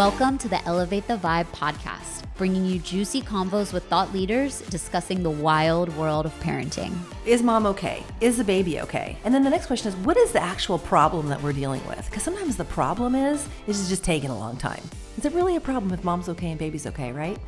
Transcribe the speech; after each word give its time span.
Welcome 0.00 0.38
to 0.38 0.48
the 0.48 0.64
Elevate 0.64 1.06
the 1.06 1.18
Vibe 1.18 1.48
podcast, 1.48 2.24
bringing 2.38 2.64
you 2.64 2.78
juicy 2.78 3.20
convos 3.20 3.70
with 3.70 3.84
thought 3.84 4.14
leaders 4.14 4.62
discussing 4.62 5.22
the 5.22 5.28
wild 5.28 5.94
world 5.94 6.24
of 6.24 6.32
parenting. 6.40 6.96
Is 7.26 7.42
mom 7.42 7.66
okay? 7.66 8.02
Is 8.22 8.38
the 8.38 8.44
baby 8.44 8.80
okay? 8.80 9.18
And 9.24 9.34
then 9.34 9.44
the 9.44 9.50
next 9.50 9.66
question 9.66 9.88
is, 9.88 9.96
what 9.96 10.16
is 10.16 10.32
the 10.32 10.42
actual 10.42 10.78
problem 10.78 11.28
that 11.28 11.42
we're 11.42 11.52
dealing 11.52 11.86
with? 11.86 12.02
Because 12.06 12.22
sometimes 12.22 12.56
the 12.56 12.64
problem 12.64 13.14
is, 13.14 13.46
this 13.66 13.78
is 13.78 13.90
just 13.90 14.02
taking 14.02 14.30
a 14.30 14.38
long 14.38 14.56
time. 14.56 14.80
Is 15.18 15.26
it 15.26 15.34
really 15.34 15.56
a 15.56 15.60
problem 15.60 15.92
if 15.92 16.02
mom's 16.02 16.30
okay 16.30 16.48
and 16.48 16.58
baby's 16.58 16.86
okay, 16.86 17.12
right? 17.12 17.38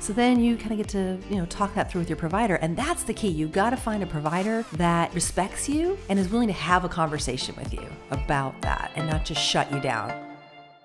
So 0.00 0.12
then 0.12 0.42
you 0.42 0.56
kind 0.56 0.72
of 0.72 0.78
get 0.78 0.88
to, 0.88 1.20
you 1.30 1.36
know, 1.36 1.46
talk 1.46 1.72
that 1.76 1.88
through 1.88 2.00
with 2.00 2.10
your 2.10 2.16
provider. 2.16 2.56
And 2.56 2.76
that's 2.76 3.04
the 3.04 3.14
key. 3.14 3.28
You 3.28 3.46
got 3.46 3.70
to 3.70 3.76
find 3.76 4.02
a 4.02 4.06
provider 4.06 4.64
that 4.72 5.14
respects 5.14 5.68
you 5.68 5.96
and 6.08 6.18
is 6.18 6.30
willing 6.30 6.48
to 6.48 6.52
have 6.52 6.84
a 6.84 6.88
conversation 6.88 7.54
with 7.54 7.72
you 7.72 7.86
about 8.10 8.60
that 8.62 8.90
and 8.96 9.08
not 9.08 9.24
just 9.24 9.40
shut 9.40 9.72
you 9.72 9.78
down. 9.78 10.31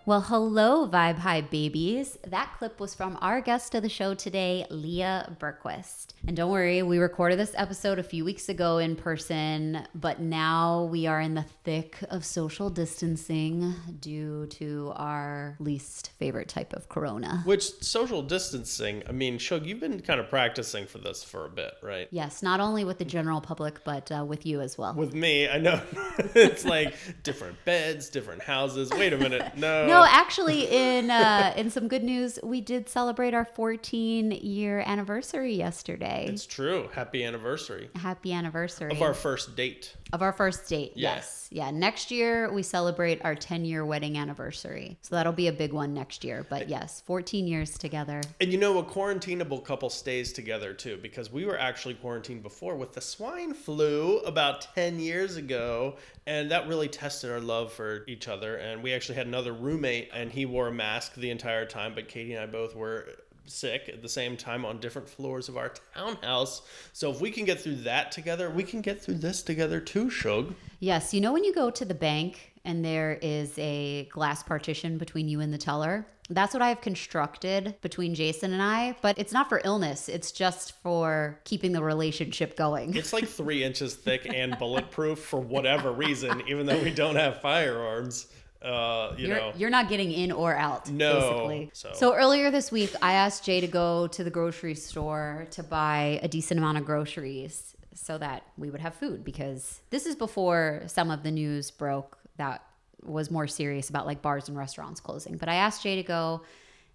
Well, 0.08 0.22
hello, 0.22 0.88
Vibe 0.88 1.18
High 1.18 1.42
babies. 1.42 2.18
That 2.26 2.54
clip 2.58 2.80
was 2.80 2.96
from 2.96 3.18
our 3.20 3.42
guest 3.42 3.76
of 3.76 3.84
the 3.84 3.90
show 3.90 4.14
today, 4.14 4.66
Leah 4.70 5.36
Bergquist. 5.38 6.14
And 6.26 6.34
don't 6.38 6.50
worry, 6.50 6.82
we 6.82 6.98
recorded 6.98 7.38
this 7.38 7.52
episode 7.58 8.00
a 8.00 8.04
few 8.04 8.24
weeks 8.24 8.48
ago 8.48 8.78
in 8.78 8.96
person, 8.96 9.86
but 9.94 10.22
now 10.22 10.86
we 10.86 11.08
are 11.08 11.20
in 11.20 11.34
the 11.34 11.44
thick 11.66 11.98
of 12.10 12.24
social 12.24 12.70
distancing 12.70 13.76
due 14.00 14.46
to 14.52 14.94
our 14.96 15.58
least 15.60 16.12
favorite 16.18 16.48
type 16.48 16.72
of 16.72 16.88
corona. 16.88 17.42
Which 17.44 17.64
social 17.84 18.22
distancing, 18.22 19.04
I 19.10 19.12
mean, 19.12 19.38
Shug, 19.38 19.66
you've 19.66 19.82
been 19.82 20.00
kind 20.00 20.22
of 20.22 20.30
practicing 20.30 20.86
for 20.86 21.00
this 21.00 21.22
for 21.22 21.46
a 21.46 21.50
bit, 21.50 21.74
right? 21.84 22.08
Yes, 22.12 22.42
not 22.42 22.62
only 22.62 22.86
with 22.86 22.98
the 22.98 23.04
general 23.04 23.42
public, 23.42 23.84
but 23.84 24.10
uh, 24.10 24.24
with 24.24 24.46
you 24.46 24.62
as 24.62 24.78
well. 24.78 24.94
With 24.94 25.14
me, 25.14 25.50
I 25.50 25.58
know 25.58 25.82
it's 26.34 26.64
like 26.64 26.96
different 27.24 27.58
beds, 27.66 28.08
different 28.08 28.42
houses. 28.42 28.90
Wait 28.92 29.12
a 29.12 29.18
minute. 29.18 29.44
No. 29.58 29.88
No, 29.88 29.97
actually, 30.08 30.68
in 30.70 31.10
uh, 31.10 31.54
in 31.56 31.70
some 31.70 31.88
good 31.88 32.04
news, 32.04 32.40
we 32.44 32.62
did 32.62 32.90
celebrate 32.90 33.34
our 33.34 33.46
14 33.46 34.32
year 34.32 34.84
anniversary 34.86 35.54
yesterday. 35.56 36.26
It's 36.30 36.46
true. 36.46 36.90
Happy 36.94 37.24
anniversary. 37.24 37.90
Happy 37.96 38.34
anniversary 38.34 38.92
Of 38.92 39.02
our 39.02 39.14
first 39.14 39.56
date. 39.56 39.96
of 40.14 40.22
our 40.22 40.34
first 40.34 40.68
date. 40.70 40.94
Yeah. 40.96 41.16
Yes, 41.16 41.48
yeah. 41.52 41.72
Next 41.72 42.12
year 42.12 42.52
we 42.52 42.64
celebrate 42.64 43.24
our 43.26 43.36
10 43.36 43.66
year 43.66 43.86
wedding 43.86 44.18
anniversary, 44.18 44.98
so 45.02 45.16
that'll 45.16 45.34
be 45.34 45.48
a 45.48 45.54
big 45.54 45.74
one 45.74 45.94
next 45.94 46.24
year. 46.24 46.46
But 46.50 46.70
yes, 46.70 47.02
14 47.06 47.48
years 47.48 47.78
together. 47.78 48.22
And 48.42 48.52
you 48.52 48.58
know, 48.58 48.78
a 48.80 48.84
quarantinable 48.84 49.64
couple 49.64 49.90
stays 49.90 50.32
together 50.34 50.74
too, 50.74 50.98
because 51.02 51.32
we 51.32 51.46
were 51.46 51.58
actually 51.58 51.94
quarantined 51.96 52.44
before 52.44 52.76
with 52.76 52.94
the 52.94 53.02
swine 53.02 53.54
flu 53.54 54.20
about 54.20 54.68
10 54.76 55.00
years 55.00 55.38
ago. 55.38 55.96
And 56.28 56.52
that 56.52 56.68
really 56.68 56.90
tested 56.90 57.32
our 57.32 57.40
love 57.40 57.72
for 57.72 58.04
each 58.06 58.28
other. 58.28 58.58
And 58.58 58.84
we 58.84 58.94
actually 58.94 59.16
had 59.16 59.28
another 59.28 59.54
roommate, 59.54 60.10
and 60.14 60.30
he 60.30 60.46
wore 60.46 60.68
a 60.68 60.74
mask 60.74 61.16
the 61.16 61.32
entire 61.32 61.66
time, 61.66 61.96
but 61.96 62.10
Katie 62.10 62.34
and 62.34 62.44
I 62.44 62.46
both 62.46 62.76
were 62.76 63.08
sick 63.46 63.88
at 63.88 64.02
the 64.02 64.10
same 64.10 64.36
time 64.36 64.66
on 64.66 64.80
different 64.80 65.08
floors 65.08 65.48
of 65.48 65.56
our 65.56 65.72
townhouse. 65.96 66.64
So 66.92 67.10
if 67.10 67.22
we 67.22 67.32
can 67.32 67.46
get 67.46 67.62
through 67.62 67.78
that 67.78 68.12
together, 68.12 68.50
we 68.50 68.64
can 68.64 68.82
get 68.82 69.02
through 69.02 69.20
this 69.20 69.42
together 69.42 69.80
too, 69.80 70.10
Shug. 70.10 70.54
Yes, 70.82 71.14
you 71.14 71.22
know 71.22 71.32
when 71.32 71.46
you 71.46 71.54
go 71.54 71.70
to 71.72 71.86
the 71.86 71.96
bank 71.96 72.54
and 72.66 72.84
there 72.84 73.18
is 73.22 73.58
a 73.58 74.10
glass 74.12 74.44
partition 74.44 74.98
between 74.98 75.30
you 75.30 75.40
and 75.40 75.54
the 75.54 75.58
teller? 75.58 76.06
That's 76.30 76.54
what 76.54 76.62
I've 76.62 76.82
constructed 76.82 77.76
between 77.82 78.14
Jason 78.16 78.52
and 78.54 78.62
I, 78.62 78.96
but 79.02 79.18
it's 79.18 79.32
not 79.32 79.48
for 79.48 79.62
illness. 79.64 80.10
It's 80.10 80.32
just 80.32 80.74
for 80.82 81.40
keeping 81.46 81.72
the 81.72 81.82
relationship 81.82 82.58
going. 82.58 82.96
It's 82.96 83.14
like 83.14 83.28
three 83.40 83.64
inches 83.64 83.96
thick 83.96 84.28
and 84.32 84.58
bulletproof 84.60 85.20
for 85.20 85.40
whatever 85.40 85.92
reason, 85.92 86.44
even 86.48 86.66
though 86.66 86.82
we 86.82 86.92
don't 86.92 87.16
have 87.16 87.42
firearms. 87.42 88.28
Uh, 88.62 89.14
you 89.18 89.28
you're, 89.28 89.38
know, 89.38 89.54
you're 89.56 89.70
not 89.70 89.88
getting 89.88 90.12
in 90.12 90.32
or 90.32 90.54
out, 90.56 90.90
No, 90.90 91.14
basically. 91.20 91.70
so- 91.74 91.92
So. 91.94 92.14
earlier 92.16 92.50
this 92.52 92.72
week, 92.72 92.94
I 93.02 93.14
asked 93.14 93.46
Jay 93.46 93.62
to 93.62 93.68
go 93.68 94.08
to 94.08 94.24
the 94.24 94.32
grocery 94.32 94.74
store 94.76 95.48
to 95.52 95.62
buy 95.64 96.20
a 96.24 96.28
decent 96.28 96.58
amount 96.60 96.80
of 96.80 96.86
groceries 96.86 97.76
so 97.94 98.18
that 98.18 98.44
we 98.58 98.70
would 98.70 98.82
have 98.82 98.96
food 98.96 99.24
because 99.24 99.82
this 99.92 100.06
is 100.06 100.16
before 100.16 100.84
some 100.88 101.12
of 101.12 101.24
the 101.24 101.32
news 101.32 101.70
broke 101.72 102.18
that 102.38 102.64
was 103.04 103.32
more 103.32 103.48
serious 103.48 103.90
about 103.90 104.06
like 104.06 104.22
bars 104.22 104.48
and 104.50 104.58
restaurants 104.58 105.00
closing. 105.00 105.38
But 105.38 105.50
I 105.50 105.56
asked 105.56 105.84
Jay 105.84 105.96
to 105.96 106.04
go, 106.04 106.42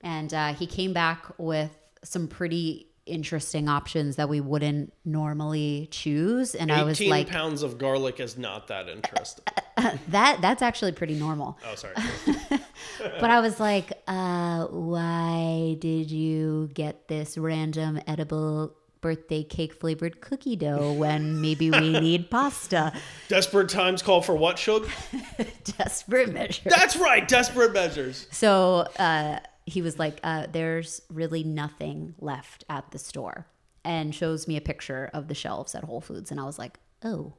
and 0.00 0.32
uh, 0.32 0.54
he 0.54 0.66
came 0.66 0.92
back 0.92 1.26
with 1.38 1.70
some 2.04 2.28
pretty 2.28 2.88
interesting 3.04 3.68
options 3.68 4.16
that 4.16 4.28
we 4.28 4.40
wouldn't 4.40 4.92
normally 5.04 5.88
choose. 5.90 6.54
And 6.54 6.70
I 6.70 6.84
was 6.84 7.00
18 7.00 7.10
like, 7.10 7.28
pounds 7.28 7.62
of 7.62 7.78
garlic 7.78 8.20
is 8.20 8.38
not 8.38 8.68
that 8.68 8.88
interesting. 8.88 9.44
that 10.08 10.40
that's 10.40 10.62
actually 10.62 10.92
pretty 10.92 11.14
normal. 11.14 11.58
Oh, 11.66 11.74
sorry. 11.74 11.94
But 13.20 13.30
I 13.30 13.40
was 13.40 13.58
like, 13.58 13.92
uh, 14.06 14.66
why 14.66 15.76
did 15.80 16.10
you 16.10 16.70
get 16.72 17.08
this 17.08 17.36
random 17.36 18.00
edible 18.06 18.76
birthday 19.02 19.42
cake 19.42 19.74
flavored 19.74 20.22
cookie 20.22 20.56
dough 20.56 20.92
when 20.92 21.42
maybe 21.42 21.70
we 21.70 21.92
need 22.00 22.30
pasta? 22.30 22.94
Desperate 23.28 23.68
times 23.68 24.00
call 24.00 24.22
for 24.22 24.34
what, 24.34 24.58
Shug? 24.58 24.88
Desperate 25.64 26.32
measures. 26.32 26.72
That's 26.74 26.96
right, 26.96 27.28
desperate 27.28 27.74
measures. 27.74 28.26
So 28.30 28.88
uh, 28.98 29.40
he 29.66 29.82
was 29.82 29.98
like, 29.98 30.18
uh, 30.22 30.46
there's 30.50 31.02
really 31.10 31.44
nothing 31.44 32.14
left 32.18 32.64
at 32.70 32.90
the 32.92 32.98
store. 32.98 33.46
And 33.84 34.14
shows 34.14 34.46
me 34.46 34.56
a 34.56 34.60
picture 34.60 35.10
of 35.12 35.26
the 35.26 35.34
shelves 35.34 35.74
at 35.74 35.82
Whole 35.82 36.00
Foods. 36.00 36.30
And 36.30 36.38
I 36.38 36.44
was 36.44 36.56
like, 36.56 36.78
oh, 37.04 37.34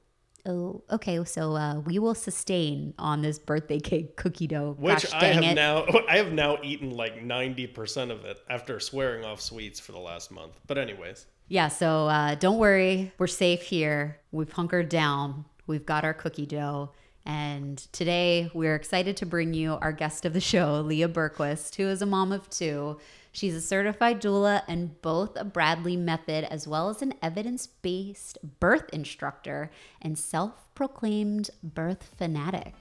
oh, 0.45 0.84
okay. 0.91 1.24
So 1.24 1.56
uh, 1.56 1.80
we 1.80 2.00
will 2.00 2.16
sustain 2.16 2.94
on 3.00 3.22
this 3.22 3.40
birthday 3.40 3.80
cake 3.80 4.18
cookie 4.18 4.47
dough. 4.47 4.75
Which 4.78 5.03
Gosh 5.09 5.13
I 5.13 5.25
have 5.28 5.44
it. 5.44 5.56
now 5.56 5.85
I 6.09 6.18
have 6.18 6.34
now 6.34 6.57
eaten 6.62 6.91
like 6.91 7.24
90% 7.24 8.12
of 8.12 8.25
it 8.25 8.41
after 8.50 8.81
swearing 8.81 9.24
off 9.24 9.40
sweets 9.40 9.80
for 9.80 9.94
the 9.94 10.00
last 10.00 10.31
month. 10.31 10.59
But 10.68 10.78
anyways, 10.78 11.28
Yeah, 11.53 11.68
so 11.68 12.08
uh, 12.08 12.34
don't 12.34 12.58
worry. 12.58 13.12
We're 13.19 13.28
safe 13.28 13.62
here. 13.62 14.18
We've 14.31 14.52
hunkered 14.52 14.90
down. 14.90 15.46
We've 15.68 15.86
got 15.86 16.03
our 16.03 16.16
cookie 16.16 16.47
dough. 16.47 16.94
And 17.28 17.78
today 17.91 18.50
we're 18.56 18.74
excited 18.74 19.18
to 19.18 19.28
bring 19.28 19.53
you 19.53 19.74
our 19.74 19.92
guest 19.92 20.25
of 20.25 20.34
the 20.34 20.42
show, 20.42 20.81
Leah 20.81 21.09
Berquist, 21.09 21.75
who 21.75 21.84
is 21.84 22.02
a 22.02 22.08
mom 22.08 22.31
of 22.31 22.50
two. 22.50 23.00
She's 23.34 23.53
a 23.53 23.62
certified 23.62 24.19
doula 24.19 24.63
and 24.68 25.00
both 25.03 25.38
a 25.38 25.44
Bradley 25.44 25.96
method 25.96 26.46
as 26.46 26.68
well 26.68 26.90
as 26.90 27.03
an 27.03 27.13
evidence 27.22 27.68
based 27.68 28.40
birth 28.59 28.90
instructor 28.92 29.69
and 30.02 30.18
self 30.18 30.74
proclaimed 30.74 31.52
birth 31.62 32.16
fanatic. 32.18 32.74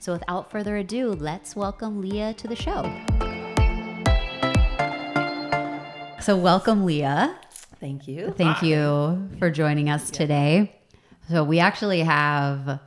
So 0.00 0.14
without 0.14 0.50
further 0.50 0.76
ado, 0.78 1.12
let's 1.12 1.54
welcome 1.54 2.00
Leah 2.00 2.34
to 2.34 2.48
the 2.48 2.56
show. 2.56 2.92
So, 6.20 6.36
welcome, 6.36 6.84
Leah. 6.84 7.38
Thank 7.80 8.06
you. 8.06 8.34
Thank 8.36 8.62
you 8.62 9.30
for 9.38 9.50
joining 9.50 9.88
us 9.88 10.10
today. 10.10 10.76
So 11.30 11.44
we 11.44 11.60
actually 11.60 12.00
have 12.00 12.80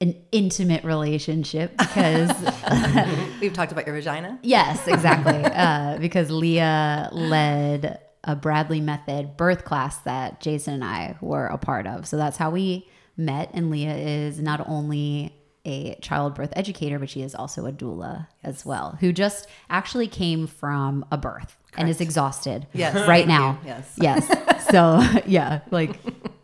an 0.00 0.16
intimate 0.32 0.84
relationship 0.84 1.76
because 1.76 2.30
We've 3.40 3.52
talked 3.52 3.72
about 3.72 3.86
your 3.86 3.94
vagina. 3.94 4.38
yes, 4.42 4.86
exactly. 4.88 5.34
Uh, 5.54 5.98
because 5.98 6.30
Leah 6.30 7.08
led 7.12 8.00
a 8.24 8.34
Bradley 8.34 8.80
Method 8.80 9.36
birth 9.36 9.64
class 9.64 9.98
that 9.98 10.40
Jason 10.40 10.74
and 10.74 10.84
I 10.84 11.16
were 11.20 11.46
a 11.46 11.58
part 11.58 11.86
of. 11.86 12.06
So 12.06 12.16
that's 12.16 12.36
how 12.36 12.50
we 12.50 12.88
met. 13.16 13.50
And 13.54 13.70
Leah 13.70 13.94
is 13.96 14.40
not 14.40 14.66
only 14.68 15.34
a 15.64 15.94
childbirth 16.02 16.52
educator, 16.56 16.98
but 16.98 17.08
she 17.08 17.22
is 17.22 17.34
also 17.34 17.66
a 17.66 17.72
doula 17.72 18.26
as 18.42 18.66
well, 18.66 18.96
who 19.00 19.12
just 19.12 19.46
actually 19.70 20.08
came 20.08 20.46
from 20.46 21.04
a 21.10 21.16
birth 21.16 21.56
and 21.76 21.88
is 21.88 22.00
exhausted 22.00 22.66
Yes, 22.72 23.08
right 23.08 23.26
now. 23.26 23.58
Yes. 23.64 23.92
Yes. 23.96 24.30
So 24.70 25.02
yeah, 25.26 25.60
like 25.70 26.00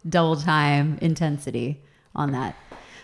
double 0.08 0.36
time 0.36 0.98
intensity 1.00 1.82
on 2.14 2.32
that. 2.32 2.54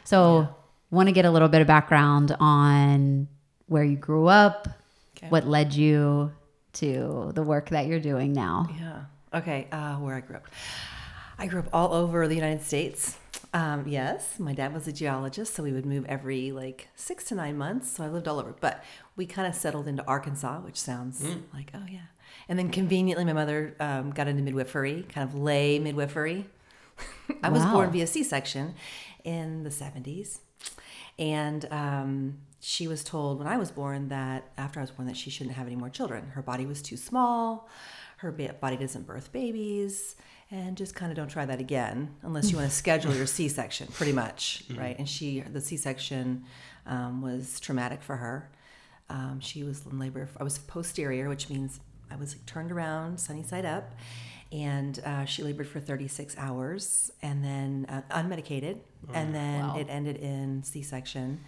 So 0.05 0.47
want 0.91 1.09
to 1.09 1.13
get 1.13 1.25
a 1.25 1.31
little 1.31 1.49
bit 1.49 1.63
of 1.63 1.67
background 1.67 2.37
on 2.39 3.27
where 3.67 3.83
you 3.83 3.97
grew 3.97 4.27
up, 4.27 4.69
Okay. 5.17 5.29
what 5.31 5.47
led 5.47 5.73
you 5.73 6.33
to 6.75 7.33
the 7.35 7.43
work 7.43 7.71
that 7.71 7.87
you're 7.87 7.99
doing 7.99 8.35
now. 8.35 8.69
Yeah. 8.79 9.39
Okay. 9.39 9.67
Uh, 9.73 9.97
where 9.97 10.15
I 10.17 10.21
grew 10.21 10.37
up. 10.37 10.45
I 11.39 11.47
grew 11.47 11.61
up 11.61 11.69
all 11.73 11.93
over 11.95 12.29
the 12.29 12.35
United 12.35 12.63
States. 12.63 13.17
Um, 13.57 13.89
yes, 13.89 14.39
my 14.39 14.53
dad 14.53 14.75
was 14.75 14.87
a 14.87 14.93
geologist, 14.93 15.55
so 15.55 15.63
we 15.63 15.73
would 15.73 15.87
move 15.87 16.05
every 16.11 16.53
like 16.53 16.89
six 16.95 17.25
to 17.25 17.35
nine 17.35 17.57
months. 17.57 17.91
So 17.91 18.05
I 18.05 18.09
lived 18.09 18.29
all 18.29 18.39
over. 18.39 18.55
But 18.61 18.85
we 19.17 19.25
kind 19.25 19.49
of 19.49 19.55
settled 19.55 19.89
into 19.89 20.07
Arkansas, 20.07 20.61
which 20.61 20.79
sounds 20.79 21.25
like, 21.55 21.71
oh, 21.73 21.87
yeah. 21.91 22.01
And 22.51 22.59
then 22.59 22.69
conveniently, 22.69 23.25
my 23.25 23.33
mother 23.33 23.75
um, 23.81 24.11
got 24.11 24.29
into 24.29 24.43
midwifery, 24.43 25.05
kind 25.05 25.27
of 25.27 25.35
lay 25.35 25.79
midwifery. 25.79 26.45
I 27.43 27.49
was 27.49 27.65
born 27.65 27.91
via 27.91 28.07
C 28.07 28.23
section 28.23 28.75
in 29.25 29.63
the 29.63 29.71
70s. 29.71 30.41
And 31.19 31.67
um, 31.71 32.39
she 32.61 32.87
was 32.87 33.03
told 33.03 33.39
when 33.39 33.49
I 33.49 33.57
was 33.57 33.71
born 33.71 34.11
that 34.11 34.53
after 34.59 34.81
I 34.81 34.83
was 34.83 34.91
born 34.91 35.09
that 35.09 35.17
she 35.17 35.31
shouldn't 35.31 35.57
have 35.57 35.67
any 35.67 35.77
more 35.77 35.89
children. 35.89 36.27
Her 36.29 36.43
body 36.43 36.67
was 36.67 36.83
too 36.83 36.99
small. 36.99 37.71
Her 38.19 38.33
body 38.33 38.77
doesn't 38.77 39.07
birth 39.07 39.33
babies, 39.33 40.17
and 40.51 40.77
just 40.77 40.95
kind 40.95 41.11
of 41.11 41.17
don't 41.17 41.29
try 41.29 41.45
that 41.45 41.61
again 41.61 42.15
unless 42.23 42.51
you 42.51 42.57
want 42.57 42.69
to 42.71 42.75
schedule 42.85 43.15
your 43.15 43.27
C-section, 43.27 43.89
pretty 43.89 44.13
much, 44.13 44.63
right? 44.77 44.97
And 44.99 45.09
she, 45.09 45.41
the 45.41 45.61
C-section, 45.61 46.45
um, 46.87 47.21
was 47.23 47.59
traumatic 47.61 48.03
for 48.03 48.17
her. 48.17 48.51
Um, 49.09 49.41
she 49.41 49.63
was 49.65 49.85
in 49.87 49.99
labor. 49.99 50.29
I 50.39 50.45
was 50.45 50.59
posterior, 50.59 51.29
which 51.29 51.49
means 51.51 51.81
I 52.11 52.17
was 52.17 52.37
turned 52.47 52.71
around, 52.71 53.19
sunny 53.19 53.43
side 53.43 53.65
up, 53.65 53.93
and 54.53 55.01
uh, 55.05 55.25
she 55.25 55.43
labored 55.43 55.69
for 55.69 55.81
36 55.81 56.37
hours, 56.39 57.11
and 57.23 57.43
then 57.45 57.87
uh, 57.89 58.03
unmedicated, 58.11 58.79
and 59.13 59.35
then 59.35 59.61
Wow. 59.67 59.77
it 59.79 59.89
ended 59.91 60.17
in 60.17 60.63
C-section. 60.63 61.41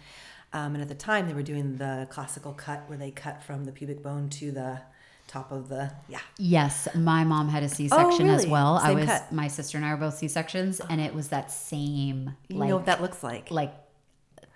Um, 0.51 0.73
and 0.73 0.81
at 0.81 0.89
the 0.89 0.95
time, 0.95 1.27
they 1.27 1.33
were 1.33 1.43
doing 1.43 1.77
the 1.77 2.07
classical 2.09 2.53
cut, 2.53 2.83
where 2.87 2.97
they 2.97 3.11
cut 3.11 3.41
from 3.43 3.63
the 3.65 3.71
pubic 3.71 4.01
bone 4.03 4.29
to 4.31 4.51
the 4.51 4.81
top 5.29 5.51
of 5.51 5.69
the 5.69 5.91
yeah. 6.09 6.19
Yes, 6.37 6.87
my 6.95 7.23
mom 7.23 7.47
had 7.49 7.63
a 7.63 7.69
C-section 7.69 8.29
oh, 8.29 8.33
as 8.33 8.41
Oh, 8.41 8.43
really? 8.43 8.49
well. 8.51 8.79
I 8.81 8.91
was 8.93 9.05
cut. 9.05 9.31
my 9.31 9.47
sister 9.47 9.77
and 9.77 9.85
I 9.85 9.91
were 9.93 9.99
both 9.99 10.15
C-sections, 10.17 10.81
and 10.89 10.99
it 10.99 11.13
was 11.13 11.27
that 11.29 11.51
same 11.51 12.35
You 12.47 12.57
like 12.57 12.69
know 12.69 12.75
what 12.77 12.85
that 12.87 13.01
looks 13.01 13.23
like? 13.23 13.51
like 13.51 13.73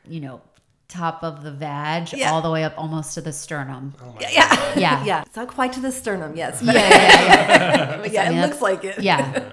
you 0.06 0.20
know 0.20 0.42
top 0.90 1.24
of 1.24 1.44
the 1.44 1.52
vag 1.52 2.12
Yeah. 2.14 2.31
all 2.31 2.42
the 2.42 2.52
way 2.52 2.64
up 2.64 2.74
almost 2.78 3.14
to 3.16 3.22
the 3.22 3.31
sternum. 3.31 3.94
Oh 4.02 4.16
yeah, 4.20 4.30
yeah, 4.31 4.74
Yeah. 4.78 5.04
yeah. 5.12 5.22
It's 5.25 5.36
not 5.36 5.48
quite 5.48 5.74
to 5.74 5.80
the 5.80 5.92
sternum, 5.92 6.36
yes, 6.36 6.62
but 6.62 6.76
Yeah, 6.76 6.90
yeah, 6.90 7.26
yeah. 7.26 7.98
but 8.02 8.12
yeah, 8.12 8.24
I 8.24 8.30
mean, 8.30 8.40
it 8.40 8.48
looks 8.48 8.62
like 8.62 8.84
it. 8.84 9.00
yeah. 9.00 9.53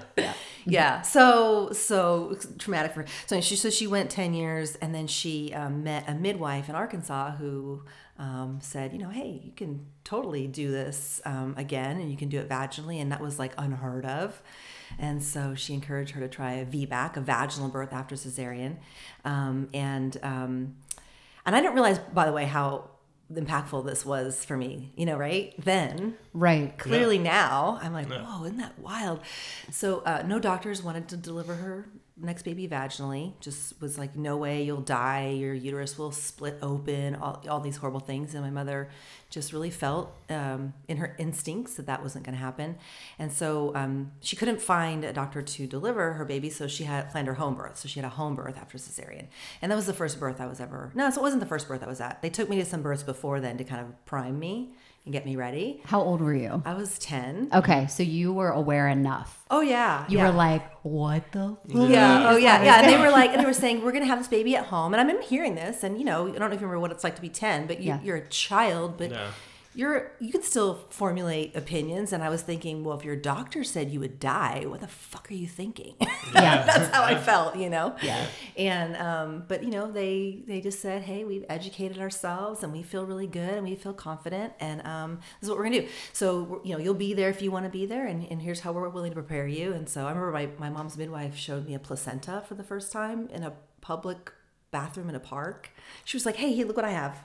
yeah 0.65 1.01
so 1.01 1.71
so 1.71 2.37
traumatic 2.57 2.93
for 2.93 3.05
so 3.25 3.39
she 3.41 3.55
so 3.55 3.69
she 3.69 3.87
went 3.87 4.09
10 4.09 4.33
years 4.33 4.75
and 4.75 4.93
then 4.93 5.07
she 5.07 5.53
um, 5.53 5.83
met 5.83 6.03
a 6.07 6.13
midwife 6.13 6.69
in 6.69 6.75
arkansas 6.75 7.31
who 7.31 7.83
um, 8.19 8.59
said 8.61 8.93
you 8.93 8.99
know 8.99 9.09
hey 9.09 9.41
you 9.43 9.51
can 9.51 9.85
totally 10.03 10.47
do 10.47 10.71
this 10.71 11.21
um, 11.25 11.53
again 11.57 11.99
and 11.99 12.11
you 12.11 12.17
can 12.17 12.27
do 12.29 12.39
it 12.39 12.49
vaginally 12.49 13.01
and 13.01 13.11
that 13.11 13.21
was 13.21 13.39
like 13.39 13.53
unheard 13.57 14.05
of. 14.05 14.41
And 14.99 15.23
so 15.23 15.55
she 15.55 15.73
encouraged 15.73 16.11
her 16.11 16.19
to 16.19 16.27
try 16.27 16.53
a 16.53 16.65
VBAC, 16.65 17.15
a 17.17 17.21
vaginal 17.21 17.69
birth 17.69 17.93
after 17.93 18.15
cesarean, 18.15 18.75
um, 19.23 19.69
and 19.73 20.17
um, 20.21 20.75
and 21.45 21.55
I 21.55 21.61
didn't 21.61 21.73
realize, 21.73 21.99
by 21.99 22.25
the 22.25 22.33
way, 22.33 22.45
how 22.45 22.89
impactful 23.35 23.85
this 23.85 24.05
was 24.05 24.43
for 24.45 24.57
me. 24.57 24.91
You 24.95 25.05
know, 25.05 25.17
right 25.17 25.53
then, 25.57 26.15
Right. 26.33 26.77
clearly 26.77 27.17
now 27.17 27.77
i'm 27.81 27.91
like 27.93 28.07
whoa 28.07 28.43
isn't 28.45 28.57
that 28.57 28.77
wild 28.79 29.19
so 29.69 29.99
uh, 30.01 30.23
no 30.25 30.39
doctors 30.39 30.81
wanted 30.81 31.07
to 31.09 31.17
deliver 31.17 31.55
her 31.55 31.87
next 32.17 32.43
baby 32.43 32.67
vaginally 32.67 33.33
just 33.39 33.79
was 33.81 33.97
like 33.97 34.15
no 34.15 34.37
way 34.37 34.63
you'll 34.63 34.81
die. 34.81 35.29
Your 35.29 35.53
uterus 35.53 35.97
will 35.97 36.11
split 36.11 36.57
open 36.61 37.15
all, 37.15 37.43
all 37.49 37.59
these 37.59 37.77
horrible 37.77 37.99
things. 37.99 38.33
And 38.33 38.43
my 38.43 38.49
mother 38.49 38.89
just 39.29 39.53
really 39.53 39.69
felt 39.69 40.13
um, 40.29 40.73
in 40.87 40.97
her 40.97 41.15
instincts 41.17 41.75
that 41.75 41.85
that 41.85 42.03
wasn't 42.03 42.25
going 42.25 42.35
to 42.35 42.41
happen. 42.41 42.77
And 43.17 43.31
so 43.31 43.73
um, 43.75 44.11
she 44.19 44.35
couldn't 44.35 44.61
find 44.61 45.03
a 45.03 45.13
doctor 45.13 45.41
to 45.41 45.67
deliver 45.67 46.13
her 46.13 46.25
baby 46.25 46.49
so 46.49 46.67
she 46.67 46.83
had 46.83 47.09
planned 47.09 47.27
her 47.27 47.35
home 47.35 47.55
birth. 47.55 47.77
So 47.77 47.87
she 47.87 47.99
had 47.99 48.05
a 48.05 48.13
home 48.13 48.35
birth 48.35 48.57
after 48.57 48.77
cesarean. 48.77 49.27
And 49.61 49.71
that 49.71 49.75
was 49.75 49.85
the 49.85 49.93
first 49.93 50.19
birth 50.19 50.41
i 50.41 50.45
was 50.45 50.59
ever 50.59 50.91
no 50.93 51.09
so 51.09 51.21
it 51.21 51.23
wasn't 51.23 51.39
the 51.39 51.47
first 51.47 51.67
birth 51.67 51.83
i 51.83 51.87
was 51.87 52.01
at. 52.01 52.21
They 52.21 52.29
took 52.29 52.49
me 52.49 52.57
to 52.57 52.65
some 52.65 52.81
births 52.81 53.03
before 53.03 53.39
then 53.39 53.57
to 53.57 53.63
kind 53.63 53.81
of 53.81 54.05
prime 54.05 54.37
me 54.37 54.73
and 55.03 55.13
get 55.13 55.25
me 55.25 55.35
ready 55.35 55.81
How 55.85 55.99
old 56.01 56.21
were 56.21 56.33
you? 56.33 56.61
I 56.65 56.73
was 56.75 56.99
10. 56.99 57.49
Okay, 57.53 57.87
so 57.87 58.03
you 58.03 58.33
were 58.33 58.49
aware 58.51 58.87
enough. 58.87 59.43
Oh, 59.49 59.61
yeah. 59.61 60.05
You 60.07 60.17
yeah. 60.19 60.27
were 60.29 60.35
like, 60.35 60.63
"What 60.83 61.31
the?" 61.31 61.57
Fuck? 61.69 61.89
yeah. 61.89 62.29
Oh, 62.29 62.37
yeah. 62.37 62.63
Yeah. 62.63 62.81
And 62.81 62.87
they 62.87 62.97
were 63.03 63.09
like, 63.11 63.31
and 63.31 63.41
they 63.41 63.45
were 63.45 63.53
saying, 63.53 63.83
we're 63.83 63.91
going 63.91 64.03
to 64.03 64.07
have 64.07 64.19
this 64.19 64.27
baby 64.27 64.55
at 64.55 64.65
home. 64.65 64.93
And 64.93 65.01
I'm 65.01 65.21
hearing 65.21 65.55
this. 65.55 65.83
And, 65.83 65.97
you 65.97 66.05
know, 66.05 66.27
I 66.27 66.37
don't 66.37 66.49
know 66.49 66.55
if 66.55 66.61
you 66.61 66.67
remember 66.67 66.79
what 66.79 66.91
it's 66.91 67.03
like 67.03 67.15
to 67.15 67.21
be 67.21 67.29
10, 67.29 67.67
but 67.67 67.79
you, 67.79 67.87
Yeah. 67.87 67.99
you're 68.03 68.17
a 68.17 68.27
child, 68.29 68.97
but 68.97 69.11
Yeah. 69.11 69.27
You're, 69.73 70.11
you 70.19 70.31
can 70.31 70.43
still 70.43 70.85
formulate 70.89 71.55
opinions. 71.55 72.11
And 72.11 72.23
I 72.23 72.29
was 72.29 72.41
thinking, 72.41 72.83
well, 72.83 72.97
if 72.97 73.05
your 73.05 73.15
doctor 73.15 73.63
said 73.63 73.89
you 73.91 73.99
would 74.01 74.19
die, 74.19 74.65
what 74.65 74.81
the 74.81 74.87
fuck 74.87 75.31
are 75.31 75.35
you 75.35 75.47
thinking? 75.47 75.95
Yeah. 76.33 76.63
That's 76.63 76.95
how 76.95 77.03
I 77.03 77.17
felt, 77.17 77.57
you 77.57 77.69
know? 77.69 77.95
Yeah. 78.01 78.25
And, 78.55 78.95
um, 78.95 79.43
but, 79.49 79.63
you 79.63 79.69
know, 79.69 79.91
they, 79.91 80.43
they 80.47 80.61
just 80.61 80.79
said, 80.79 81.01
hey, 81.01 81.25
we've 81.25 81.43
educated 81.49 81.99
ourselves 81.99 82.63
and 82.63 82.71
we 82.71 82.83
feel 82.83 83.05
really 83.05 83.27
good 83.27 83.55
and 83.55 83.63
we 83.63 83.75
feel 83.75 83.93
confident. 83.93 84.53
And 84.61 84.85
um, 84.87 85.15
this 85.17 85.43
is 85.43 85.49
what 85.49 85.57
we're 85.57 85.65
going 85.65 85.81
to 85.81 85.81
do. 85.81 85.87
So, 86.13 86.61
you 86.63 86.71
know, 86.71 86.79
you'll 86.79 86.93
be 86.93 87.13
there 87.13 87.29
if 87.29 87.41
you 87.41 87.51
want 87.51 87.65
to 87.65 87.69
be 87.69 87.85
there. 87.85 88.07
And, 88.07 88.25
and 88.31 88.41
here's 88.41 88.61
how 88.61 88.71
we're 88.71 88.87
willing 88.87 89.11
to 89.11 89.15
prepare 89.15 89.45
you. 89.45 89.73
And 89.73 89.89
so 89.89 90.05
I 90.05 90.09
remember 90.09 90.31
my, 90.31 90.49
my 90.57 90.69
mom's 90.69 90.97
midwife 90.97 91.35
showed 91.35 91.67
me 91.67 91.73
a 91.73 91.79
placenta 91.79 92.43
for 92.47 92.55
the 92.55 92.63
first 92.63 92.93
time 92.93 93.27
in 93.27 93.43
a 93.43 93.53
public 93.81 94.31
bathroom 94.71 95.09
in 95.09 95.15
a 95.15 95.19
park. 95.19 95.69
She 96.05 96.17
was 96.17 96.25
like, 96.25 96.35
hey, 96.35 96.53
hey 96.53 96.63
look 96.63 96.75
what 96.75 96.85
I 96.85 96.91
have. 96.91 97.21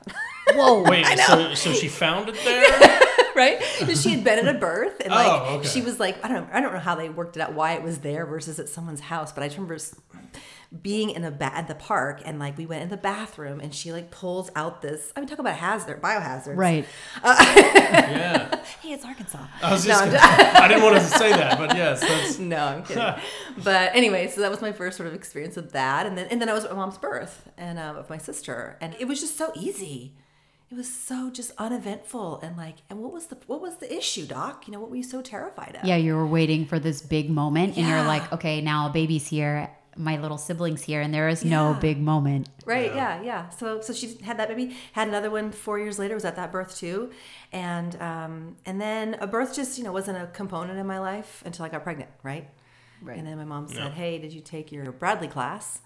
Whoa. 0.53 0.83
Wait, 0.83 1.07
so 1.27 1.55
so 1.55 1.73
she 1.73 1.89
found 1.89 2.29
it 2.29 2.37
there? 2.45 3.01
right? 3.43 3.61
And 3.81 3.97
she 3.99 4.11
had 4.11 4.25
been 4.25 4.39
at 4.47 4.55
a 4.55 4.59
birth, 4.59 5.01
and 5.01 5.11
like 5.11 5.27
Oh, 5.27 5.57
okay. 5.59 5.69
she 5.69 5.83
was 5.83 6.01
like, 6.01 6.23
I 6.25 6.29
don't, 6.29 6.47
know, 6.49 6.51
I 6.53 6.61
don't 6.61 6.73
know 6.73 6.79
how 6.81 6.95
they 6.95 7.09
worked 7.09 7.37
it 7.37 7.41
out, 7.43 7.53
why 7.55 7.73
it 7.75 7.83
was 7.83 7.99
there 7.99 8.27
versus 8.27 8.59
at 8.59 8.69
someone's 8.69 9.01
house, 9.01 9.33
but 9.33 9.43
I 9.43 9.47
just 9.49 9.59
remember 9.59 9.79
being 10.83 11.11
in 11.11 11.23
a 11.25 11.31
ba- 11.31 11.55
at 11.55 11.69
the 11.69 11.75
park, 11.77 12.21
and 12.25 12.39
like 12.41 12.59
we 12.59 12.67
went 12.67 12.83
in 12.83 12.89
the 12.89 12.97
bathroom, 12.97 13.61
and 13.61 13.73
she 13.75 13.93
like 13.93 14.11
pulls 14.11 14.51
out 14.57 14.83
this. 14.83 15.13
I 15.15 15.21
mean, 15.21 15.29
talk 15.29 15.39
about 15.39 15.55
hazard, 15.57 16.03
biohazards. 16.03 16.57
Right. 16.57 16.87
Yeah. 17.25 18.53
Hey, 18.83 18.93
it's 18.93 19.05
Arkansas. 19.05 19.45
I 19.63 19.73
was 19.73 19.85
just 19.85 20.01
I'm 20.01 20.09
gonna, 20.11 20.21
I 20.61 20.69
didn't 20.69 20.83
want 20.83 20.97
to 20.97 21.01
say 21.03 21.31
that, 21.31 21.57
but 21.59 21.77
yes, 21.77 22.01
that's 22.01 22.39
no, 22.39 22.57
I'm 22.59 22.83
kidding. 22.85 23.15
but 23.65 23.95
anyway, 23.95 24.29
so 24.29 24.41
that 24.43 24.51
was 24.51 24.61
my 24.61 24.71
first 24.73 24.97
sort 24.97 25.07
of 25.09 25.15
experience 25.15 25.57
with 25.57 25.73
that, 25.73 26.05
and 26.07 26.17
then 26.19 26.27
and 26.31 26.41
then 26.41 26.49
I 26.49 26.53
was 26.53 26.65
at 26.65 26.71
my 26.73 26.77
mom's 26.77 26.99
birth 26.99 27.49
and 27.57 27.79
um, 27.79 27.97
of 27.97 28.11
my 28.11 28.19
sister, 28.19 28.77
and 28.81 28.95
it 29.01 29.07
was 29.07 29.21
just 29.21 29.37
so 29.39 29.53
easy. 29.57 30.15
It 30.71 30.75
was 30.75 30.93
so 30.93 31.31
just 31.31 31.53
uneventful, 31.59 32.41
and 32.43 32.57
like, 32.57 32.77
and 32.91 33.01
what 33.01 33.13
was 33.13 33.27
the 33.27 33.37
what 33.47 33.61
was 33.61 33.77
the 33.77 33.95
issue, 33.95 34.27
Doc? 34.27 34.67
You 34.67 34.73
know, 34.73 34.81
what 34.81 34.91
were 34.91 34.97
you 34.97 35.05
so 35.05 35.23
terrified 35.23 35.77
of? 35.77 35.85
Yeah, 35.85 35.95
you 35.97 36.17
were 36.17 36.27
waiting 36.27 36.67
for 36.67 36.81
this 36.81 37.03
big 37.03 37.31
moment, 37.31 37.77
and 37.77 37.87
you're 37.87 38.03
like, 38.03 38.33
"Okay, 38.33 38.61
now 38.61 38.89
a 38.89 38.91
baby's 38.91 39.29
here, 39.29 39.71
my 39.97 40.17
little 40.17 40.39
siblings 40.39 40.83
here, 40.83 41.01
and 41.01 41.15
there 41.15 41.29
is 41.29 41.45
no 41.45 41.75
big 41.81 42.01
moment." 42.01 42.49
Right. 42.65 42.93
Yeah. 42.93 43.23
Yeah. 43.23 43.49
So 43.51 43.81
so 43.81 43.93
she 43.93 44.17
had 44.25 44.39
that 44.39 44.49
baby. 44.49 44.77
Had 44.93 45.07
another 45.07 45.31
one 45.31 45.53
four 45.53 45.79
years 45.79 46.01
later. 46.01 46.15
Was 46.15 46.25
at 46.25 46.35
that 46.35 46.51
birth 46.51 46.77
too, 46.77 47.13
and 47.53 47.95
um 48.03 48.57
and 48.67 48.81
then 48.81 49.15
a 49.21 49.27
birth 49.29 49.55
just 49.55 49.79
you 49.79 49.85
know 49.85 49.93
wasn't 49.93 50.19
a 50.19 50.27
component 50.27 50.81
in 50.81 50.87
my 50.87 50.99
life 50.99 51.45
until 51.47 51.65
I 51.65 51.69
got 51.69 51.85
pregnant. 51.85 52.11
Right. 52.25 52.49
Right. 53.01 53.19
And 53.19 53.25
then 53.25 53.37
my 53.39 53.45
mom 53.45 53.69
said, 53.69 53.77
Yeah. 53.77 53.91
"Hey, 53.91 54.19
did 54.19 54.33
you 54.33 54.41
take 54.41 54.73
your 54.73 54.91
Bradley 54.91 55.29
class?" 55.29 55.81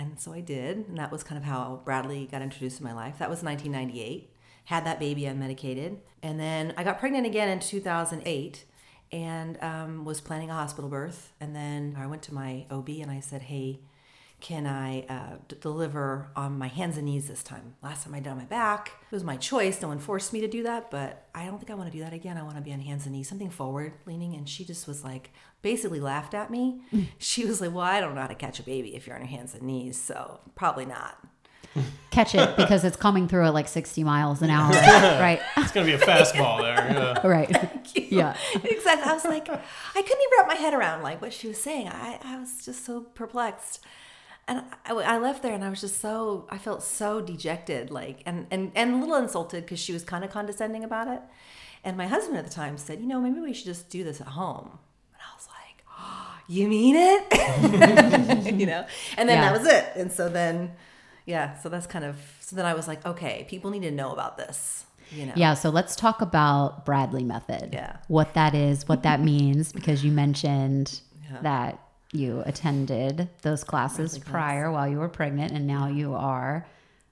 And 0.00 0.18
so 0.18 0.32
I 0.32 0.40
did, 0.40 0.88
and 0.88 0.96
that 0.96 1.12
was 1.12 1.22
kind 1.22 1.36
of 1.36 1.44
how 1.44 1.82
Bradley 1.84 2.26
got 2.30 2.40
introduced 2.40 2.80
in 2.80 2.84
my 2.84 2.94
life. 2.94 3.18
That 3.18 3.28
was 3.28 3.42
1998. 3.42 4.30
Had 4.64 4.86
that 4.86 4.98
baby 4.98 5.22
unmedicated, 5.22 5.98
and 6.22 6.40
then 6.40 6.72
I 6.76 6.84
got 6.84 6.98
pregnant 6.98 7.26
again 7.26 7.48
in 7.48 7.60
2008 7.60 8.64
and 9.12 9.60
um, 9.62 10.04
was 10.04 10.20
planning 10.20 10.48
a 10.48 10.54
hospital 10.54 10.88
birth. 10.88 11.32
And 11.40 11.54
then 11.56 11.96
I 11.98 12.06
went 12.06 12.22
to 12.22 12.34
my 12.34 12.66
OB 12.70 12.88
and 12.88 13.10
I 13.10 13.20
said, 13.20 13.42
"Hey, 13.42 13.80
can 14.40 14.66
I 14.66 15.02
uh, 15.02 15.36
d- 15.48 15.56
deliver 15.60 16.30
on 16.34 16.58
my 16.58 16.68
hands 16.68 16.96
and 16.96 17.06
knees 17.06 17.28
this 17.28 17.42
time? 17.42 17.74
Last 17.82 18.04
time 18.04 18.14
I 18.14 18.20
did 18.20 18.30
on 18.30 18.38
my 18.38 18.44
back. 18.44 18.92
It 19.10 19.14
was 19.14 19.24
my 19.24 19.36
choice. 19.36 19.82
No 19.82 19.88
one 19.88 19.98
forced 19.98 20.32
me 20.32 20.40
to 20.40 20.48
do 20.48 20.62
that, 20.62 20.90
but 20.90 21.28
I 21.34 21.44
don't 21.44 21.58
think 21.58 21.70
I 21.70 21.74
want 21.74 21.90
to 21.92 21.96
do 21.96 22.02
that 22.02 22.14
again. 22.14 22.38
I 22.38 22.42
want 22.42 22.56
to 22.56 22.62
be 22.62 22.72
on 22.72 22.80
hands 22.80 23.04
and 23.04 23.14
knees, 23.14 23.28
something 23.28 23.50
forward 23.50 23.92
leaning. 24.06 24.34
And 24.34 24.48
she 24.48 24.64
just 24.64 24.88
was 24.88 25.04
like, 25.04 25.30
basically 25.62 26.00
laughed 26.00 26.34
at 26.34 26.50
me. 26.50 26.80
She 27.18 27.44
was 27.44 27.60
like, 27.60 27.72
Well, 27.72 27.84
I 27.84 28.00
don't 28.00 28.14
know 28.14 28.20
how 28.22 28.26
to 28.26 28.34
catch 28.34 28.60
a 28.60 28.62
baby 28.62 28.94
if 28.94 29.06
you're 29.06 29.16
on 29.16 29.22
your 29.22 29.30
hands 29.30 29.54
and 29.54 29.62
knees, 29.62 30.00
so 30.00 30.40
probably 30.54 30.86
not. 30.86 31.18
Catch 32.10 32.34
it 32.34 32.56
because 32.56 32.82
it's 32.82 32.96
coming 32.96 33.28
through 33.28 33.44
at 33.44 33.54
like 33.54 33.68
60 33.68 34.02
miles 34.02 34.42
an 34.42 34.50
hour. 34.50 34.72
right. 35.20 35.40
it's 35.56 35.70
gonna 35.70 35.86
be 35.86 35.92
a 35.92 35.98
fastball 35.98 36.60
there. 36.60 36.74
Yeah. 36.74 37.26
Right. 37.26 37.50
Yeah. 37.94 38.36
exactly. 38.64 39.08
I 39.08 39.12
was 39.12 39.24
like, 39.24 39.48
I 39.48 39.56
couldn't 39.94 40.06
even 40.06 40.38
wrap 40.38 40.48
my 40.48 40.56
head 40.56 40.74
around 40.74 41.02
like 41.02 41.22
what 41.22 41.32
she 41.32 41.46
was 41.46 41.62
saying. 41.62 41.88
I, 41.88 42.18
I 42.24 42.38
was 42.38 42.64
just 42.64 42.84
so 42.84 43.02
perplexed. 43.02 43.80
And 44.48 44.64
I, 44.84 44.92
I 44.94 45.18
left 45.18 45.44
there 45.44 45.54
and 45.54 45.62
I 45.62 45.70
was 45.70 45.80
just 45.80 46.00
so, 46.00 46.48
I 46.50 46.58
felt 46.58 46.82
so 46.82 47.20
dejected, 47.20 47.92
like, 47.92 48.20
and, 48.26 48.48
and, 48.50 48.72
and 48.74 48.94
a 48.94 48.96
little 48.96 49.14
insulted 49.14 49.64
because 49.64 49.78
she 49.78 49.92
was 49.92 50.02
kind 50.02 50.24
of 50.24 50.30
condescending 50.30 50.82
about 50.82 51.06
it. 51.06 51.20
And 51.84 51.96
my 51.96 52.08
husband 52.08 52.36
at 52.36 52.44
the 52.44 52.50
time 52.50 52.76
said, 52.76 53.00
you 53.00 53.06
know, 53.06 53.20
maybe 53.20 53.38
we 53.38 53.52
should 53.52 53.66
just 53.66 53.90
do 53.90 54.02
this 54.02 54.20
at 54.20 54.26
home. 54.26 54.78
And 55.12 55.22
I 55.22 55.36
was 55.36 55.46
like, 55.46 55.84
oh, 55.96 56.39
you 56.52 56.68
mean 56.68 56.96
it? 56.96 58.54
you 58.60 58.66
know? 58.66 58.84
And 59.16 59.28
then 59.28 59.38
Yeah. 59.38 59.50
that 59.50 59.58
was 59.58 59.66
it. 59.66 59.84
And 59.96 60.10
so 60.12 60.28
then, 60.28 60.72
yeah, 61.26 61.58
so 61.60 61.68
that's 61.68 61.86
kind 61.86 62.04
of, 62.04 62.16
so 62.40 62.56
then 62.56 62.64
I 62.66 62.74
was 62.74 62.88
like, 62.88 63.04
okay, 63.06 63.46
people 63.48 63.70
need 63.70 63.82
to 63.82 63.90
know 63.90 64.12
about 64.12 64.36
this, 64.36 64.84
you 65.12 65.26
know? 65.26 65.32
Yeah, 65.36 65.54
so 65.54 65.70
let's 65.70 65.94
talk 65.96 66.20
about 66.22 66.84
Bradley 66.84 67.24
method. 67.24 67.70
Yeah. 67.72 67.96
What 68.08 68.34
that 68.34 68.54
is, 68.54 68.88
what 68.88 69.02
that 69.04 69.20
means, 69.20 69.72
because 69.72 70.04
you 70.04 70.10
mentioned 70.12 71.00
Yeah. 71.30 71.38
that 71.42 71.78
you 72.12 72.42
attended 72.46 73.28
those 73.42 73.62
classes 73.62 74.12
Bradley 74.18 74.20
class. 74.20 74.32
prior 74.32 74.72
while 74.72 74.88
you 74.88 74.98
were 74.98 75.08
pregnant, 75.08 75.52
and 75.52 75.66
now 75.68 75.86
you 75.86 76.14
are 76.14 76.66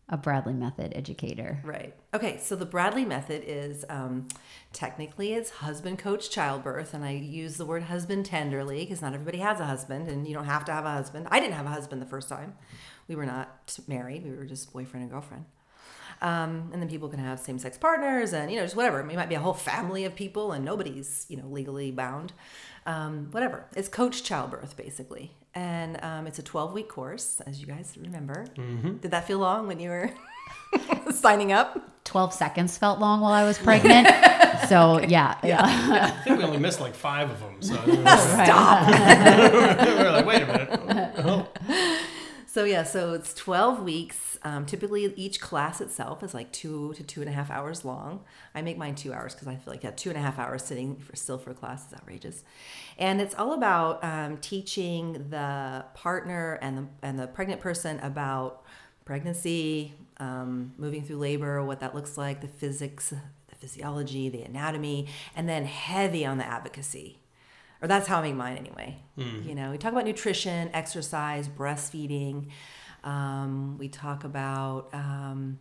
a 0.08 0.16
Bradley 0.16 0.54
method 0.54 0.92
educator. 0.94 1.60
Right. 1.62 1.94
Okay. 2.14 2.38
So 2.38 2.56
the 2.56 2.64
Bradley 2.64 3.04
method 3.04 3.42
is 3.46 3.84
um, 3.88 4.28
technically 4.72 5.34
it's 5.34 5.50
husband 5.50 5.98
coach 5.98 6.30
childbirth, 6.30 6.94
and 6.94 7.04
I 7.04 7.12
use 7.12 7.56
the 7.56 7.66
word 7.66 7.84
husband 7.84 8.26
tenderly 8.26 8.80
because 8.80 9.02
not 9.02 9.12
everybody 9.12 9.38
has 9.38 9.60
a 9.60 9.66
husband, 9.66 10.08
and 10.08 10.26
you 10.26 10.34
don't 10.34 10.46
have 10.46 10.64
to 10.66 10.72
have 10.72 10.84
a 10.84 10.92
husband. 10.92 11.28
I 11.30 11.40
didn't 11.40 11.54
have 11.54 11.66
a 11.66 11.70
husband 11.70 12.00
the 12.00 12.06
first 12.06 12.28
time. 12.28 12.54
We 13.06 13.16
were 13.16 13.26
not 13.26 13.78
married. 13.86 14.24
We 14.24 14.30
were 14.30 14.46
just 14.46 14.72
boyfriend 14.72 15.02
and 15.02 15.10
girlfriend. 15.10 15.44
Um, 16.20 16.70
and 16.72 16.82
then 16.82 16.88
people 16.88 17.08
can 17.08 17.20
have 17.20 17.38
same 17.38 17.58
sex 17.58 17.78
partners 17.78 18.32
and, 18.32 18.50
you 18.50 18.56
know, 18.56 18.64
just 18.64 18.74
whatever. 18.74 19.00
It 19.00 19.06
might 19.06 19.28
be 19.28 19.36
a 19.36 19.40
whole 19.40 19.54
family 19.54 20.04
of 20.04 20.16
people 20.16 20.50
and 20.52 20.64
nobody's, 20.64 21.26
you 21.28 21.36
know, 21.36 21.46
legally 21.46 21.90
bound. 21.92 22.32
Um, 22.88 23.28
whatever. 23.32 23.66
It's 23.76 23.88
coach 23.88 24.22
childbirth, 24.24 24.76
basically. 24.76 25.30
And 25.54 26.02
um, 26.02 26.26
it's 26.26 26.38
a 26.38 26.42
12 26.42 26.72
week 26.72 26.88
course, 26.88 27.40
as 27.46 27.60
you 27.60 27.66
guys 27.66 27.96
remember. 28.00 28.46
Did 28.56 29.10
that 29.10 29.26
feel 29.26 29.38
long 29.38 29.66
when 29.66 29.78
you 29.78 29.90
were 29.90 30.10
signing 31.12 31.52
up? 31.52 32.04
12 32.04 32.32
seconds 32.32 32.78
felt 32.78 32.98
long 32.98 33.20
while 33.20 33.32
I 33.32 33.44
was 33.44 33.58
pregnant. 33.58 34.06
so, 34.68 34.98
yeah. 35.06 35.36
Yeah. 35.44 35.60
I 35.62 36.10
think 36.24 36.38
we 36.38 36.44
only 36.44 36.58
missed 36.58 36.80
like 36.80 36.94
five 36.94 37.30
of 37.30 37.38
them. 37.40 37.60
So 37.60 37.74
Stop. 37.74 38.88
we 38.88 39.94
were 39.94 40.10
like, 40.12 40.24
wait 40.26 40.42
a 40.42 40.46
minute. 40.46 41.14
Oh. 41.18 41.46
So 42.58 42.64
yeah, 42.64 42.82
so 42.82 43.12
it's 43.12 43.34
twelve 43.34 43.84
weeks. 43.84 44.36
Um, 44.42 44.66
typically, 44.66 45.14
each 45.14 45.40
class 45.40 45.80
itself 45.80 46.24
is 46.24 46.34
like 46.34 46.50
two 46.50 46.92
to 46.94 47.04
two 47.04 47.20
and 47.20 47.30
a 47.30 47.32
half 47.32 47.52
hours 47.52 47.84
long. 47.84 48.24
I 48.52 48.62
make 48.62 48.76
mine 48.76 48.96
two 48.96 49.12
hours 49.12 49.32
because 49.32 49.46
I 49.46 49.54
feel 49.54 49.72
like 49.72 49.84
yeah, 49.84 49.92
two 49.92 50.08
and 50.08 50.18
a 50.18 50.20
half 50.20 50.40
hours 50.40 50.64
sitting 50.64 50.96
for 50.96 51.14
still 51.14 51.38
for 51.38 51.54
class 51.54 51.86
is 51.86 51.94
outrageous. 51.94 52.42
And 52.98 53.20
it's 53.20 53.36
all 53.36 53.52
about 53.52 54.02
um, 54.02 54.38
teaching 54.38 55.26
the 55.30 55.84
partner 55.94 56.58
and 56.60 56.78
the 56.78 56.86
and 57.00 57.16
the 57.16 57.28
pregnant 57.28 57.60
person 57.60 58.00
about 58.00 58.64
pregnancy, 59.04 59.94
um, 60.16 60.72
moving 60.78 61.04
through 61.04 61.18
labor, 61.18 61.64
what 61.64 61.78
that 61.78 61.94
looks 61.94 62.18
like, 62.18 62.40
the 62.40 62.48
physics, 62.48 63.10
the 63.10 63.54
physiology, 63.54 64.28
the 64.30 64.42
anatomy, 64.42 65.06
and 65.36 65.48
then 65.48 65.64
heavy 65.64 66.26
on 66.26 66.38
the 66.38 66.44
advocacy 66.44 67.18
or 67.80 67.88
that's 67.88 68.06
how 68.08 68.18
I 68.18 68.22
make 68.22 68.34
mine 68.34 68.56
anyway. 68.56 68.98
You 69.48 69.54
know, 69.54 69.70
we 69.70 69.78
talk 69.78 69.92
about 69.92 70.04
nutrition, 70.04 70.70
exercise, 70.72 71.48
breastfeeding. 71.48 72.48
Um, 73.04 73.78
we 73.78 73.88
talk 73.88 74.24
about 74.24 74.88
um, 74.92 75.58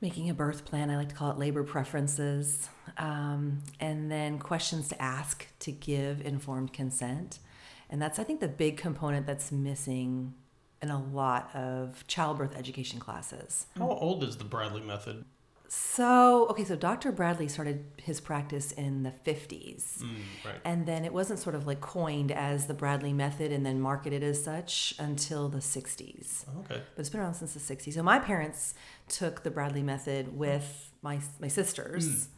making 0.00 0.30
a 0.30 0.34
birth 0.34 0.64
plan. 0.64 0.90
I 0.90 0.96
like 0.96 1.08
to 1.10 1.14
call 1.14 1.30
it 1.30 1.38
labor 1.38 1.64
preferences. 1.64 2.68
Um, 2.98 3.62
and 3.80 4.10
then 4.10 4.38
questions 4.38 4.88
to 4.88 5.00
ask 5.02 5.46
to 5.60 5.72
give 5.72 6.20
informed 6.24 6.72
consent. 6.72 7.38
And 7.88 8.02
that's, 8.02 8.18
I 8.18 8.24
think, 8.24 8.40
the 8.40 8.48
big 8.48 8.76
component 8.76 9.26
that's 9.26 9.52
missing 9.52 10.34
in 10.82 10.90
a 10.90 11.02
lot 11.02 11.54
of 11.54 12.06
childbirth 12.06 12.56
education 12.56 13.00
classes. 13.00 13.66
How 13.78 13.90
old 13.90 14.22
is 14.24 14.36
the 14.36 14.44
Bradley 14.44 14.82
method? 14.82 15.24
So, 15.68 16.46
okay, 16.48 16.64
so 16.64 16.76
Dr. 16.76 17.12
Bradley 17.12 17.48
started 17.48 17.84
his 17.96 18.20
practice 18.20 18.72
in 18.72 19.02
the 19.02 19.12
50s. 19.24 19.98
Mm, 19.98 20.16
right. 20.44 20.54
And 20.64 20.86
then 20.86 21.04
it 21.04 21.12
wasn't 21.12 21.38
sort 21.38 21.54
of 21.54 21.66
like 21.66 21.80
coined 21.80 22.30
as 22.30 22.66
the 22.66 22.74
Bradley 22.74 23.12
method 23.12 23.52
and 23.52 23.66
then 23.66 23.80
marketed 23.80 24.22
as 24.22 24.42
such 24.42 24.94
until 24.98 25.48
the 25.48 25.58
60s. 25.58 26.44
Okay. 26.60 26.82
But 26.94 27.00
it's 27.00 27.10
been 27.10 27.20
around 27.20 27.34
since 27.34 27.54
the 27.54 27.74
60s. 27.74 27.94
So 27.94 28.02
my 28.02 28.18
parents 28.18 28.74
took 29.08 29.42
the 29.42 29.50
Bradley 29.50 29.82
method 29.82 30.36
with 30.36 30.92
my, 31.02 31.20
my 31.40 31.48
sisters. 31.48 32.28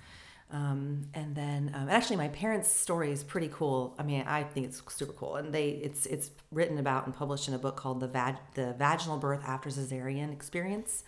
Um, 0.51 1.09
and 1.13 1.35
then 1.35 1.73
um, 1.75 1.91
actually 1.91 2.17
my 2.17 2.29
parents' 2.29 2.71
story 2.71 3.13
is 3.13 3.23
pretty 3.23 3.51
cool. 3.53 3.95
I 3.99 4.03
mean, 4.03 4.25
I 4.27 4.45
think 4.45 4.67
it's 4.67 4.83
super 4.89 5.13
cool. 5.13 5.37
And 5.37 5.53
they 5.53 5.69
it's 5.71 6.07
it's 6.07 6.31
written 6.51 6.79
about 6.79 7.05
and 7.05 7.15
published 7.15 7.49
in 7.49 7.55
a 7.55 7.59
book 7.59 7.77
called 7.77 8.01
the 8.01 8.09
Vag- 8.09 8.39
the 8.55 8.73
vaginal 8.79 9.19
birth 9.19 9.43
after 9.45 9.69
cesarean 9.69 10.33
experience. 10.33 11.05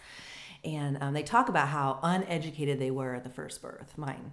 And 0.64 0.99
um, 1.00 1.14
they 1.14 1.23
talk 1.23 1.49
about 1.49 1.69
how 1.69 1.99
uneducated 2.02 2.79
they 2.79 2.90
were 2.90 3.14
at 3.14 3.25
the 3.25 3.31
first 3.31 3.62
birth, 3.62 3.97
mine. 3.97 4.33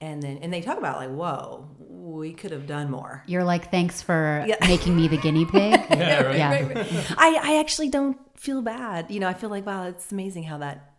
And 0.00 0.22
then 0.22 0.38
and 0.38 0.52
they 0.52 0.60
talk 0.60 0.76
about 0.76 0.96
like, 0.96 1.10
whoa, 1.10 1.68
we 1.78 2.32
could 2.32 2.50
have 2.50 2.66
done 2.66 2.90
more. 2.90 3.22
You're 3.26 3.44
like, 3.44 3.70
thanks 3.70 4.02
for 4.02 4.44
Yeah. 4.48 4.56
making 4.60 4.96
me 4.96 5.08
the 5.08 5.16
guinea 5.16 5.46
pig. 5.46 5.80
Yeah, 5.90 6.22
right. 6.22 6.36
Yeah. 6.36 7.02
I, 7.16 7.38
I 7.42 7.60
actually 7.60 7.88
don't 7.88 8.18
feel 8.38 8.60
bad. 8.62 9.10
You 9.10 9.20
know, 9.20 9.28
I 9.28 9.34
feel 9.34 9.50
like, 9.50 9.64
wow, 9.64 9.86
it's 9.86 10.10
amazing 10.10 10.42
how 10.42 10.58
that 10.58 10.94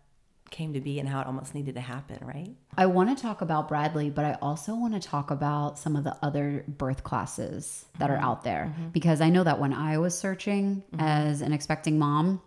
came 0.51 0.73
to 0.73 0.79
be 0.79 0.99
and 0.99 1.09
how 1.09 1.19
it 1.19 1.27
almost 1.27 1.53
needed 1.53 1.75
to 1.75 1.81
happen, 1.81 2.17
right? 2.21 2.55
I 2.77 2.85
want 2.85 3.15
to 3.15 3.21
talk 3.21 3.41
about 3.41 3.67
Bradley, 3.67 4.09
but 4.09 4.25
I 4.25 4.37
also 4.41 4.75
want 4.75 4.93
to 4.93 4.99
talk 4.99 5.31
about 5.31 5.77
some 5.77 5.95
of 5.95 6.03
the 6.03 6.15
other 6.21 6.63
birth 6.67 7.03
classes 7.03 7.85
that 7.99 8.09
are 8.09 8.15
mm-hmm. 8.15 8.25
out 8.25 8.43
there 8.43 8.73
mm-hmm. 8.73 8.89
because 8.89 9.21
I 9.21 9.29
know 9.29 9.43
that 9.43 9.59
when 9.59 9.73
I 9.73 9.97
was 9.97 10.17
searching 10.17 10.83
mm-hmm. 10.93 10.99
as 11.01 11.41
an 11.41 11.51
expecting 11.51 11.99
mom, 11.99 12.41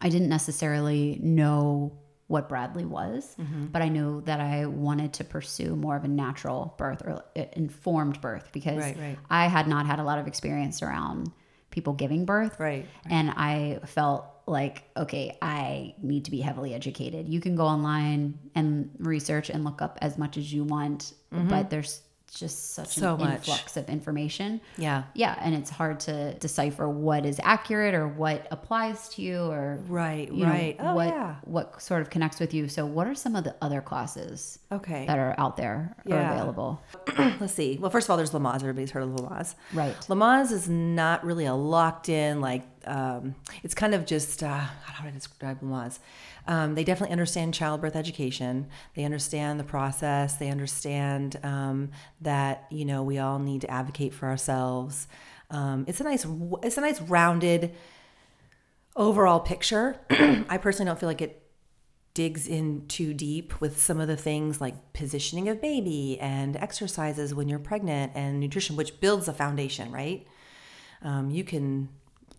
I 0.00 0.08
didn't 0.08 0.28
necessarily 0.28 1.18
know 1.22 1.92
what 2.26 2.48
Bradley 2.48 2.84
was, 2.84 3.36
but 3.72 3.80
I 3.80 3.88
knew 3.88 4.20
that 4.26 4.38
I 4.38 4.66
wanted 4.66 5.14
to 5.14 5.24
pursue 5.24 5.74
more 5.74 5.96
of 5.96 6.04
a 6.04 6.08
natural 6.08 6.74
birth 6.76 7.02
or 7.06 7.24
uh, 7.36 7.44
informed 7.54 8.20
birth 8.20 8.50
because 8.52 8.76
Right, 8.78 8.96
right. 8.98 9.18
I 9.30 9.46
had 9.46 9.66
not 9.66 9.86
had 9.86 9.98
a 9.98 10.02
lot 10.04 10.18
of 10.18 10.26
experience 10.26 10.82
around 10.82 11.32
people 11.70 11.94
giving 11.94 12.26
birth. 12.26 12.58
Right. 12.60 12.86
And 13.08 13.30
I 13.30 13.80
felt 13.86 14.26
like, 14.46 14.84
okay, 14.96 15.38
I 15.40 15.94
need 16.02 16.24
to 16.26 16.30
be 16.30 16.40
heavily 16.40 16.74
educated. 16.74 17.28
You 17.28 17.40
can 17.40 17.56
go 17.56 17.64
online 17.64 18.38
and 18.54 18.90
research 18.98 19.48
and 19.50 19.64
look 19.64 19.80
up 19.80 19.98
as 20.02 20.18
much 20.18 20.36
as 20.36 20.52
you 20.52 20.64
want, 20.64 21.14
but 21.30 21.70
there's 21.70 22.02
just 22.34 22.74
such. 22.74 22.88
So 22.88 23.14
an 23.14 23.20
much. 23.20 23.34
influx 23.48 23.76
of 23.76 23.88
information. 23.88 24.60
Yeah. 24.76 25.04
Yeah, 25.14 25.36
and 25.40 25.54
it's 25.54 25.70
hard 25.70 26.00
to 26.00 26.34
decipher 26.34 26.88
what 26.88 27.24
is 27.24 27.40
accurate 27.42 27.94
or 27.94 28.06
what 28.06 28.46
applies 28.50 29.08
to 29.10 29.22
you 29.22 29.38
or 29.40 29.78
Right, 29.88 30.30
you 30.30 30.44
know, 30.44 30.52
right. 30.52 30.76
Oh, 30.78 30.94
what 30.94 31.08
yeah. 31.08 31.36
what 31.44 31.80
sort 31.82 32.02
of 32.02 32.10
connects 32.10 32.38
with 32.40 32.52
you. 32.54 32.68
So 32.68 32.84
what 32.86 33.06
are 33.06 33.14
some 33.14 33.34
of 33.34 33.44
the 33.44 33.54
other 33.62 33.80
classes 33.80 34.58
Okay. 34.70 35.06
that 35.06 35.18
are 35.18 35.34
out 35.38 35.56
there 35.56 35.96
or 36.06 36.10
Yeah. 36.16 36.32
available? 36.34 36.80
Let's 37.18 37.54
see. 37.54 37.78
Well, 37.80 37.90
first 37.90 38.06
of 38.06 38.10
all, 38.10 38.16
there's 38.16 38.32
Lamaze. 38.32 38.56
Everybody's 38.56 38.90
heard 38.90 39.02
of 39.04 39.10
Lamaze. 39.10 39.54
Right. 39.72 39.96
Lamaze 40.08 40.52
is 40.52 40.68
not 40.68 41.24
really 41.24 41.46
a 41.46 41.54
locked 41.54 42.08
in, 42.08 42.40
like, 42.40 42.62
um, 42.86 43.34
it's 43.62 43.74
kind 43.74 43.94
of 43.94 44.06
just, 44.06 44.42
uh, 44.42 44.48
how 44.48 45.02
do 45.02 45.08
I 45.08 45.10
describe 45.10 45.60
Lamaze? 45.60 45.98
Um, 46.48 46.74
they 46.74 46.82
definitely 46.82 47.12
understand 47.12 47.52
childbirth 47.52 47.94
education. 47.94 48.68
They 48.94 49.04
understand 49.04 49.60
the 49.60 49.64
process. 49.64 50.36
They 50.36 50.50
understand 50.50 51.38
um, 51.42 51.90
that, 52.22 52.66
you 52.70 52.86
know, 52.86 53.02
we 53.02 53.18
all 53.18 53.38
need 53.38 53.60
to 53.60 53.70
advocate 53.70 54.14
for 54.14 54.26
ourselves. 54.26 55.08
Um, 55.50 55.84
it's 55.86 56.00
a 56.00 56.04
nice, 56.04 56.26
it's 56.62 56.78
a 56.78 56.80
nice 56.80 57.02
rounded 57.02 57.74
overall 58.96 59.40
picture. 59.40 60.00
I 60.10 60.56
personally 60.56 60.88
don't 60.88 60.98
feel 60.98 61.08
like 61.08 61.20
it 61.20 61.42
digs 62.14 62.48
in 62.48 62.86
too 62.88 63.12
deep 63.12 63.60
with 63.60 63.80
some 63.80 64.00
of 64.00 64.08
the 64.08 64.16
things 64.16 64.58
like 64.58 64.94
positioning 64.94 65.48
of 65.50 65.60
baby 65.60 66.18
and 66.18 66.56
exercises 66.56 67.34
when 67.34 67.48
you're 67.48 67.58
pregnant 67.58 68.12
and 68.14 68.40
nutrition, 68.40 68.74
which 68.74 69.00
builds 69.00 69.28
a 69.28 69.34
foundation, 69.34 69.92
right? 69.92 70.26
Um, 71.02 71.30
you 71.30 71.44
can 71.44 71.90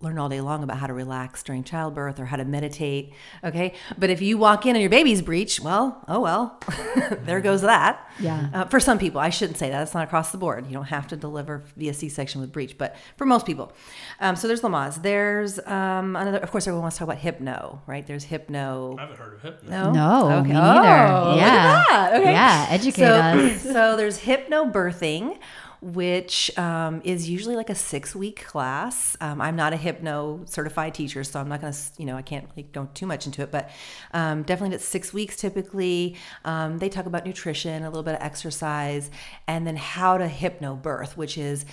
learn 0.01 0.17
all 0.17 0.29
day 0.29 0.39
long 0.39 0.63
about 0.63 0.77
how 0.77 0.87
to 0.87 0.93
relax 0.93 1.43
during 1.43 1.61
childbirth 1.63 2.19
or 2.21 2.25
how 2.25 2.37
to 2.37 2.45
meditate, 2.45 3.11
okay? 3.43 3.73
But 3.97 4.09
if 4.09 4.21
you 4.21 4.37
walk 4.37 4.65
in 4.65 4.75
and 4.75 4.81
your 4.81 4.89
baby's 4.89 5.21
breech, 5.21 5.59
well, 5.59 6.03
oh 6.07 6.21
well, 6.21 6.57
there 7.25 7.41
goes 7.41 7.61
that. 7.63 8.09
Yeah. 8.19 8.49
Uh, 8.53 8.65
for 8.65 8.79
some 8.79 8.97
people, 8.97 9.19
I 9.19 9.29
shouldn't 9.29 9.57
say 9.57 9.69
that. 9.69 9.81
It's 9.81 9.93
not 9.93 10.05
across 10.05 10.31
the 10.31 10.37
board. 10.37 10.65
You 10.67 10.73
don't 10.73 10.85
have 10.85 11.07
to 11.09 11.17
deliver 11.17 11.63
via 11.75 11.93
C-section 11.93 12.39
with 12.39 12.51
breech, 12.53 12.77
but 12.77 12.95
for 13.17 13.25
most 13.25 13.45
people. 13.45 13.73
Um, 14.21 14.35
so 14.37 14.47
there's 14.47 14.61
Lamaze. 14.61 15.01
There's 15.01 15.59
um, 15.67 16.15
another, 16.15 16.37
of 16.39 16.49
course, 16.51 16.65
everyone 16.65 16.83
wants 16.83 16.95
to 16.97 16.99
talk 16.99 17.09
about 17.09 17.17
hypno, 17.21 17.81
right? 17.85 18.05
There's 18.07 18.23
hypno. 18.23 18.95
I 18.97 19.01
haven't 19.01 19.17
heard 19.17 19.33
of 19.33 19.41
hypno. 19.41 19.91
No, 19.91 20.29
No, 20.29 20.43
me 20.43 20.53
neither. 20.53 21.13
Oh, 21.13 21.29
look 21.31 21.39
at 21.41 21.45
Yeah. 21.45 21.83
that. 21.89 22.13
Okay. 22.21 22.31
Yeah, 22.31 22.67
educate 22.69 23.01
so, 23.01 23.13
us. 23.15 23.61
So 23.63 23.97
there's 23.97 24.19
hypnobirthing, 24.19 25.37
which 25.81 26.57
um, 26.57 27.01
is 27.03 27.29
usually 27.29 27.55
like 27.55 27.69
a 27.69 27.75
six 27.75 28.15
week 28.15 28.45
class. 28.45 29.15
Um, 29.21 29.39
I'm 29.41 29.55
not 29.55 29.73
a 29.73 29.77
hypno 29.77 30.41
certified 30.45 30.93
teacher, 30.93 31.23
so 31.23 31.39
I'm 31.39 31.49
not 31.49 31.61
going 31.61 31.73
to, 31.73 31.79
you 31.97 32.05
know, 32.05 32.15
I 32.15 32.21
can't 32.21 32.47
really 32.55 32.67
go 32.71 32.89
too 32.93 33.05
much 33.05 33.25
into 33.25 33.41
it, 33.41 33.51
but 33.51 33.69
um, 34.13 34.43
definitely 34.43 34.75
it's 34.75 34.85
six 34.85 35.13
weeks 35.13 35.37
typically. 35.37 36.15
Um, 36.43 36.79
they 36.79 36.89
talk 36.89 37.05
about 37.05 37.25
nutrition, 37.25 37.83
a 37.83 37.89
little 37.89 38.03
bit 38.03 38.15
of 38.15 38.21
exercise, 38.21 39.09
and 39.47 39.65
then 39.65 39.77
how 39.77 40.17
to 40.17 40.27
hypno 40.27 40.75
birth, 40.75 41.15
which 41.17 41.37
is 41.37 41.65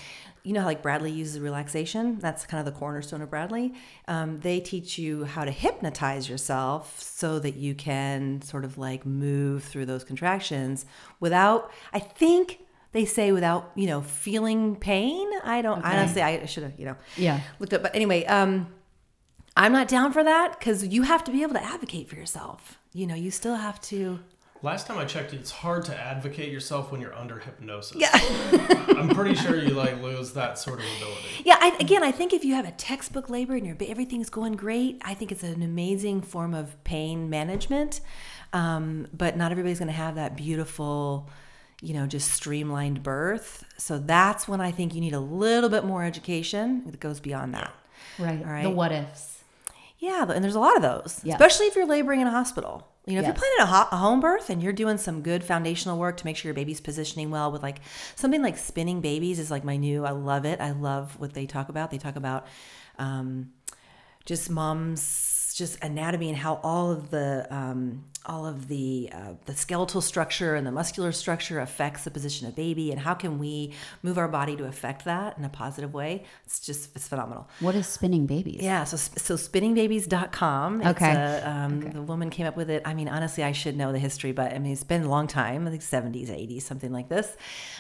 you 0.47 0.53
know 0.53 0.61
how 0.61 0.67
like 0.67 0.81
Bradley 0.81 1.11
uses 1.11 1.41
relaxation? 1.41 2.21
That's 2.21 2.47
kind 2.47 2.61
of 2.61 2.73
the 2.73 2.79
cornerstone 2.79 3.21
of 3.21 3.29
Bradley. 3.29 3.75
Um, 4.07 4.39
they 4.39 4.61
teach 4.61 4.97
you 4.97 5.25
how 5.25 5.45
to 5.45 5.51
hypnotize 5.51 6.29
yourself 6.29 7.01
so 7.01 7.41
that 7.41 7.57
you 7.57 7.75
can 7.75 8.41
sort 8.43 8.65
of 8.65 8.79
like 8.79 9.05
move 9.05 9.65
through 9.65 9.87
those 9.87 10.05
contractions 10.05 10.87
without, 11.19 11.73
I 11.93 11.99
think 11.99 12.61
they 12.97 13.05
say 13.05 13.31
without, 13.33 13.71
you 13.75 13.87
know, 13.87 14.01
feeling 14.01 14.77
pain. 14.77 15.29
I 15.45 15.63
don't, 15.63 15.85
honestly, 15.85 16.23
I 16.23 16.45
should 16.47 16.63
have, 16.65 16.73
you 16.79 16.87
know, 16.87 16.97
Yeah. 17.17 17.41
looked 17.59 17.73
up. 17.75 17.83
But 17.83 17.95
anyway, 17.95 18.25
um, 18.25 18.69
I'm 19.57 19.73
not 19.73 19.89
down 19.89 20.13
for 20.13 20.25
that 20.25 20.59
because 20.59 20.87
you 20.87 21.03
have 21.03 21.23
to 21.25 21.31
be 21.31 21.43
able 21.43 21.55
to 21.55 21.63
advocate 21.65 22.09
for 22.09 22.17
yourself. 22.17 22.79
You 22.93 23.07
know, 23.07 23.15
you 23.15 23.31
still 23.31 23.57
have 23.57 23.81
to. 23.83 24.21
Last 24.63 24.87
time 24.87 24.97
I 24.99 25.05
checked, 25.05 25.35
it's 25.35 25.51
hard 25.51 25.85
to 25.85 25.97
advocate 25.97 26.51
yourself 26.51 26.91
when 26.91 27.01
you're 27.01 27.15
under 27.15 27.39
hypnosis. 27.39 27.99
Yeah. 28.01 28.09
I'm 28.99 29.11
pretty 29.11 29.35
sure 29.35 29.57
you 29.63 29.71
like 29.75 30.01
lose 30.03 30.33
that 30.33 30.59
sort 30.59 30.81
of 30.81 30.87
ability. 30.97 31.29
Yeah, 31.45 31.57
I, 31.61 31.77
again, 31.79 32.03
I 32.03 32.11
think 32.11 32.33
if 32.33 32.43
you 32.45 32.55
have 32.55 32.67
a 32.67 32.71
textbook 32.73 33.29
labor 33.29 33.55
and 33.55 33.67
your 33.67 33.77
everything's 33.87 34.31
going 34.31 34.55
great, 34.55 35.01
I 35.05 35.13
think 35.15 35.31
it's 35.31 35.43
an 35.43 35.63
amazing 35.63 36.23
form 36.23 36.55
of 36.55 36.83
pain 36.85 37.29
management. 37.29 38.01
Um, 38.53 39.07
but 39.13 39.37
not 39.37 39.53
everybody's 39.53 39.79
going 39.79 39.89
to 39.89 39.95
have 39.95 40.15
that 40.15 40.37
beautiful, 40.37 41.29
you 41.87 41.95
know, 41.95 42.05
just 42.07 42.33
streamlined 42.33 43.03
birth. 43.05 43.63
So 43.79 43.97
that's 43.99 44.49
when 44.49 44.61
I 44.61 44.73
think 44.73 44.93
you 44.93 45.01
need 45.01 45.15
a 45.15 45.21
little 45.21 45.71
bit 45.71 45.85
more 45.85 46.03
education 46.03 46.83
that 46.87 46.99
goes 46.99 47.21
beyond 47.21 47.55
that. 47.55 47.73
Right. 48.19 48.41
All 48.45 48.51
right. 48.51 48.63
The 48.65 48.71
what 48.71 48.91
ifs. 48.91 49.45
Yeah, 49.99 50.27
and 50.29 50.43
there's 50.43 50.57
a 50.57 50.61
lot 50.61 50.77
of 50.77 50.83
those, 50.83 51.21
Yes. 51.25 51.35
especially 51.35 51.67
if 51.67 51.77
you're 51.77 51.87
laboring 51.87 52.21
in 52.21 52.27
a 52.27 52.31
hospital. 52.31 52.89
You 53.07 53.15
know, 53.15 53.21
if 53.21 53.27
you're 53.27 53.35
planning 53.37 53.61
a, 53.61 53.67
ho- 53.67 53.89
a 53.93 53.97
home 53.99 54.19
birth 54.21 54.51
and 54.51 54.61
you're 54.61 54.73
doing 54.73 54.99
some 54.99 55.23
good 55.23 55.45
foundational 55.45 55.97
work 55.97 56.17
to 56.17 56.25
make 56.25 56.37
sure 56.37 56.49
your 56.49 56.55
baby's 56.55 56.81
positioning 56.81 57.31
well 57.31 57.53
with 57.53 57.63
like 57.63 57.79
something 58.17 58.43
like 58.43 58.59
spinning 58.59 59.01
babies 59.01 59.39
is 59.39 59.49
like 59.49 59.63
my 59.63 59.77
new, 59.77 60.05
I 60.05 60.11
love 60.11 60.45
it. 60.45 60.61
I 60.61 60.73
love 60.73 61.15
what 61.21 61.35
they 61.35 61.47
talk 61.47 61.69
about. 61.69 61.93
They 61.93 61.99
talk 61.99 62.17
about 62.17 62.49
um, 62.99 63.53
just 64.25 64.51
mom's 64.51 65.55
just 65.57 65.83
anatomy 65.85 66.29
and 66.31 66.37
how 66.37 66.55
all 66.65 66.91
of 66.91 67.11
the 67.11 67.47
um, 67.51 68.05
all 68.27 68.45
of 68.47 68.69
the 68.69 69.09
uh, 69.13 69.35
the 69.47 69.55
skeletal 69.55 70.01
structure 70.01 70.55
and 70.57 70.67
the 70.67 70.73
muscular 70.73 71.13
structure 71.13 71.61
affects 71.61 72.05
the 72.05 72.11
position 72.11 72.47
of 72.47 72.55
baby 72.57 72.91
and 72.91 73.01
how 73.01 73.15
can 73.15 73.39
we 73.39 73.73
move 74.03 74.19
our 74.19 74.29
body 74.29 74.57
to 74.57 74.65
affect 74.65 75.05
that 75.05 75.39
in 75.39 75.45
a 75.45 75.49
positive 75.49 75.95
way? 75.95 76.25
It's 76.45 76.61
just 76.61 76.95
it's 76.97 77.07
phenomenal. 77.09 77.49
What 77.61 77.75
is 77.75 77.87
spinning 77.87 78.27
babies? 78.27 78.61
yeah 78.63 78.85
so 78.85 78.97
so 78.97 79.37
spinningbabies.com 79.37 80.81
it's 80.83 80.91
Okay. 80.91 81.13
a, 81.13 81.49
um, 81.49 81.81
the 81.81 82.03
woman 82.03 82.31
came 82.31 82.47
up 82.47 82.57
with 82.57 82.71
it. 82.71 82.83
I 82.85 82.95
mean 82.95 83.09
honestly 83.09 83.43
i 83.45 83.53
should 83.53 83.77
know 83.77 83.93
the 83.93 83.99
history 83.99 84.33
but 84.33 84.53
i 84.53 84.59
mean 84.59 84.73
it's 84.73 84.85
been 84.85 85.03
a 85.03 85.09
long 85.09 85.27
time 85.27 85.67
i 85.67 85.71
think 85.71 85.83
70s 85.83 86.29
80s 86.29 86.63
something 86.63 86.93
like 86.93 87.09
this. 87.09 87.37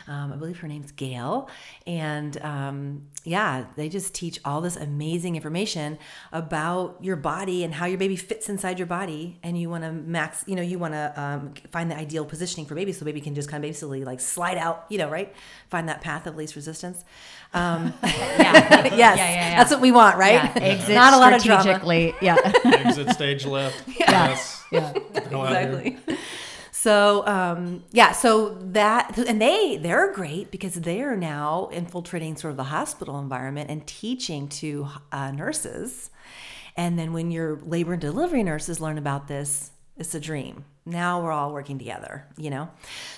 Um, 0.06 0.32
i 0.32 0.36
believe 0.36 0.58
her 0.60 0.68
name's 0.68 0.92
gail. 0.92 1.48
And 1.86 2.40
um, 2.42 3.02
yeah 3.24 3.66
they 3.76 3.88
just 3.88 4.14
teach 4.14 4.40
all 4.44 4.60
this 4.60 4.76
amazing 4.76 5.34
information 5.36 5.98
about 6.32 6.98
your 7.02 7.16
body 7.16 7.64
and 7.64 7.74
how 7.74 7.86
your 7.86 7.98
baby 7.98 8.16
fits 8.16 8.48
inside 8.48 8.78
your 8.78 8.86
body 8.86 9.38
and 9.42 9.58
you 9.60 9.68
want 9.70 9.84
to 9.84 9.92
max 9.92 10.35
you 10.46 10.54
know 10.56 10.62
you 10.62 10.78
want 10.78 10.94
to 10.94 11.12
um, 11.20 11.54
find 11.70 11.90
the 11.90 11.96
ideal 11.96 12.24
positioning 12.24 12.66
for 12.66 12.74
baby 12.74 12.92
so 12.92 13.04
baby 13.04 13.20
can 13.20 13.34
just 13.34 13.48
kind 13.48 13.64
of 13.64 13.68
basically 13.68 14.04
like 14.04 14.20
slide 14.20 14.58
out 14.58 14.84
you 14.88 14.98
know 14.98 15.08
right 15.08 15.34
find 15.68 15.88
that 15.88 16.00
path 16.00 16.26
of 16.26 16.36
least 16.36 16.56
resistance 16.56 17.04
um, 17.54 17.92
Yeah. 18.02 18.12
yes 18.84 18.98
Yeah, 18.98 19.14
yeah, 19.16 19.30
yeah. 19.50 19.56
that's 19.56 19.70
what 19.70 19.80
we 19.80 19.92
want 19.92 20.16
right 20.16 20.34
Yeah. 20.56 20.62
Exit 20.62 20.94
not 20.94 21.14
a 21.14 21.18
lot 21.18 21.32
of 21.32 21.42
drama 21.42 21.62
strategically. 21.62 22.14
Yeah. 22.20 22.36
Exit 22.64 23.10
stage 23.10 23.46
left. 23.46 23.82
Yes. 23.98 24.62
yeah. 24.70 24.92
Go 25.30 25.44
exactly. 25.44 25.98
So 26.70 27.26
um, 27.26 27.84
yeah, 27.90 28.12
so 28.12 28.58
that 28.72 29.18
and 29.18 29.40
they 29.40 29.78
they're 29.78 30.12
great 30.12 30.50
because 30.50 30.74
they 30.74 31.00
are 31.02 31.16
now 31.16 31.68
infiltrating 31.72 32.36
sort 32.36 32.50
of 32.52 32.56
the 32.56 32.64
hospital 32.64 33.18
environment 33.18 33.70
and 33.70 33.86
teaching 33.86 34.48
to 34.48 34.88
uh, 35.10 35.30
nurses. 35.30 36.10
And 36.76 36.98
then 36.98 37.12
when 37.14 37.30
your 37.30 37.58
labor 37.64 37.94
and 37.94 38.00
delivery 38.00 38.42
nurses 38.42 38.80
learn 38.80 38.98
about 38.98 39.26
this, 39.28 39.70
it's 39.98 40.14
a 40.14 40.20
dream. 40.20 40.64
Now 40.84 41.20
we're 41.22 41.32
all 41.32 41.52
working 41.52 41.78
together, 41.78 42.26
you 42.36 42.48
know. 42.50 42.68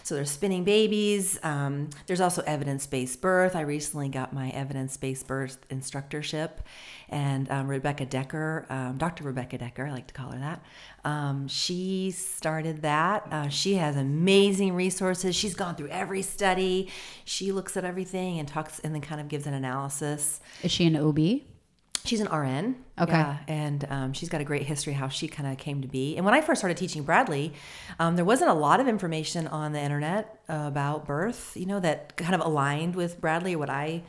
So 0.02 0.14
there's 0.14 0.30
spinning 0.30 0.64
babies. 0.64 1.38
Um, 1.42 1.90
there's 2.06 2.20
also 2.20 2.42
evidence-based 2.46 3.20
birth. 3.20 3.54
I 3.54 3.60
recently 3.60 4.08
got 4.08 4.32
my 4.32 4.48
evidence-based 4.50 5.26
birth 5.26 5.58
instructorship, 5.68 6.62
and 7.10 7.50
um, 7.50 7.68
Rebecca 7.68 8.06
Dekker, 8.06 8.70
um, 8.70 8.96
Dr. 8.96 9.24
Rebecca 9.24 9.58
Dekker, 9.58 9.88
I 9.88 9.92
like 9.92 10.06
to 10.06 10.14
call 10.14 10.30
her 10.30 10.38
that. 10.38 10.62
Um, 11.04 11.46
she 11.48 12.10
started 12.10 12.82
that. 12.82 13.26
Uh, 13.30 13.48
she 13.48 13.74
has 13.74 13.96
amazing 13.96 14.72
resources. 14.74 15.36
She's 15.36 15.54
gone 15.54 15.74
through 15.74 15.88
every 15.88 16.22
study. 16.22 16.88
She 17.24 17.52
looks 17.52 17.76
at 17.76 17.84
everything 17.84 18.38
and 18.38 18.48
talks, 18.48 18.78
and 18.78 18.94
then 18.94 19.02
kind 19.02 19.20
of 19.20 19.28
gives 19.28 19.46
an 19.46 19.52
analysis. 19.52 20.40
Is 20.62 20.70
she 20.70 20.86
an 20.86 20.96
OB? 20.96 21.42
She's 22.08 22.20
an 22.20 22.28
RN. 22.28 22.76
Okay. 23.00 23.12
Yeah, 23.12 23.38
and 23.46 23.86
um, 23.90 24.12
she's 24.12 24.28
got 24.28 24.40
a 24.40 24.44
great 24.44 24.62
history 24.62 24.92
how 24.94 25.08
she 25.08 25.28
kind 25.28 25.50
of 25.50 25.58
came 25.58 25.82
to 25.82 25.88
be. 25.88 26.16
And 26.16 26.24
when 26.24 26.34
I 26.34 26.40
first 26.40 26.60
started 26.60 26.76
teaching 26.76 27.02
Bradley, 27.02 27.52
um, 27.98 28.16
there 28.16 28.24
wasn't 28.24 28.50
a 28.50 28.54
lot 28.54 28.80
of 28.80 28.88
information 28.88 29.46
on 29.46 29.72
the 29.72 29.80
internet 29.80 30.40
about 30.48 31.06
birth, 31.06 31.56
you 31.56 31.66
know, 31.66 31.80
that 31.80 32.16
kind 32.16 32.34
of 32.34 32.40
aligned 32.40 32.96
with 32.96 33.20
Bradley 33.20 33.54
or 33.54 33.58
what 33.58 33.70
I 33.70 34.02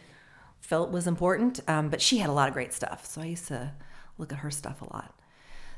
felt 0.61 0.91
was 0.91 1.05
important. 1.07 1.59
Um, 1.67 1.89
but 1.89 2.01
she 2.01 2.17
had 2.17 2.29
a 2.29 2.33
lot 2.33 2.47
of 2.47 2.53
great 2.53 2.73
stuff. 2.73 3.05
So 3.05 3.21
I 3.21 3.25
used 3.25 3.47
to 3.49 3.71
look 4.17 4.31
at 4.33 4.39
her 4.39 4.51
stuff 4.51 4.81
a 4.81 4.85
lot. 4.93 5.13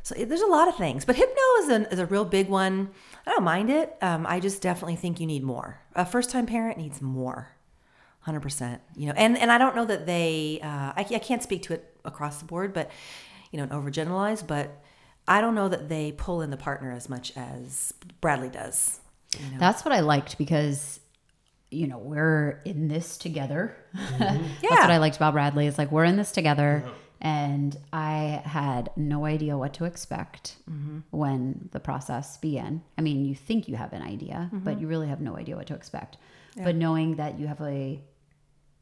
So 0.04 0.16
it- 0.18 0.30
there's 0.30 0.42
a 0.42 0.48
lot 0.48 0.68
of 0.68 0.76
things, 0.78 1.06
but 1.06 1.16
hypno 1.16 1.42
is 1.62 1.70
a, 1.70 1.94
is 1.94 2.00
a 2.00 2.06
real 2.06 2.26
big 2.26 2.50
one. 2.50 2.90
I 3.26 3.32
don't 3.32 3.44
mind 3.44 3.70
it. 3.70 3.96
Um, 4.02 4.26
I 4.28 4.40
just 4.40 4.62
definitely 4.62 4.96
think 4.96 5.20
you 5.20 5.28
need 5.28 5.44
more. 5.44 5.80
A 5.96 6.06
first 6.06 6.30
time 6.32 6.46
parent 6.46 6.78
needs 6.78 7.02
more. 7.02 7.50
Hundred 8.22 8.42
percent, 8.42 8.82
you 8.96 9.08
know, 9.08 9.14
and 9.16 9.36
and 9.36 9.52
I 9.52 9.58
don't 9.58 9.76
know 9.76 9.86
that 9.86 10.06
they. 10.06 10.60
Uh, 10.62 10.94
I, 10.96 11.06
I 11.10 11.20
can't 11.20 11.42
speak 11.42 11.64
to 11.64 11.74
it 11.74 11.98
across 12.06 12.38
the 12.38 12.46
board, 12.46 12.72
but 12.72 12.92
you 13.52 13.58
know, 13.58 13.64
and 13.64 13.72
overgeneralize. 13.72 14.46
But 14.46 14.80
I 15.28 15.42
don't 15.42 15.56
know 15.56 15.70
that 15.70 15.90
they 15.90 16.12
pull 16.12 16.42
in 16.42 16.52
the 16.52 16.58
partner 16.58 16.92
as 16.92 17.10
much 17.10 17.34
as 17.36 17.94
Bradley 18.22 18.50
does. 18.50 19.00
You 19.40 19.52
know? 19.54 19.58
That's 19.60 19.84
what 19.86 19.94
I 19.94 20.02
liked 20.02 20.38
because, 20.38 21.00
you 21.70 21.88
know, 21.88 21.98
we're 21.98 22.62
in 22.66 22.88
this 22.90 23.18
together. 23.18 23.76
Mm-hmm. 23.96 24.20
That's 24.20 24.64
Yeah. 24.64 24.82
what 24.82 24.92
I 24.92 24.98
liked 24.98 25.16
about 25.16 25.34
Bradley. 25.34 25.66
Is 25.68 25.78
like 25.78 25.92
we're 25.92 26.06
in 26.06 26.18
this 26.18 26.32
together, 26.32 26.84
and 27.22 27.76
I 27.92 28.42
had 28.46 28.92
no 28.96 29.26
idea 29.26 29.58
what 29.58 29.74
to 29.76 29.86
expect 29.86 30.58
mm-hmm. 30.70 31.00
when 31.12 31.70
the 31.72 31.80
process 31.80 32.38
began. 32.38 32.84
I 32.98 33.02
mean, 33.02 33.26
you 33.26 33.36
think 33.36 33.68
you 33.68 33.78
have 33.78 33.94
an 33.94 34.02
idea, 34.02 34.50
but 34.52 34.74
mm-hmm. 34.74 34.82
you 34.82 34.88
really 34.88 35.08
have 35.08 35.22
no 35.22 35.38
idea 35.38 35.56
what 35.56 35.68
to 35.68 35.76
expect. 35.76 36.18
But 36.58 36.76
knowing 36.76 37.16
that 37.16 37.40
you 37.40 37.48
have 37.48 37.62
a 37.62 38.02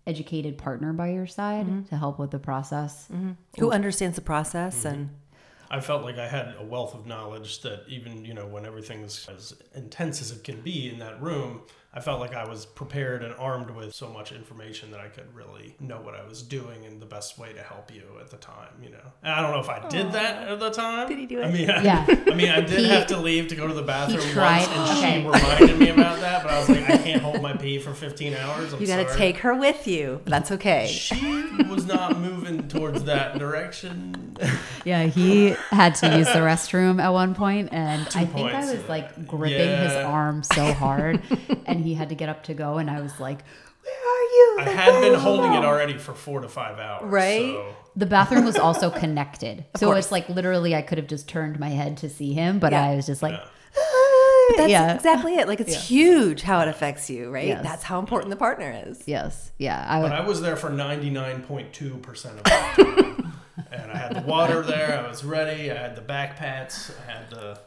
educated 0.10 0.58
partner 0.58 0.92
by 0.94 1.10
your 1.12 1.28
side 1.28 1.66
mm-hmm. 1.66 1.84
to 1.84 1.98
help 1.98 2.20
with 2.20 2.32
the 2.32 2.40
process, 2.40 3.08
mm-hmm. 3.12 3.32
Who 3.60 3.72
understands 3.72 4.16
the 4.16 4.22
process 4.22 4.80
mm-hmm. 4.80 4.88
and 4.88 5.10
I 5.72 5.80
felt 5.82 6.04
like 6.04 6.18
I 6.18 6.28
had 6.28 6.56
a 6.60 6.64
wealth 6.64 6.96
of 6.96 7.06
knowledge 7.06 7.62
that 7.62 7.84
even, 7.88 8.26
you 8.26 8.34
know, 8.34 8.48
when 8.48 8.66
everything's 8.66 9.30
as 9.30 9.54
intense 9.76 10.20
as 10.22 10.32
it 10.32 10.44
can 10.44 10.62
be 10.62 10.90
in 10.90 11.00
that 11.00 11.22
room, 11.22 11.62
I 11.92 12.02
felt 12.02 12.20
like 12.20 12.36
I 12.36 12.48
was 12.48 12.68
prepared 12.68 13.24
and 13.24 13.34
armed 13.40 13.72
with 13.72 13.96
so 13.96 14.10
much 14.10 14.32
information 14.32 14.92
that 14.92 15.00
I 15.00 15.08
could 15.08 15.34
really 15.34 15.76
know 15.80 15.98
what 16.00 16.14
I 16.14 16.24
was 16.28 16.44
doing 16.44 16.86
and 16.86 17.02
the 17.02 17.08
best 17.08 17.40
way 17.40 17.52
to 17.54 17.64
help 17.64 17.92
you 17.92 18.04
at 18.22 18.30
the 18.30 18.38
time, 18.38 18.68
you 18.84 18.92
know. 18.92 19.02
And 19.24 19.34
I 19.34 19.42
don't 19.42 19.52
know 19.52 19.60
if 19.60 19.70
I 19.70 19.88
did 19.90 20.12
that 20.12 20.48
at 20.48 20.60
the 20.60 20.70
time. 20.70 21.08
Did 21.10 21.18
he 21.18 21.26
do 21.26 21.42
I 21.42 21.46
it? 21.48 21.52
mean, 21.54 21.70
I, 21.72 21.82
Yeah. 21.84 22.06
I 22.28 22.36
mean, 22.36 22.50
I 22.52 22.62
did 22.62 22.80
He- 22.82 22.90
have 22.90 23.08
to 23.08 23.18
leave 23.18 23.48
to 23.48 23.56
go 23.56 23.68
to 23.68 23.74
the 23.74 23.82
bathroom 23.82 24.22
tried- 24.34 24.68
once, 24.68 24.70
and 24.70 25.00
okay. 25.00 25.22
she 25.22 25.28
reminded 25.28 25.80
me 25.80 25.90
about 25.90 26.20
that. 26.20 26.44
But 26.44 26.52
I 26.54 26.60
was 26.60 26.70
like, 26.70 26.88
I 26.92 26.98
can't 27.04 27.24
hold 27.24 27.42
my 27.42 27.54
pee 27.58 27.80
for 27.80 27.96
15 27.96 28.36
hours. 28.36 28.72
I'm 28.72 28.80
you 28.82 28.86
got 28.86 29.08
to 29.08 29.16
take 29.16 29.38
her 29.38 29.56
with 29.56 29.88
you. 29.88 30.22
That's 30.26 30.52
okay. 30.52 30.86
She 30.88 31.50
was 31.70 31.88
not 31.88 32.20
moving 32.20 32.68
towards 32.68 33.06
that 33.06 33.40
direction. 33.40 34.38
Yeah, 34.86 35.06
he 35.08 35.50
had 35.72 35.96
to 35.96 36.18
use 36.18 36.28
the 36.28 36.40
restroom 36.40 37.02
at 37.02 37.10
one 37.10 37.34
point, 37.34 37.70
and 37.72 38.04
I 38.16 38.26
think 38.26 38.54
I 38.54 38.60
was 38.72 38.88
like 38.88 39.28
gripping 39.28 39.58
his 39.82 39.94
arm 39.94 40.44
so 40.44 40.72
hard, 40.72 41.22
and 41.66 41.79
he 41.84 41.94
had 41.96 42.10
to 42.10 42.16
get 42.16 42.30
up 42.30 42.44
to 42.44 42.54
go, 42.54 42.78
and 42.78 42.90
I 42.90 43.02
was 43.02 43.20
like, 43.20 43.40
"Where 43.84 43.94
are 43.94 44.24
you?" 44.24 44.58
I 44.62 44.70
had 44.70 45.02
been 45.02 45.20
holding 45.20 45.54
it 45.54 45.64
already 45.66 45.98
for 45.98 46.14
four 46.14 46.42
to 46.42 46.50
five 46.50 46.80
hours. 46.80 47.04
Right? 47.04 47.54
So. 47.54 47.76
The 47.96 48.06
bathroom 48.06 48.46
was 48.46 48.56
also 48.58 48.90
connected, 48.90 49.66
so 49.78 49.88
course. 49.88 50.06
it's 50.06 50.12
like 50.12 50.30
literally 50.30 50.76
I 50.76 50.82
could 50.82 50.98
have 50.98 51.08
just 51.08 51.28
turned 51.28 51.60
my 51.60 51.70
head 51.70 51.98
to 51.98 52.10
see 52.10 52.34
him, 52.34 52.60
but 52.60 52.72
Yeah. 52.72 52.84
I 52.86 52.96
was 52.96 53.06
just 53.06 53.22
like, 53.22 53.34
Yeah. 53.34 53.44
Ah. 53.78 54.46
But 54.50 54.58
that's 54.58 54.72
Yeah. 54.72 54.96
exactly 54.96 55.36
it. 55.36 55.48
Like 55.48 55.60
it's 55.60 55.88
huge 55.88 56.42
how 56.42 56.60
it 56.62 56.68
affects 56.68 57.10
you, 57.10 57.30
right? 57.30 57.48
Yes. 57.48 57.64
That's 57.64 57.84
how 57.84 58.00
important 58.00 58.30
the 58.32 58.36
partner 58.36 58.72
is. 58.88 59.04
"Yes, 59.06 59.52
yeah." 59.58 59.86
I 59.88 60.02
But 60.02 60.12
I 60.14 60.22
was 60.22 60.42
there 60.42 60.56
for 60.56 60.70
99.2% 60.70 62.26
of 62.38 62.44
the 62.44 62.50
time. 62.50 63.34
and 63.72 63.92
I 63.92 63.98
had 63.98 64.16
the 64.16 64.22
water 64.22 64.62
there. 64.62 64.98
I 65.04 65.08
was 65.08 65.24
ready. 65.24 65.70
I 65.72 65.76
had 65.76 65.96
the 65.96 66.02
back 66.02 66.38
pats. 66.38 66.92
I 67.08 67.12
had 67.12 67.30
the, 67.30 67.60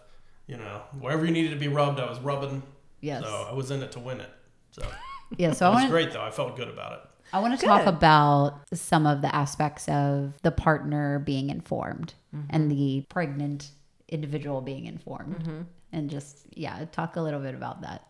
you 0.46 0.56
know, 0.56 0.82
wherever 0.98 1.24
you 1.24 1.30
needed 1.30 1.50
to 1.50 1.56
be 1.56 1.68
rubbed, 1.68 2.00
I 2.00 2.08
was 2.08 2.18
rubbing. 2.20 2.62
Yes. 3.02 3.22
So 3.22 3.46
I 3.50 3.52
was 3.52 3.70
in 3.70 3.82
it 3.82 3.92
to 3.92 4.00
win 4.00 4.20
it. 4.20 4.30
So 4.70 4.82
yeah. 5.36 5.52
So 5.52 5.66
I 5.66 5.68
was 5.68 5.80
want 5.80 5.90
great, 5.90 6.12
though. 6.12 6.22
I 6.22 6.30
felt 6.30 6.56
good 6.56 6.68
about 6.68 6.92
it. 6.92 7.00
I 7.34 7.40
want 7.40 7.58
to 7.58 7.66
talk 7.66 7.86
about 7.86 8.60
some 8.74 9.06
of 9.06 9.22
the 9.22 9.34
aspects 9.34 9.88
of 9.88 10.34
the 10.42 10.50
partner 10.50 11.18
being 11.18 11.50
informed 11.50 12.14
and 12.50 12.70
the 12.70 13.04
pregnant 13.08 13.70
individual 14.08 14.60
being 14.60 14.86
informed, 14.86 15.66
and 15.92 16.10
just 16.10 16.46
yeah, 16.54 16.84
talk 16.92 17.16
a 17.16 17.20
little 17.20 17.40
bit 17.40 17.54
about 17.54 17.82
that. 17.82 18.06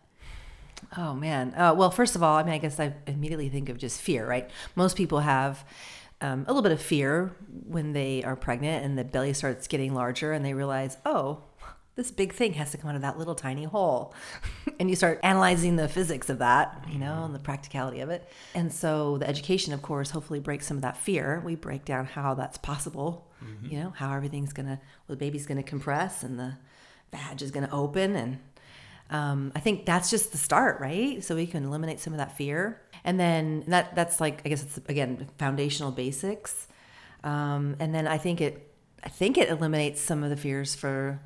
Oh 0.97 1.13
man. 1.13 1.53
Uh, 1.55 1.73
well, 1.73 1.89
first 1.89 2.15
of 2.15 2.23
all, 2.23 2.35
I 2.35 2.43
mean, 2.43 2.53
I 2.53 2.57
guess 2.57 2.79
I 2.79 2.93
immediately 3.07 3.49
think 3.49 3.69
of 3.69 3.77
just 3.77 4.01
fear, 4.01 4.27
right? 4.27 4.49
Most 4.75 4.97
people 4.97 5.19
have 5.19 5.63
um, 6.21 6.45
a 6.47 6.51
little 6.51 6.61
bit 6.61 6.71
of 6.71 6.81
fear 6.81 7.33
when 7.65 7.93
they 7.93 8.23
are 8.23 8.35
pregnant 8.35 8.85
and 8.85 8.97
the 8.97 9.03
belly 9.03 9.33
starts 9.33 9.67
getting 9.67 9.93
larger, 9.93 10.31
and 10.33 10.43
they 10.43 10.53
realize, 10.53 10.97
oh, 11.05 11.43
this 11.95 12.11
big 12.11 12.33
thing 12.33 12.53
has 12.53 12.71
to 12.71 12.77
come 12.77 12.89
out 12.89 12.95
of 12.95 13.01
that 13.01 13.17
little 13.17 13.35
tiny 13.35 13.63
hole, 13.65 14.13
and 14.79 14.89
you 14.89 14.95
start 14.95 15.19
analyzing 15.23 15.75
the 15.75 15.87
physics 15.87 16.29
of 16.29 16.39
that, 16.39 16.85
you 16.89 16.97
know, 16.97 17.23
and 17.23 17.35
the 17.35 17.39
practicality 17.39 17.99
of 17.99 18.09
it. 18.09 18.27
And 18.55 18.71
so, 18.73 19.17
the 19.17 19.27
education, 19.27 19.73
of 19.73 19.81
course, 19.81 20.09
hopefully 20.11 20.39
breaks 20.39 20.65
some 20.67 20.77
of 20.77 20.81
that 20.81 20.97
fear. 20.97 21.41
We 21.45 21.55
break 21.55 21.85
down 21.85 22.05
how 22.05 22.33
that's 22.33 22.57
possible, 22.57 23.29
you 23.61 23.79
know, 23.79 23.89
how 23.91 24.13
everything's 24.13 24.53
gonna, 24.53 24.79
well, 25.07 25.15
the 25.15 25.17
baby's 25.17 25.45
gonna 25.45 25.63
compress 25.63 26.23
and 26.23 26.39
the 26.39 26.55
vag 27.11 27.41
is 27.41 27.51
gonna 27.51 27.69
open 27.71 28.15
and 28.15 28.39
um, 29.09 29.51
I 29.55 29.59
think 29.59 29.85
that's 29.85 30.09
just 30.09 30.31
the 30.31 30.37
start, 30.37 30.79
right? 30.79 31.23
So 31.23 31.35
we 31.35 31.45
can 31.45 31.63
eliminate 31.63 31.99
some 31.99 32.13
of 32.13 32.17
that 32.17 32.35
fear, 32.35 32.81
and 33.03 33.19
then 33.19 33.63
that 33.67 33.95
that's 33.95 34.19
like 34.19 34.41
I 34.45 34.49
guess 34.49 34.63
it's 34.63 34.77
again 34.89 35.27
foundational 35.37 35.91
basics, 35.91 36.67
um, 37.23 37.75
and 37.79 37.93
then 37.93 38.07
I 38.07 38.17
think 38.17 38.41
it 38.41 38.73
I 39.03 39.09
think 39.09 39.37
it 39.37 39.49
eliminates 39.49 40.01
some 40.01 40.23
of 40.23 40.29
the 40.31 40.37
fears 40.37 40.73
for 40.73 41.21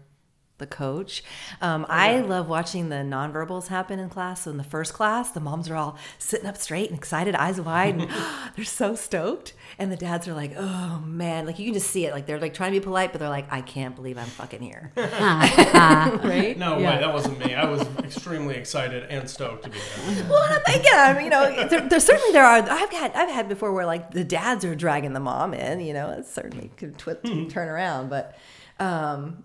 the 0.58 0.68
coach. 0.68 1.24
Um, 1.62 1.86
I 1.90 2.20
love 2.20 2.48
watching 2.50 2.90
the 2.90 2.96
nonverbals 2.98 3.68
happen 3.68 4.00
in 4.00 4.10
class. 4.10 4.42
So 4.44 4.52
in 4.52 4.58
the 4.58 4.64
first 4.64 4.94
class, 4.94 5.32
the 5.32 5.40
moms 5.40 5.70
are 5.70 5.76
all 5.76 5.98
sitting 6.18 6.48
up 6.48 6.58
straight 6.58 6.90
and 6.90 6.98
excited, 6.98 7.36
eyes 7.36 7.62
wide, 7.62 8.00
and 8.00 8.10
they're 8.56 8.66
so 8.66 8.96
stoked. 8.96 9.54
And 9.80 9.92
the 9.92 9.96
dads 9.98 10.28
are 10.28 10.34
like, 10.34 10.54
"Oh 10.58 11.00
man!" 11.06 11.46
Like 11.46 11.60
you 11.60 11.66
can 11.66 11.74
just 11.76 11.92
see 11.92 12.06
it. 12.06 12.14
Like 12.14 12.26
they're 12.26 12.40
like 12.40 12.54
trying 12.56 12.74
to 12.74 12.80
be 12.80 12.84
polite, 12.84 13.12
but 13.12 13.20
they're 13.20 13.30
like, 13.30 13.52
"I 13.52 13.62
can't 13.62 13.96
believe 13.96 14.18
I'm 14.18 14.26
fucking 14.26 14.62
here." 14.62 14.92
right? 14.96 16.56
No 16.58 16.78
Yeah. 16.80 16.96
way, 16.96 17.00
that 17.02 17.14
wasn't 17.14 17.40
me. 17.40 17.54
I 17.54 17.66
was 17.70 17.82
extremely 18.00 18.56
excited 18.56 19.04
and 19.10 19.30
stoked 19.30 19.64
to 19.64 19.70
be 19.70 19.78
there. 19.78 20.26
Well, 20.30 20.44
and 20.66 20.76
again, 20.82 21.24
you 21.24 21.30
know, 21.30 21.68
there, 21.68 21.82
there 21.88 22.00
certainly 22.00 22.32
there 22.34 22.46
are. 22.46 22.58
I've 22.62 22.92
had 22.92 23.12
I've 23.14 23.30
had 23.30 23.48
before 23.48 23.72
where 23.74 23.86
like 23.86 24.12
the 24.12 24.24
dads 24.24 24.66
are 24.66 24.76
dragging 24.76 25.14
the 25.14 25.20
mom 25.20 25.54
in. 25.54 25.80
You 25.80 25.94
know, 25.94 26.10
it 26.12 26.26
certainly 26.26 26.72
could 26.78 26.98
twi- 26.98 27.16
turn 27.50 27.68
around, 27.70 28.10
but 28.10 28.38
um, 28.80 29.44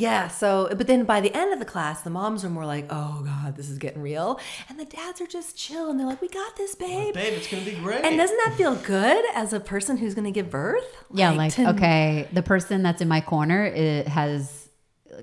yeah. 0.00 0.28
So, 0.28 0.68
but 0.76 0.86
then 0.86 1.04
by 1.04 1.20
the 1.20 1.32
end 1.36 1.52
of 1.52 1.58
the 1.58 1.64
class, 1.64 2.02
the 2.02 2.10
moms 2.10 2.44
are 2.44 2.50
more 2.50 2.66
like, 2.66 2.86
"Oh 2.90 3.22
God, 3.24 3.56
this 3.56 3.68
is 3.68 3.78
getting 3.78 4.02
real," 4.02 4.40
and 4.68 4.78
the 4.78 4.84
dads 4.84 5.20
are 5.20 5.26
just 5.26 5.56
chill 5.56 5.90
and 5.90 5.98
they're 5.98 6.06
like, 6.06 6.20
"We 6.20 6.28
got 6.28 6.56
this, 6.56 6.74
babe." 6.74 7.14
Babe, 7.14 7.34
it's 7.34 7.48
gonna 7.50 7.64
be 7.64 7.72
great. 7.72 8.04
And 8.04 8.16
doesn't 8.16 8.40
that 8.44 8.54
feel 8.56 8.74
good 8.76 9.24
as 9.34 9.52
a 9.52 9.60
person 9.60 9.96
who's 9.96 10.14
going 10.14 10.24
to 10.24 10.30
give 10.30 10.50
birth? 10.50 10.84
Yeah, 11.12 11.30
like, 11.30 11.54
to- 11.54 11.70
okay, 11.70 12.28
the 12.32 12.42
person 12.42 12.82
that's 12.82 13.00
in 13.02 13.08
my 13.08 13.20
corner 13.20 13.64
it 13.64 14.08
has 14.08 14.59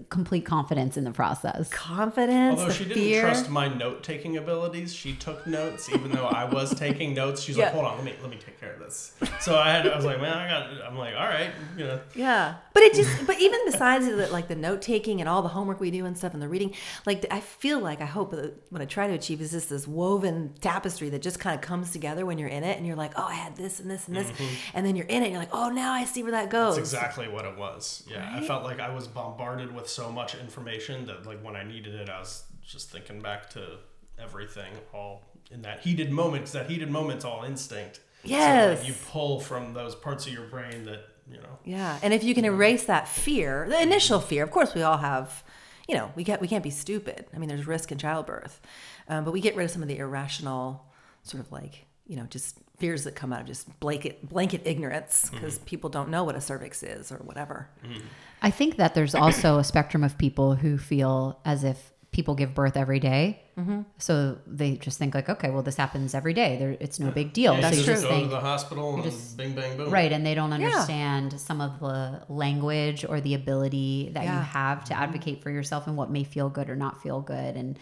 complete 0.10 0.46
confidence 0.46 0.98
in 0.98 1.04
the 1.04 1.12
process. 1.12 1.70
confidence, 1.70 2.60
Although 2.60 2.72
the 2.72 2.78
she 2.78 2.84
didn't 2.86 3.04
fear. 3.04 3.22
trust 3.22 3.50
my 3.50 3.68
note 3.68 4.04
taking 4.04 4.38
abilities, 4.38 4.94
she 4.94 5.14
took 5.14 5.46
notes 5.48 5.90
even 5.90 6.12
though 6.12 6.26
I 6.28 6.46
was 6.46 6.74
taking 6.80 7.14
notes. 7.14 7.42
She's 7.42 7.58
Yeah. 7.58 7.66
like, 7.66 7.74
"Hold 7.74 7.86
on, 7.86 7.96
let 7.98 8.06
me 8.06 8.14
let 8.22 8.30
me 8.30 8.38
take 8.38 8.60
care 8.60 8.74
of 8.74 8.80
this." 8.80 9.14
So 9.42 9.58
I 9.58 9.72
had 9.72 9.88
I 9.88 9.96
was 9.96 10.06
like, 10.06 10.20
"Man, 10.22 10.36
I 10.38 10.48
got." 10.50 10.70
I'm 10.88 10.98
like, 10.98 11.14
"All 11.16 11.26
right, 11.26 11.52
you 11.78 11.86
know." 11.86 12.00
Yeah, 12.16 12.56
but 12.74 12.84
it 12.84 12.94
just 12.94 13.26
but 13.28 13.40
even 13.40 13.60
besides 13.66 14.06
the, 14.08 14.28
like 14.28 14.48
the 14.48 14.56
note 14.56 14.82
taking 14.82 15.20
and 15.20 15.30
all 15.30 15.42
the 15.42 15.50
homework 15.50 15.80
we 15.80 15.92
do 15.92 16.06
and 16.06 16.18
stuff 16.18 16.34
and 16.34 16.42
the 16.42 16.48
reading, 16.50 16.74
like 17.06 17.26
I 17.32 17.40
feel 17.40 17.80
like 17.80 18.02
I 18.02 18.06
hope 18.06 18.32
that 18.32 18.54
what 18.70 18.82
I 18.82 18.86
try 18.86 19.08
to 19.08 19.14
achieve 19.14 19.42
is 19.42 19.52
just 19.52 19.70
this 19.70 19.88
woven 19.88 20.54
tapestry 20.62 21.10
that 21.10 21.22
just 21.22 21.40
kind 21.40 21.56
of 21.56 21.62
comes 21.62 21.92
together 21.92 22.26
when 22.26 22.38
you're 22.38 22.50
in 22.50 22.64
it 22.64 22.78
and 22.78 22.86
you're 22.86 22.96
like, 22.96 23.12
oh, 23.16 23.24
I 23.28 23.34
had 23.36 23.56
this 23.56 23.80
and 23.80 23.90
this 23.90 24.08
and 24.08 24.16
this, 24.16 24.28
mm-hmm. 24.32 24.54
and 24.74 24.86
then 24.86 24.96
you're 24.96 25.06
in 25.08 25.22
it, 25.24 25.26
and 25.28 25.32
you're 25.34 25.42
like, 25.42 25.54
oh, 25.54 25.70
now 25.70 25.94
I 25.94 26.06
see 26.06 26.24
where 26.24 26.32
that 26.34 26.50
goes. 26.50 26.76
That's 26.76 26.92
exactly 26.94 27.28
what 27.28 27.46
it 27.46 27.58
was. 27.58 28.04
Yeah, 28.10 28.30
I 28.36 28.42
felt 28.46 28.64
like 28.64 28.80
I 28.80 28.94
was 28.94 29.08
bombarded 29.08 29.74
with 29.76 29.87
so 29.88 30.12
much 30.12 30.36
information 30.36 31.06
that, 31.08 31.26
like, 31.26 31.44
when 31.44 31.56
I 31.56 31.64
needed 31.64 31.96
it, 31.96 32.10
I 32.10 32.20
was 32.20 32.44
just 32.66 32.90
thinking 32.92 33.20
back 33.22 33.50
to 33.52 33.78
everything, 34.20 34.74
all 34.94 35.24
in 35.52 35.62
that 35.62 35.80
heated 35.82 36.12
moment. 36.12 36.46
that 36.48 36.70
heated 36.70 36.90
moment's 36.92 37.24
all 37.26 37.44
instinct. 37.44 37.98
So, 38.24 38.30
Yes. 38.32 38.80
like, 38.80 38.88
you 38.88 38.94
pull 39.12 39.40
from 39.40 39.74
those 39.74 39.96
parts 39.96 40.26
of 40.28 40.34
your 40.34 40.46
brain 40.48 40.86
that 40.86 41.02
you 41.30 41.38
know. 41.38 41.60
Yeah, 41.66 42.00
and 42.02 42.14
if 42.14 42.24
you 42.24 42.34
can 42.34 42.46
erase 42.46 42.86
that 42.86 43.08
fear, 43.08 43.68
the 43.70 43.82
initial 43.82 44.20
fear, 44.22 44.44
of 44.44 44.52
course, 44.52 44.74
we 44.74 44.82
all 44.82 44.98
have. 44.98 45.44
You 45.88 45.96
know, 45.96 46.12
we 46.16 46.26
can't 46.26 46.42
we 46.42 46.50
can't 46.50 46.64
be 46.64 46.70
stupid. 46.70 47.28
I 47.34 47.38
mean, 47.38 47.48
there's 47.48 47.66
risk 47.68 47.92
in 47.94 47.98
childbirth, 47.98 48.60
um, 49.08 49.24
but 49.24 49.32
we 49.32 49.40
get 49.40 49.56
rid 49.56 49.64
of 49.66 49.72
some 49.72 49.82
of 49.82 49.88
the 49.88 49.98
irrational, 49.98 50.86
sort 51.24 51.42
of 51.42 51.50
like 51.52 51.86
you 52.08 52.16
know, 52.18 52.24
just 52.30 52.58
fears 52.78 53.04
that 53.06 53.16
come 53.16 53.34
out 53.34 53.42
of 53.42 53.48
just 53.48 53.80
blanket 53.80 54.28
blanket 54.30 54.62
ignorance 54.66 55.30
because 55.32 55.56
mm-hmm. 55.56 55.66
people 55.66 55.90
don't 55.90 56.10
know 56.10 56.24
what 56.24 56.36
a 56.36 56.42
cervix 56.42 56.84
is 56.84 57.12
or 57.12 57.18
whatever. 57.18 57.70
Mm-hmm. 57.84 58.06
I 58.42 58.52
think 58.52 58.78
that 58.78 58.94
there's 58.94 59.16
also 59.16 59.58
a 59.58 59.64
spectrum 59.64 60.04
of 60.04 60.18
people 60.18 60.56
who 60.56 60.78
feel 60.78 61.40
as 61.44 61.64
if 61.64 61.92
people 62.12 62.36
give 62.36 62.54
birth 62.54 62.78
every 62.78 63.00
day. 63.00 63.42
Mm-hmm. 63.58 63.82
So 63.98 64.38
they 64.46 64.76
just 64.76 64.98
think 65.00 65.16
like, 65.16 65.30
okay, 65.30 65.50
well, 65.50 65.64
this 65.64 65.76
happens 65.76 66.14
every 66.14 66.34
day. 66.34 66.58
There, 66.58 66.78
it's 66.80 67.00
no 67.00 67.12
big 67.12 67.34
deal. 67.34 67.56
Yeah, 67.56 67.70
so 67.70 67.76
you 67.76 67.82
you 67.82 67.86
just 67.86 67.88
just 67.88 68.04
go 68.04 68.10
think, 68.10 68.24
to 68.26 68.30
the 68.30 68.40
hospital 68.40 68.96
and 68.96 69.04
just- 69.04 69.38
bing, 69.38 69.54
bang, 69.54 69.78
boom. 69.78 69.90
right, 69.90 70.12
and 70.12 70.26
they 70.26 70.36
don't 70.36 70.54
understand 70.54 71.40
some 71.40 71.62
of 71.62 71.80
the 71.80 72.24
language 72.30 73.06
or 73.08 73.20
the 73.22 73.34
ability 73.34 74.12
that 74.14 74.24
you 74.24 74.30
have 74.30 74.84
to 74.86 74.94
mm-hmm. 74.94 75.04
advocate 75.04 75.42
for 75.42 75.50
yourself 75.50 75.88
and 75.88 75.98
what 75.98 76.12
may 76.12 76.24
feel 76.24 76.50
good 76.50 76.70
or 76.70 76.76
not 76.76 77.02
feel 77.02 77.22
good. 77.22 77.56
And 77.56 77.78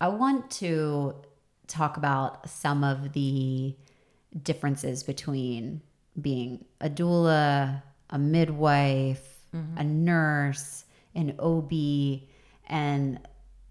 I 0.00 0.08
want 0.08 0.50
to 0.52 1.14
talk 1.66 1.96
about 1.96 2.48
some 2.48 2.82
of 2.82 3.12
the 3.12 3.76
differences 4.42 5.02
between 5.02 5.80
being 6.20 6.64
a 6.80 6.90
doula, 6.90 7.82
a 8.10 8.18
midwife, 8.18 9.38
a 9.52 9.56
mm-hmm. 9.56 10.04
nurse, 10.04 10.84
an 11.14 11.34
OB, 11.38 11.72
and 12.66 13.20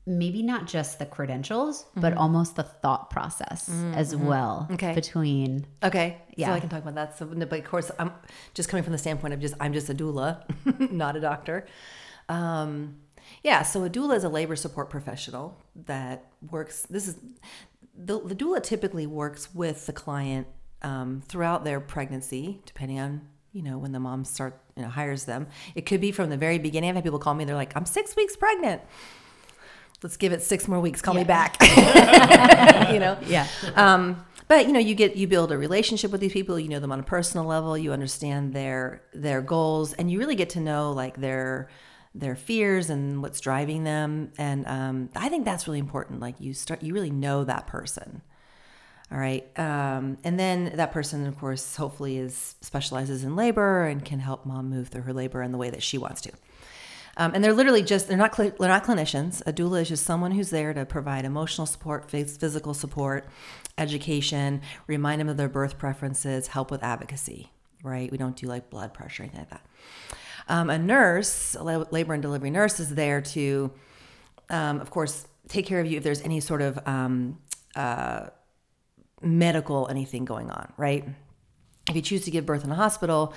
maybe 0.08 0.42
not 0.42 0.66
just 0.66 1.00
the 1.00 1.06
credentials, 1.06 1.86
but 1.96 2.12
mm-hmm. 2.12 2.20
almost 2.20 2.56
the 2.56 2.64
thought 2.64 3.10
process 3.10 3.70
mm-hmm. 3.70 3.94
as 3.94 4.16
well 4.16 4.68
Okay. 4.72 4.96
between 4.96 5.66
Okay, 5.84 6.18
Yeah. 6.36 6.48
so 6.48 6.54
I 6.54 6.60
can 6.62 6.70
talk 6.70 6.82
about 6.82 6.96
that. 6.96 7.18
So, 7.18 7.26
but 7.26 7.52
of 7.52 7.66
course, 7.66 7.92
I'm 8.00 8.12
just 8.54 8.70
coming 8.70 8.84
from 8.84 8.94
the 8.94 8.98
standpoint 8.98 9.34
of 9.34 9.42
just 9.42 9.56
I'm 9.60 9.74
just 9.74 9.90
a 9.90 9.94
doula, 9.94 10.44
not 10.92 11.18
a 11.18 11.20
doctor. 11.20 11.68
Um, 12.30 12.98
yeah, 13.44 13.64
so 13.64 13.84
a 13.84 13.90
doula 13.90 14.16
is 14.16 14.24
a 14.24 14.30
labor 14.30 14.56
support 14.56 14.90
professional 14.90 15.62
that 15.86 16.26
works. 16.50 16.88
This 16.90 17.10
is 17.10 17.18
the, 17.98 18.20
the 18.22 18.36
doula 18.36 18.64
typically 18.64 19.08
works 19.08 19.54
with 19.54 19.86
the 19.86 19.94
client 19.94 20.48
um, 20.82 21.22
throughout 21.28 21.64
their 21.64 21.80
pregnancy, 21.80 22.62
depending 22.66 23.00
on 23.00 23.22
you 23.54 23.64
know 23.64 23.78
when 23.78 23.92
the 23.92 24.00
mom 24.00 24.26
start 24.26 24.60
you 24.76 24.84
know 24.84 24.90
hires 24.90 25.26
them. 25.26 25.48
It 25.76 25.86
could 25.86 26.02
be 26.02 26.12
from 26.12 26.30
the 26.30 26.38
very 26.38 26.60
beginning. 26.60 26.90
I've 26.90 26.96
had 26.96 27.04
people 27.04 27.20
call 27.20 27.34
me. 27.34 27.46
They're 27.46 27.56
like, 27.56 27.76
"I'm 27.76 27.86
six 27.86 28.16
weeks 28.16 28.36
pregnant." 28.36 28.82
Let's 30.04 30.18
give 30.18 30.32
it 30.32 30.44
six 30.44 30.68
more 30.68 30.80
weeks. 30.80 31.02
Call 31.02 31.16
me 31.16 31.24
back. 31.24 31.58
you 32.94 33.00
know. 33.00 33.18
yeah. 33.26 33.48
Um, 33.76 34.24
but 34.48 34.68
you 34.68 34.74
know, 34.74 34.80
you 34.80 34.94
get 34.94 35.16
you 35.16 35.28
build 35.28 35.52
a 35.52 35.58
relationship 35.58 36.12
with 36.12 36.22
these 36.22 36.34
people. 36.34 36.60
You 36.60 36.70
know 36.70 36.80
them 36.80 36.92
on 36.92 37.00
a 37.00 37.04
personal 37.04 37.46
level. 37.46 37.78
You 37.78 37.94
understand 37.94 38.54
their 38.54 39.02
their 39.14 39.42
goals, 39.42 39.94
and 39.94 40.12
you 40.12 40.20
really 40.20 40.36
get 40.36 40.50
to 40.52 40.60
know 40.60 40.92
like 40.92 41.20
their 41.20 41.70
their 42.14 42.36
fears 42.36 42.90
and 42.90 43.22
what's 43.22 43.40
driving 43.40 43.84
them. 43.84 44.32
And 44.38 44.68
um, 44.68 45.10
I 45.16 45.30
think 45.30 45.46
that's 45.46 45.68
really 45.68 45.80
important. 45.80 46.20
Like 46.20 46.40
you 46.40 46.54
start, 46.54 46.82
you 46.82 46.94
really 46.94 47.12
know 47.12 47.44
that 47.44 47.68
person. 47.68 48.22
All 49.10 49.18
right, 49.18 49.48
um, 49.58 50.18
and 50.26 50.38
then 50.38 50.74
that 50.76 50.92
person, 50.92 51.26
of 51.28 51.40
course, 51.40 51.78
hopefully 51.78 52.18
is 52.18 52.56
specializes 52.60 53.24
in 53.24 53.38
labor 53.38 53.86
and 53.86 54.04
can 54.04 54.20
help 54.20 54.46
mom 54.46 54.70
move 54.70 54.90
through 54.90 55.04
her 55.04 55.14
labor 55.14 55.42
in 55.42 55.54
the 55.54 55.58
way 55.58 55.70
that 55.70 55.82
she 55.82 55.98
wants 55.98 56.20
to. 56.22 56.32
Um, 57.16 57.32
and 57.34 57.44
they're 57.44 57.54
literally 57.54 57.82
just 57.82 58.08
they're 58.08 58.18
not 58.18 58.36
cl- 58.36 58.52
they're 58.60 58.70
not 58.70 58.84
clinicians. 58.84 59.42
A 59.48 59.54
doula 59.54 59.82
is 59.82 59.90
just 59.90 60.06
someone 60.06 60.32
who's 60.32 60.50
there 60.50 60.74
to 60.74 60.86
provide 60.86 61.26
emotional 61.26 61.66
support, 61.66 62.08
phys- 62.08 62.38
physical 62.38 62.74
support, 62.74 63.28
education, 63.78 64.62
remind 64.86 65.20
them 65.22 65.30
of 65.30 65.38
their 65.38 65.50
birth 65.50 65.78
preferences, 65.78 66.48
help 66.48 66.70
with 66.70 66.84
advocacy. 66.84 67.52
Right? 67.84 68.12
We 68.12 68.18
don't 68.18 68.36
do 68.36 68.48
like 68.48 68.70
blood 68.70 68.94
pressure 68.94 69.24
or 69.24 69.26
anything 69.26 69.42
like 69.42 69.50
that. 69.50 69.66
Um, 70.50 70.70
a 70.70 70.78
nurse, 70.78 71.56
a 71.56 71.64
labor 71.64 72.14
and 72.14 72.22
delivery 72.22 72.50
nurse, 72.52 72.80
is 72.80 72.96
there 72.96 73.22
to, 73.22 73.72
um, 74.50 74.80
of 74.80 74.90
course, 74.90 75.28
take 75.48 75.66
care 75.66 75.80
of 75.80 75.88
you 75.90 75.98
if 75.98 76.04
there's 76.04 76.22
any 76.22 76.40
sort 76.40 76.62
of 76.62 76.80
um, 76.88 77.38
uh, 77.76 78.28
medical 79.22 79.88
anything 79.88 80.26
going 80.26 80.50
on. 80.50 80.72
Right? 80.78 81.06
if 81.90 81.96
you 81.96 82.02
choose 82.02 82.26
to 82.26 82.32
give 82.32 82.46
birth 82.46 82.64
in 82.64 82.72
a 82.72 82.76
hospital, 82.76 83.34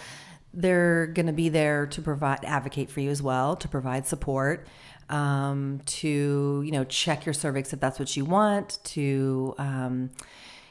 they're 0.52 1.06
going 1.06 1.26
to 1.26 1.32
be 1.32 1.48
there 1.48 1.86
to 1.86 2.02
provide 2.02 2.44
advocate 2.44 2.90
for 2.90 3.00
you 3.00 3.10
as 3.10 3.22
well, 3.22 3.56
to 3.56 3.68
provide 3.68 4.06
support, 4.06 4.66
um, 5.08 5.80
to 5.86 6.62
you 6.64 6.72
know 6.72 6.84
check 6.84 7.24
your 7.24 7.32
cervix 7.32 7.72
if 7.72 7.80
that's 7.80 7.98
what 7.98 8.16
you 8.16 8.24
want, 8.24 8.78
to 8.84 9.54
um, 9.58 10.10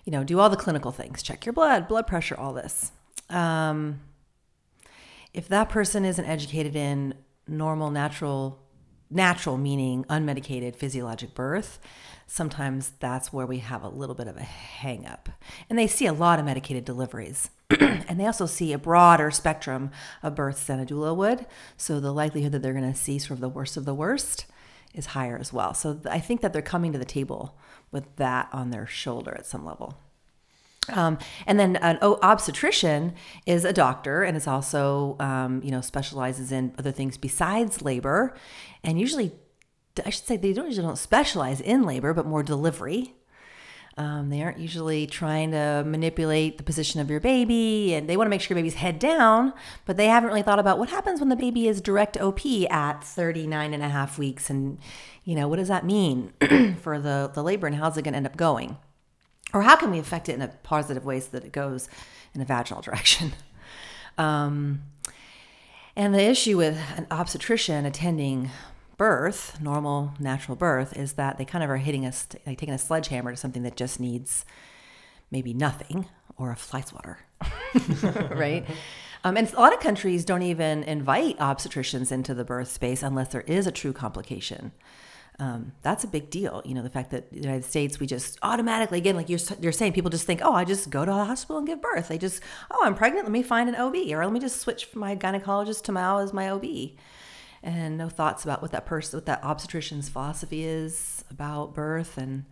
you 0.06 0.12
know 0.12 0.24
do 0.24 0.40
all 0.40 0.50
the 0.50 0.58
clinical 0.58 0.92
things, 0.92 1.24
check 1.24 1.46
your 1.46 1.54
blood, 1.54 1.88
blood 1.88 2.08
pressure, 2.08 2.36
all 2.38 2.54
this. 2.54 2.92
Um, 3.30 4.02
if 5.34 5.48
that 5.48 5.70
person 5.70 6.04
isn't 6.04 6.26
educated 6.26 6.76
in 6.76 7.14
normal, 7.48 7.92
natural, 7.92 8.60
natural 9.10 9.58
meaning 9.58 10.06
unmedicated 10.06 10.76
physiologic 10.76 11.34
birth, 11.34 11.80
sometimes 12.28 12.92
that's 13.00 13.34
where 13.34 13.46
we 13.46 13.60
have 13.60 13.84
a 13.84 13.90
little 13.90 14.16
bit 14.16 14.28
of 14.28 14.38
a 14.38 14.44
hang 14.44 15.06
up. 15.06 15.30
And 15.70 15.78
they 15.78 15.88
see 15.88 16.06
a 16.06 16.14
lot 16.14 16.40
of 16.40 16.46
medicated 16.46 16.86
deliveries. 16.86 17.50
and 17.80 18.20
they 18.20 18.26
also 18.26 18.46
see 18.46 18.74
a 18.74 18.78
broader 18.78 19.32
spectrum 19.32 19.92
of 20.24 20.36
births 20.36 20.66
than 20.66 20.80
a 20.80 20.86
doula 20.86 21.16
would. 21.16 21.46
So 21.78 22.00
the 22.00 22.12
likelihood 22.12 22.52
that 22.52 22.62
they're 22.62 22.74
going 22.74 22.92
to 22.92 22.98
see 22.98 23.20
sort 23.20 23.32
of 23.38 23.42
the 23.42 23.50
worst 23.50 23.78
of 23.78 23.86
the 23.86 23.94
worst 23.94 24.46
is 24.94 25.08
higher 25.08 25.38
as 25.38 25.54
well. 25.54 25.74
So 25.74 26.00
I 26.10 26.20
think 26.20 26.42
that 26.42 26.54
they're 26.54 26.62
coming 26.62 26.92
to 26.94 27.00
the 27.00 27.06
table 27.06 27.58
with 27.92 28.16
that 28.18 28.50
on 28.52 28.72
their 28.72 28.88
shoulder 28.88 29.36
at 29.38 29.46
some 29.46 29.66
level. 29.66 29.98
Um, 30.94 31.18
and 31.46 31.60
then 31.60 31.76
an 31.78 31.98
obstetrician 32.02 33.14
is 33.46 33.66
a 33.66 33.74
doctor 33.74 34.24
and 34.24 34.36
is 34.36 34.48
also, 34.48 35.16
um, 35.20 35.62
you 35.64 35.72
know, 35.72 35.82
specializes 35.82 36.52
in 36.52 36.74
other 36.78 36.92
things 36.92 37.18
besides 37.18 37.82
labor. 37.82 38.36
And 38.84 39.00
usually, 39.00 39.32
I 40.06 40.10
should 40.10 40.26
say, 40.26 40.38
they 40.38 40.54
don't 40.54 40.68
usually 40.68 40.88
don't 40.88 40.98
specialize 40.98 41.62
in 41.62 41.84
labor, 41.84 42.14
but 42.14 42.26
more 42.26 42.44
delivery. 42.44 43.16
Um, 44.00 44.30
they 44.30 44.42
aren't 44.42 44.60
usually 44.60 45.08
trying 45.08 45.52
to 45.52 45.84
manipulate 45.86 46.58
the 46.58 46.64
position 46.64 47.02
of 47.02 47.10
your 47.10 47.20
baby, 47.20 47.94
and 47.94 48.10
they 48.10 48.16
want 48.16 48.28
to 48.28 48.30
make 48.30 48.40
sure 48.40 48.56
your 48.56 48.64
baby's 48.64 48.76
head 48.76 48.98
down, 48.98 49.52
but 49.86 49.98
they 49.98 50.06
haven't 50.06 50.30
really 50.30 50.42
thought 50.42 50.58
about 50.58 50.80
what 50.80 50.88
happens 50.88 51.20
when 51.20 51.28
the 51.28 51.36
baby 51.36 51.68
is 51.68 51.82
direct 51.82 52.16
OP 52.18 52.40
at 52.72 53.04
39 53.04 53.74
and 53.74 53.84
a 53.84 53.90
half 53.90 54.18
weeks. 54.18 54.50
And, 54.50 54.80
you 55.26 55.36
know, 55.36 55.50
what 55.50 55.58
does 55.58 55.68
that 55.68 55.86
mean 55.86 56.32
for 56.82 56.98
the, 56.98 57.30
the 57.34 57.44
labor 57.44 57.68
and 57.68 57.76
how's 57.76 57.98
it 57.98 58.04
going 58.04 58.14
to 58.14 58.18
end 58.18 58.26
up 58.26 58.38
going? 58.38 58.78
Or 59.54 59.64
how 59.64 59.76
can 59.76 59.92
we 59.92 60.00
affect 60.00 60.30
it 60.30 60.34
in 60.34 60.42
a 60.42 60.48
positive 60.48 61.06
way 61.06 61.20
so 61.20 61.30
that 61.32 61.44
it 61.44 61.52
goes 61.52 61.90
in 62.34 62.42
a 62.42 62.46
vaginal 62.46 62.82
direction? 62.84 63.34
Um, 64.18 64.84
and 65.96 66.14
the 66.14 66.22
issue 66.24 66.58
with 66.58 66.78
an 66.98 67.08
obstetrician 67.12 67.86
attending 67.86 68.52
birth, 68.98 69.60
normal 69.62 70.14
natural 70.20 70.56
birth, 70.56 70.96
is 70.96 71.14
that 71.14 71.38
they 71.38 71.46
kind 71.46 71.64
of 71.64 71.70
are 71.70 71.78
hitting 71.78 72.06
us, 72.06 72.28
like 72.46 72.58
taking 72.58 72.74
a 72.74 72.78
sledgehammer 72.78 73.32
to 73.32 73.38
something 73.38 73.64
that 73.64 73.76
just 73.76 74.00
needs 74.00 74.46
maybe 75.32 75.54
nothing 75.54 76.08
or 76.38 76.52
a 76.52 76.56
fly 76.56 76.82
swatter, 76.82 77.20
right? 78.32 78.66
Um, 79.24 79.36
and 79.36 79.52
a 79.52 79.60
lot 79.60 79.74
of 79.74 79.80
countries 79.80 80.24
don't 80.24 80.42
even 80.42 80.84
invite 80.84 81.38
obstetricians 81.38 82.12
into 82.12 82.34
the 82.34 82.46
birth 82.46 82.70
space 82.70 83.04
unless 83.04 83.30
there 83.30 83.42
is 83.42 83.68
a 83.68 83.72
true 83.72 83.94
complication. 83.94 84.72
Um, 85.40 85.72
that's 85.84 86.04
a 86.04 86.08
big 86.08 86.30
deal. 86.30 86.62
You 86.66 86.74
know, 86.74 86.82
the 86.82 86.90
fact 86.90 87.12
that 87.12 87.32
the 87.32 87.40
United 87.40 87.64
States, 87.64 88.00
we 88.00 88.08
just 88.08 88.38
automatically, 88.44 88.98
again, 88.98 89.16
like 89.16 89.30
you're, 89.30 89.40
you're 89.62 89.72
saying, 89.72 89.94
people 89.94 90.10
just 90.10 90.26
think, 90.26 90.42
oh, 90.44 90.54
I 90.54 90.66
just 90.66 90.90
go 90.90 91.06
to 91.06 91.12
a 91.12 91.24
hospital 91.24 91.60
and 91.60 91.68
give 91.68 91.82
birth. 91.82 92.10
They 92.10 92.18
just, 92.18 92.42
oh, 92.70 92.82
I'm 92.84 92.94
pregnant. 92.94 93.26
Let 93.26 93.32
me 93.32 93.42
find 93.42 93.70
an 93.70 93.76
OB, 93.76 93.96
or 94.12 94.26
let 94.26 94.34
me 94.34 94.40
just 94.42 94.60
switch 94.60 94.94
my 94.94 95.16
gynecologist 95.16 95.84
to 95.84 95.94
Mao 95.94 96.18
as 96.18 96.34
my 96.34 96.50
OB. 96.50 96.66
And 97.64 97.98
no 97.98 98.10
thoughts 98.10 98.44
about 98.44 98.62
what 98.62 98.72
that 98.72 98.86
person, 98.86 99.18
what 99.18 99.26
that 99.28 99.44
obstetrician's 99.44 100.10
philosophy 100.10 100.66
is 100.66 101.24
about 101.30 101.74
birth 101.74 102.18
and 102.18 102.46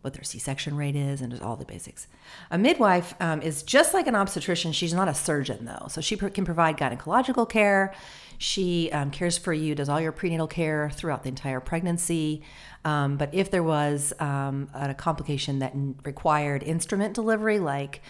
what 0.00 0.14
their 0.14 0.24
C-section 0.24 0.76
rate 0.76 0.96
is, 0.96 1.20
and 1.20 1.32
just 1.32 1.42
all 1.42 1.56
the 1.56 1.64
basics. 1.64 2.06
A 2.50 2.58
midwife 2.58 3.14
um, 3.20 3.42
is 3.42 3.62
just 3.62 3.94
like 3.94 4.06
an 4.06 4.14
obstetrician. 4.14 4.72
She's 4.72 4.94
not 4.94 5.08
a 5.08 5.14
surgeon 5.14 5.64
though, 5.64 5.86
so 5.88 6.00
she 6.00 6.16
can 6.16 6.44
provide 6.44 6.76
gynecological 6.76 7.48
care. 7.48 7.92
She 8.38 8.90
um, 8.92 9.10
cares 9.10 9.36
for 9.36 9.52
you, 9.52 9.74
does 9.74 9.88
all 9.88 10.00
your 10.00 10.12
prenatal 10.12 10.46
care 10.46 10.90
throughout 10.90 11.24
the 11.24 11.28
entire 11.28 11.60
pregnancy. 11.60 12.42
Um, 12.84 13.16
but 13.16 13.34
if 13.34 13.50
there 13.50 13.64
was 13.64 14.12
um, 14.20 14.70
a 14.72 14.94
complication 14.94 15.58
that 15.58 15.74
required 16.04 16.62
instrument 16.62 17.14
delivery, 17.14 17.58
like 17.58 18.00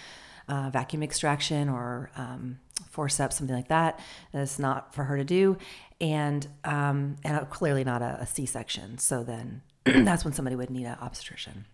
uh, 0.49 0.71
vacuum 0.71 1.03
extraction 1.03 1.69
or 1.69 2.11
um, 2.17 2.59
forceps, 2.91 3.37
something 3.37 3.57
like 3.57 3.69
that, 3.69 3.99
that's 4.33 4.59
not 4.59 4.95
for 4.95 5.05
her 5.05 5.17
to 5.17 5.25
do, 5.25 5.57
and 6.01 6.47
um, 6.65 7.17
and 7.25 7.49
clearly 7.51 7.85
not 7.85 8.03
a 8.03 8.19
a 8.21 8.27
C-section. 8.27 8.99
So 8.99 9.25
then 9.25 9.63
that's 9.85 10.25
when 10.25 10.35
somebody 10.35 10.57
would 10.57 10.71
need 10.71 10.85
an 10.85 10.99
obstetrician. 11.01 11.65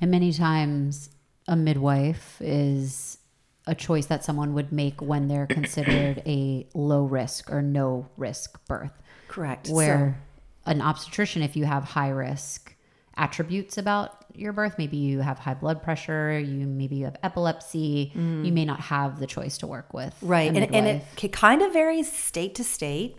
And 0.00 0.10
many 0.10 0.32
times, 0.32 1.10
a 1.48 1.56
midwife 1.56 2.36
is 2.40 3.18
a 3.66 3.74
choice 3.74 4.06
that 4.06 4.24
someone 4.24 4.54
would 4.54 4.72
make 4.72 5.00
when 5.00 5.28
they're 5.28 5.46
considered 5.46 6.22
a 6.26 6.66
low 6.74 7.04
risk 7.04 7.50
or 7.50 7.62
no 7.62 8.08
risk 8.16 8.64
birth. 8.66 8.92
Correct. 9.28 9.68
Where 9.68 10.20
so, 10.66 10.72
an 10.72 10.80
obstetrician, 10.80 11.42
if 11.42 11.56
you 11.56 11.64
have 11.64 11.84
high 11.84 12.10
risk 12.10 12.74
attributes 13.16 13.78
about 13.78 14.24
your 14.34 14.52
birth, 14.52 14.76
maybe 14.78 14.96
you 14.96 15.20
have 15.20 15.38
high 15.38 15.54
blood 15.54 15.82
pressure, 15.82 16.38
you 16.38 16.66
maybe 16.66 16.96
you 16.96 17.04
have 17.04 17.16
epilepsy, 17.22 18.12
mm. 18.14 18.44
you 18.44 18.52
may 18.52 18.64
not 18.64 18.80
have 18.80 19.20
the 19.20 19.26
choice 19.26 19.58
to 19.58 19.66
work 19.66 19.92
with. 19.92 20.14
Right. 20.22 20.48
And, 20.48 20.74
and 20.74 20.86
it 20.86 21.32
kind 21.32 21.62
of 21.62 21.72
varies 21.72 22.10
state 22.10 22.54
to 22.56 22.64
state. 22.64 23.18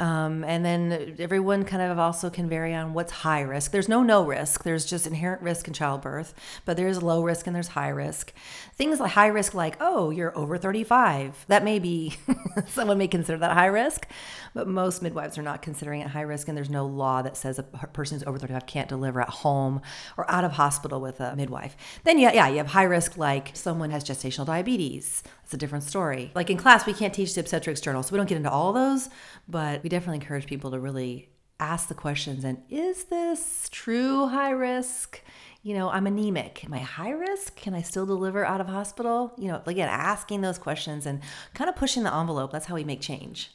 Um, 0.00 0.44
and 0.44 0.64
then 0.64 1.16
everyone 1.18 1.64
kind 1.64 1.82
of 1.82 1.98
also 1.98 2.30
can 2.30 2.48
vary 2.48 2.72
on 2.72 2.94
what's 2.94 3.12
high 3.12 3.42
risk. 3.42 3.70
There's 3.70 3.88
no 3.88 4.02
no 4.02 4.24
risk. 4.24 4.64
There's 4.64 4.86
just 4.86 5.06
inherent 5.06 5.42
risk 5.42 5.68
in 5.68 5.74
childbirth, 5.74 6.34
but 6.64 6.78
there's 6.78 7.02
low 7.02 7.22
risk 7.22 7.46
and 7.46 7.54
there's 7.54 7.68
high 7.68 7.90
risk. 7.90 8.32
Things 8.74 8.98
like 8.98 9.12
high 9.12 9.26
risk, 9.26 9.52
like 9.52 9.76
oh, 9.78 10.08
you're 10.08 10.36
over 10.36 10.56
35. 10.56 11.44
That 11.48 11.62
may 11.62 11.78
be 11.78 12.16
someone 12.66 12.96
may 12.96 13.08
consider 13.08 13.36
that 13.38 13.52
high 13.52 13.66
risk, 13.66 14.06
but 14.54 14.66
most 14.66 15.02
midwives 15.02 15.36
are 15.36 15.42
not 15.42 15.60
considering 15.60 16.00
it 16.00 16.08
high 16.08 16.22
risk. 16.22 16.48
And 16.48 16.56
there's 16.56 16.70
no 16.70 16.86
law 16.86 17.20
that 17.20 17.36
says 17.36 17.58
a 17.58 17.62
person 17.62 18.16
who's 18.16 18.26
over 18.26 18.38
35 18.38 18.64
can't 18.64 18.88
deliver 18.88 19.20
at 19.20 19.28
home 19.28 19.82
or 20.16 20.28
out 20.30 20.44
of 20.44 20.52
hospital 20.52 21.02
with 21.02 21.20
a 21.20 21.36
midwife. 21.36 21.76
Then 22.04 22.18
yeah, 22.18 22.32
yeah, 22.32 22.48
you 22.48 22.56
have 22.56 22.68
high 22.68 22.84
risk 22.84 23.18
like 23.18 23.50
someone 23.54 23.90
has 23.90 24.02
gestational 24.02 24.46
diabetes. 24.46 25.22
It's 25.44 25.54
a 25.54 25.58
different 25.58 25.84
story. 25.84 26.30
Like 26.34 26.48
in 26.48 26.56
class, 26.56 26.86
we 26.86 26.94
can't 26.94 27.12
teach 27.12 27.34
the 27.34 27.40
obstetrics 27.40 27.80
journal, 27.80 28.02
so 28.02 28.12
we 28.12 28.18
don't 28.18 28.28
get 28.28 28.36
into 28.36 28.50
all 28.50 28.72
those, 28.72 29.10
but 29.48 29.82
we 29.82 29.89
definitely 29.90 30.16
encourage 30.16 30.46
people 30.46 30.70
to 30.70 30.80
really 30.80 31.28
ask 31.60 31.88
the 31.88 31.94
questions 31.94 32.42
and 32.42 32.62
is 32.70 33.04
this 33.04 33.68
true 33.70 34.26
high 34.28 34.50
risk? 34.50 35.20
You 35.62 35.74
know, 35.74 35.90
I'm 35.90 36.06
anemic. 36.06 36.64
Am 36.64 36.72
I 36.72 36.78
high 36.78 37.10
risk? 37.10 37.54
Can 37.54 37.74
I 37.74 37.82
still 37.82 38.06
deliver 38.06 38.46
out 38.46 38.62
of 38.62 38.66
hospital? 38.66 39.34
You 39.36 39.48
know, 39.48 39.62
again, 39.66 39.88
asking 39.90 40.40
those 40.40 40.56
questions 40.56 41.04
and 41.04 41.20
kind 41.52 41.68
of 41.68 41.76
pushing 41.76 42.02
the 42.02 42.14
envelope. 42.14 42.50
That's 42.50 42.64
how 42.64 42.74
we 42.74 42.84
make 42.84 43.02
change. 43.02 43.50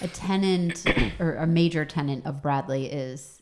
A 0.00 0.06
tenant 0.06 0.84
or 1.18 1.34
a 1.34 1.46
major 1.46 1.84
tenant 1.84 2.24
of 2.24 2.40
Bradley 2.40 2.86
is 2.86 3.40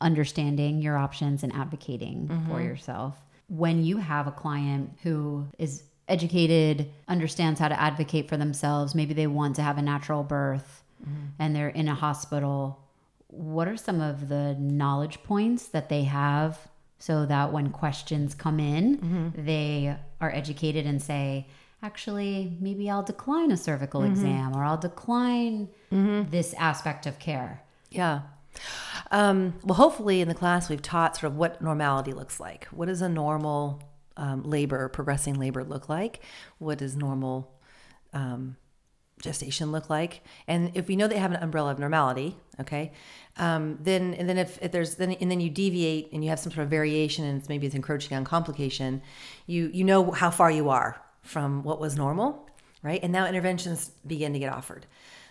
understanding 0.00 0.80
your 0.80 0.96
options 0.96 1.42
and 1.42 1.52
advocating 1.52 2.28
mm-hmm. 2.28 2.48
for 2.48 2.62
yourself. 2.62 3.16
When 3.48 3.84
you 3.84 3.96
have 3.96 4.28
a 4.28 4.32
client 4.32 4.96
who 5.02 5.46
is 5.58 5.82
educated, 6.08 6.90
understands 7.08 7.58
how 7.58 7.66
to 7.66 7.80
advocate 7.80 8.28
for 8.28 8.36
themselves, 8.36 8.94
maybe 8.94 9.14
they 9.14 9.26
want 9.26 9.56
to 9.56 9.62
have 9.62 9.78
a 9.78 9.82
natural 9.82 10.22
birth 10.22 10.84
mm-hmm. 11.02 11.26
and 11.38 11.54
they're 11.54 11.68
in 11.68 11.88
a 11.88 11.94
hospital, 11.94 12.80
what 13.28 13.68
are 13.68 13.76
some 13.76 14.00
of 14.00 14.28
the 14.28 14.54
knowledge 14.58 15.22
points 15.22 15.66
that 15.68 15.88
they 15.88 16.04
have 16.04 16.58
so 16.98 17.26
that 17.26 17.52
when 17.52 17.70
questions 17.70 18.34
come 18.34 18.58
in, 18.58 18.98
mm-hmm. 18.98 19.44
they 19.44 19.96
are 20.20 20.30
educated 20.34 20.86
and 20.86 21.02
say, 21.02 21.46
actually, 21.82 22.56
maybe 22.60 22.88
I'll 22.88 23.02
decline 23.02 23.50
a 23.50 23.56
cervical 23.56 24.00
mm-hmm. 24.00 24.12
exam 24.12 24.56
or 24.56 24.64
I'll 24.64 24.78
decline 24.78 25.68
mm-hmm. 25.92 26.30
this 26.30 26.54
aspect 26.54 27.06
of 27.06 27.18
care? 27.18 27.62
Yeah. 27.90 28.22
Um, 29.10 29.54
well, 29.62 29.74
hopefully, 29.74 30.20
in 30.20 30.28
the 30.28 30.34
class, 30.34 30.68
we've 30.68 30.82
taught 30.82 31.16
sort 31.16 31.32
of 31.32 31.36
what 31.36 31.60
normality 31.60 32.12
looks 32.12 32.40
like. 32.40 32.64
What 32.66 32.88
is 32.88 33.02
a 33.02 33.08
normal 33.08 33.82
um, 34.16 34.42
labor, 34.44 34.88
progressing 34.88 35.34
labor 35.34 35.62
look 35.62 35.88
like? 35.88 36.20
What 36.58 36.78
does 36.78 36.96
normal 36.96 37.52
um, 38.14 38.56
gestation 39.20 39.72
look 39.72 39.88
like? 39.90 40.22
And 40.46 40.72
if 40.74 40.88
we 40.88 40.96
know 40.96 41.08
they 41.08 41.18
have 41.18 41.32
an 41.32 41.42
umbrella 41.42 41.72
of 41.72 41.78
normality, 41.78 42.36
okay, 42.60 42.92
um, 43.36 43.78
then 43.80 44.14
and 44.14 44.28
then 44.28 44.38
if, 44.38 44.58
if 44.62 44.72
there's 44.72 44.96
then 44.96 45.12
and 45.12 45.30
then 45.30 45.40
you 45.40 45.50
deviate 45.50 46.12
and 46.12 46.22
you 46.24 46.30
have 46.30 46.38
some 46.38 46.52
sort 46.52 46.64
of 46.64 46.70
variation 46.70 47.24
and 47.24 47.38
it's 47.38 47.48
maybe 47.48 47.66
it's 47.66 47.76
encroaching 47.76 48.16
on 48.16 48.24
complication, 48.24 49.02
you 49.46 49.70
you 49.72 49.84
know 49.84 50.10
how 50.10 50.30
far 50.30 50.50
you 50.50 50.68
are 50.70 51.00
from 51.22 51.62
what 51.62 51.80
was 51.80 51.96
normal, 51.96 52.48
right? 52.82 53.00
And 53.02 53.12
now 53.12 53.26
interventions 53.26 53.90
begin 54.06 54.32
to 54.32 54.38
get 54.38 54.52
offered. 54.52 54.86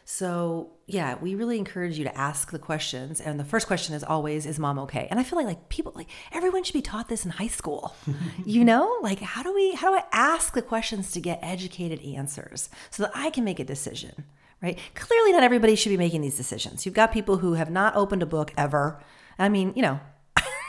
So 0.08 0.70
yeah, 0.86 1.16
we 1.20 1.34
really 1.34 1.58
encourage 1.58 1.98
you 1.98 2.04
to 2.04 2.16
ask 2.16 2.52
the 2.52 2.60
questions. 2.60 3.20
And 3.20 3.40
the 3.40 3.44
first 3.44 3.66
question 3.66 3.96
is 3.96 4.04
always, 4.04 4.46
is 4.46 4.60
mom 4.60 4.78
okay? 4.80 5.08
And 5.10 5.20
I 5.20 5.24
feel 5.24 5.38
like 5.38 5.48
like 5.48 5.68
people 5.68 5.94
like 5.96 6.08
everyone 6.32 6.64
should 6.64 6.74
be 6.74 6.82
taught 6.84 7.10
this 7.10 7.26
in 7.26 7.32
high 7.32 7.48
school. 7.48 7.96
you 8.46 8.64
know? 8.64 8.98
Like 9.02 9.20
how 9.20 9.42
do 9.42 9.54
we 9.54 9.74
how 9.74 9.90
do 9.90 9.98
I 9.98 10.04
ask 10.12 10.54
the 10.54 10.62
questions 10.62 11.12
to 11.12 11.20
get 11.20 11.40
educated 11.42 12.02
answers 12.02 12.70
so 12.92 13.04
that 13.04 13.12
I 13.16 13.32
can 13.32 13.44
make 13.44 13.60
a 13.60 13.66
decision? 13.66 14.26
Right? 14.62 14.80
Clearly 14.94 15.32
not 15.32 15.44
everybody 15.44 15.76
should 15.76 15.90
be 15.90 15.98
making 15.98 16.22
these 16.22 16.38
decisions. 16.38 16.86
You've 16.86 16.96
got 16.96 17.12
people 17.12 17.38
who 17.38 17.54
have 17.54 17.72
not 17.72 17.96
opened 17.96 18.22
a 18.22 18.28
book 18.28 18.54
ever. 18.56 19.04
I 19.40 19.50
mean, 19.50 19.74
you 19.76 19.82
know, 19.82 20.00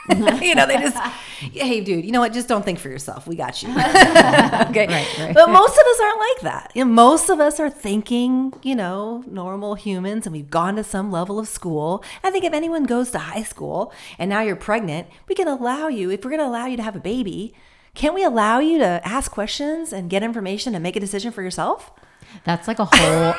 you 0.41 0.55
know, 0.55 0.65
they 0.65 0.77
just, 0.77 0.97
hey, 1.53 1.81
dude, 1.81 2.05
you 2.05 2.11
know 2.11 2.19
what? 2.19 2.33
Just 2.33 2.47
don't 2.47 2.63
think 2.63 2.79
for 2.79 2.89
yourself. 2.89 3.27
We 3.27 3.35
got 3.35 3.61
you. 3.61 3.69
okay. 3.71 4.87
Right, 4.87 5.17
right. 5.19 5.33
But 5.33 5.49
most 5.49 5.73
of 5.73 5.85
us 5.85 5.99
aren't 6.01 6.19
like 6.19 6.41
that. 6.43 6.71
You 6.75 6.85
know, 6.85 6.91
most 6.91 7.29
of 7.29 7.39
us 7.39 7.59
are 7.59 7.69
thinking, 7.69 8.53
you 8.63 8.75
know, 8.75 9.23
normal 9.27 9.75
humans, 9.75 10.25
and 10.25 10.33
we've 10.33 10.49
gone 10.49 10.75
to 10.77 10.83
some 10.83 11.11
level 11.11 11.39
of 11.39 11.47
school. 11.47 12.03
I 12.23 12.31
think 12.31 12.45
if 12.45 12.53
anyone 12.53 12.85
goes 12.85 13.11
to 13.11 13.19
high 13.19 13.43
school 13.43 13.93
and 14.17 14.29
now 14.29 14.41
you're 14.41 14.55
pregnant, 14.55 15.07
we 15.27 15.35
can 15.35 15.47
allow 15.47 15.87
you, 15.87 16.09
if 16.09 16.23
we're 16.23 16.31
going 16.31 16.41
to 16.41 16.47
allow 16.47 16.65
you 16.65 16.77
to 16.77 16.83
have 16.83 16.95
a 16.95 17.01
baby, 17.01 17.53
can't 17.93 18.13
we 18.13 18.23
allow 18.23 18.59
you 18.59 18.77
to 18.77 19.01
ask 19.03 19.31
questions 19.31 19.91
and 19.91 20.09
get 20.09 20.23
information 20.23 20.73
and 20.75 20.83
make 20.83 20.95
a 20.95 20.99
decision 20.99 21.31
for 21.31 21.41
yourself? 21.41 21.91
That's 22.43 22.67
like 22.67 22.79
a 22.79 22.85
whole 22.85 23.35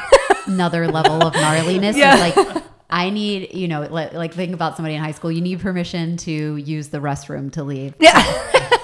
another 0.46 0.88
level 0.88 1.22
of 1.26 1.35
gnarliness. 1.35 1.96
Yeah. 1.96 2.16
like 2.16 2.64
I 2.90 3.11
need, 3.11 3.55
you 3.55 3.68
know, 3.68 3.83
like, 3.83 4.14
like 4.14 4.33
think 4.33 4.55
about 4.55 4.77
somebody 4.77 4.94
in 4.94 5.03
high 5.03 5.12
school. 5.12 5.31
You 5.31 5.42
need 5.42 5.61
permission 5.61 6.16
to 6.18 6.57
use 6.57 6.88
the 6.88 6.98
restroom 6.98 7.53
to 7.53 7.62
leave. 7.62 7.94
Yeah. 8.01 8.24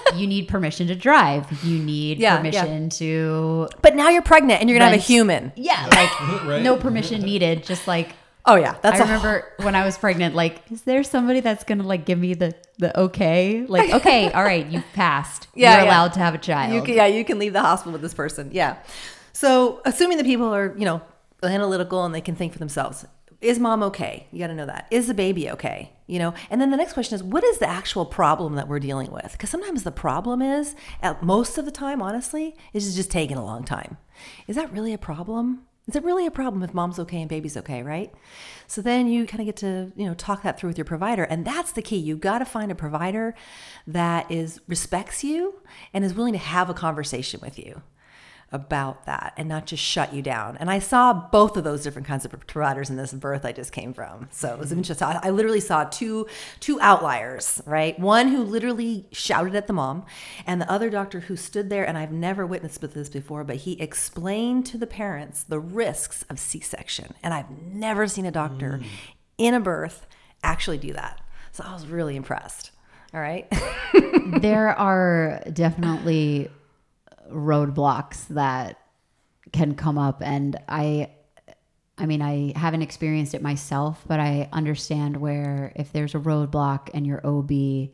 you 0.15 0.27
need 0.27 0.49
permission 0.49 0.87
to 0.89 0.95
drive. 0.95 1.51
You 1.65 1.79
need 1.79 2.19
yeah, 2.19 2.37
permission 2.37 2.85
yeah. 2.85 2.89
to. 2.91 3.69
But 3.83 3.95
now 3.95 4.11
you're 4.11 4.23
pregnant 4.23 4.61
and 4.61 4.69
you're 4.69 4.79
gonna 4.79 4.91
have 4.91 4.99
a 4.99 5.03
human. 5.03 5.53
Yeah, 5.57 5.87
like 5.91 6.21
right. 6.45 6.63
no 6.63 6.77
permission 6.77 7.23
needed. 7.23 7.65
Just 7.65 7.87
like. 7.87 8.15
Oh 8.47 8.57
yeah, 8.57 8.77
that's. 8.83 9.01
I 9.01 9.05
remember 9.05 9.51
when 9.63 9.75
I 9.75 9.87
was 9.87 9.97
pregnant. 9.97 10.35
Like, 10.35 10.71
is 10.71 10.83
there 10.83 11.03
somebody 11.03 11.41
that's 11.41 11.65
gonna 11.65 11.83
like 11.83 12.05
give 12.05 12.19
me 12.19 12.35
the 12.35 12.55
the 12.79 12.99
okay? 13.01 13.65
Like, 13.67 13.91
okay, 13.95 14.31
all 14.33 14.45
right, 14.45 14.67
you've 14.67 14.85
passed. 14.93 15.49
Yeah, 15.55 15.77
you're 15.77 15.85
yeah. 15.85 15.91
allowed 15.91 16.13
to 16.15 16.21
have 16.21 16.35
a 16.35 16.39
child. 16.39 16.75
You 16.75 16.83
can, 16.83 16.95
yeah, 16.95 17.07
you 17.07 17.25
can 17.25 17.39
leave 17.39 17.55
the 17.55 17.63
hospital 17.63 17.93
with 17.93 18.03
this 18.03 18.13
person. 18.13 18.51
Yeah. 18.53 18.77
So, 19.33 19.81
assuming 19.85 20.19
the 20.19 20.25
people 20.25 20.55
are, 20.55 20.75
you 20.77 20.85
know, 20.85 21.01
analytical 21.43 22.05
and 22.05 22.15
they 22.15 22.21
can 22.21 22.37
think 22.37 22.53
for 22.53 22.59
themselves, 22.59 23.07
is 23.45 23.59
mom 23.59 23.83
okay? 23.83 24.27
You 24.33 24.39
got 24.39 24.49
to 24.49 24.55
know 24.55 24.67
that. 24.67 24.87
Is 24.91 25.07
the 25.07 25.15
baby 25.15 25.51
okay? 25.51 25.93
You 26.07 26.19
know, 26.19 26.35
and 26.51 26.61
then 26.61 26.71
the 26.71 26.77
next 26.77 26.95
question 26.95 27.15
is, 27.15 27.23
what 27.23 27.45
is 27.45 27.59
the 27.59 27.69
actual 27.69 28.05
problem 28.05 28.55
that 28.55 28.69
we're 28.69 28.79
dealing 28.79 29.11
with? 29.11 29.33
Because 29.33 29.51
sometimes 29.51 29.83
the 29.83 29.93
problem 29.93 30.43
is, 30.43 30.75
at 31.03 31.23
most 31.23 31.59
of 31.59 31.65
the 31.65 31.71
time, 31.71 32.03
honestly, 32.03 32.57
is 32.73 32.95
just 32.95 33.11
taking 33.11 33.37
a 33.37 33.45
long 33.45 33.65
time. 33.65 33.97
Is 34.47 34.57
that 34.57 34.73
really 34.73 34.93
a 34.93 34.99
problem? 34.99 35.63
Is 35.87 35.97
it 35.97 36.05
really 36.05 36.25
a 36.25 36.31
problem 36.31 36.63
if 36.63 36.73
mom's 36.73 36.99
okay 36.99 37.21
and 37.21 37.29
baby's 37.29 37.59
okay, 37.59 37.83
right? 37.83 38.11
So 38.67 38.81
then 38.81 39.07
you 39.07 39.27
kind 39.27 39.41
of 39.41 39.47
get 39.47 39.57
to, 39.57 39.93
you 39.95 40.07
know, 40.07 40.15
talk 40.15 40.43
that 40.43 40.59
through 40.59 40.71
with 40.71 40.79
your 40.79 40.87
provider. 40.87 41.25
And 41.25 41.45
that's 41.45 41.73
the 41.73 41.83
key. 41.83 41.99
You've 41.99 42.21
got 42.21 42.39
to 42.39 42.47
find 42.47 42.73
a 42.73 42.75
provider 42.75 43.35
that 43.87 44.31
is 44.31 44.61
respects 44.67 45.23
you 45.23 45.61
and 45.93 46.03
is 46.03 46.15
willing 46.15 46.33
to 46.33 46.39
have 46.39 46.71
a 46.71 46.75
conversation 46.75 47.41
with 47.43 47.59
you. 47.59 47.83
About 48.55 49.05
that 49.05 49.35
and 49.37 49.49
not 49.49 49.67
just 49.67 49.83
shut 49.83 50.15
you 50.15 50.23
down. 50.23 50.57
And 50.59 50.71
I 50.71 50.79
saw 50.79 51.13
both 51.13 51.57
of 51.57 51.65
those 51.65 51.83
different 51.83 52.07
kinds 52.09 52.25
of 52.25 52.33
providers 52.47 52.89
in 52.89 52.97
this 52.97 53.13
birth 53.13 53.45
I 53.45 53.53
just 53.53 53.73
came 53.73 53.93
from. 53.93 54.29
So 54.31 54.55
it 54.55 54.59
was 54.59 54.71
mm-hmm. 54.71 54.79
interesting. 54.79 55.09
I 55.09 55.21
I 55.25 55.31
literally 55.31 55.61
saw 55.61 55.85
two 55.85 56.27
two 56.61 56.81
outliers, 56.81 57.61
right? 57.67 57.99
One 57.99 58.29
who 58.29 58.43
literally 58.43 59.07
shouted 59.11 59.55
at 59.57 59.67
the 59.67 59.73
mom, 59.73 60.07
and 60.47 60.61
the 60.61 60.71
other 60.71 60.89
doctor 60.89 61.21
who 61.21 61.37
stood 61.37 61.69
there. 61.69 61.87
And 61.87 61.99
I've 61.99 62.13
never 62.13 62.47
witnessed 62.47 62.81
this 62.93 63.09
before, 63.09 63.45
but 63.45 63.57
he 63.57 63.81
explained 63.81 64.67
to 64.67 64.79
the 64.79 64.87
parents 64.87 65.43
the 65.43 65.59
risks 65.59 66.25
of 66.29 66.39
C-section. 66.39 67.15
And 67.23 67.33
I've 67.33 67.51
never 67.51 68.07
seen 68.07 68.27
a 68.27 68.31
doctor 68.31 68.81
mm. 68.83 68.87
in 69.39 69.55
a 69.55 69.61
birth 69.61 70.07
actually 70.43 70.79
do 70.79 70.93
that. 70.93 71.21
So 71.53 71.65
I 71.67 71.73
was 71.73 71.87
really 71.87 72.17
impressed. 72.17 72.71
All 73.15 73.21
right. 73.21 73.47
there 74.41 74.71
are 74.71 75.43
definitely 75.53 76.51
roadblocks 77.31 78.27
that 78.29 78.79
can 79.53 79.75
come 79.75 79.99
up 79.99 80.23
and 80.23 80.57
I 80.69 81.11
I 81.99 82.07
mean 82.07 82.23
I 82.23 82.53
haven't 82.57 82.83
experienced 82.83 83.35
it 83.35 83.43
myself, 83.43 84.03
but 84.07 84.19
I 84.21 84.49
understand 84.53 85.17
where 85.19 85.73
if 85.77 85.93
there's 85.93 86.15
a 86.15 86.19
roadblock 86.19 86.91
and 86.95 87.07
your 87.07 87.25
OB 87.27 87.91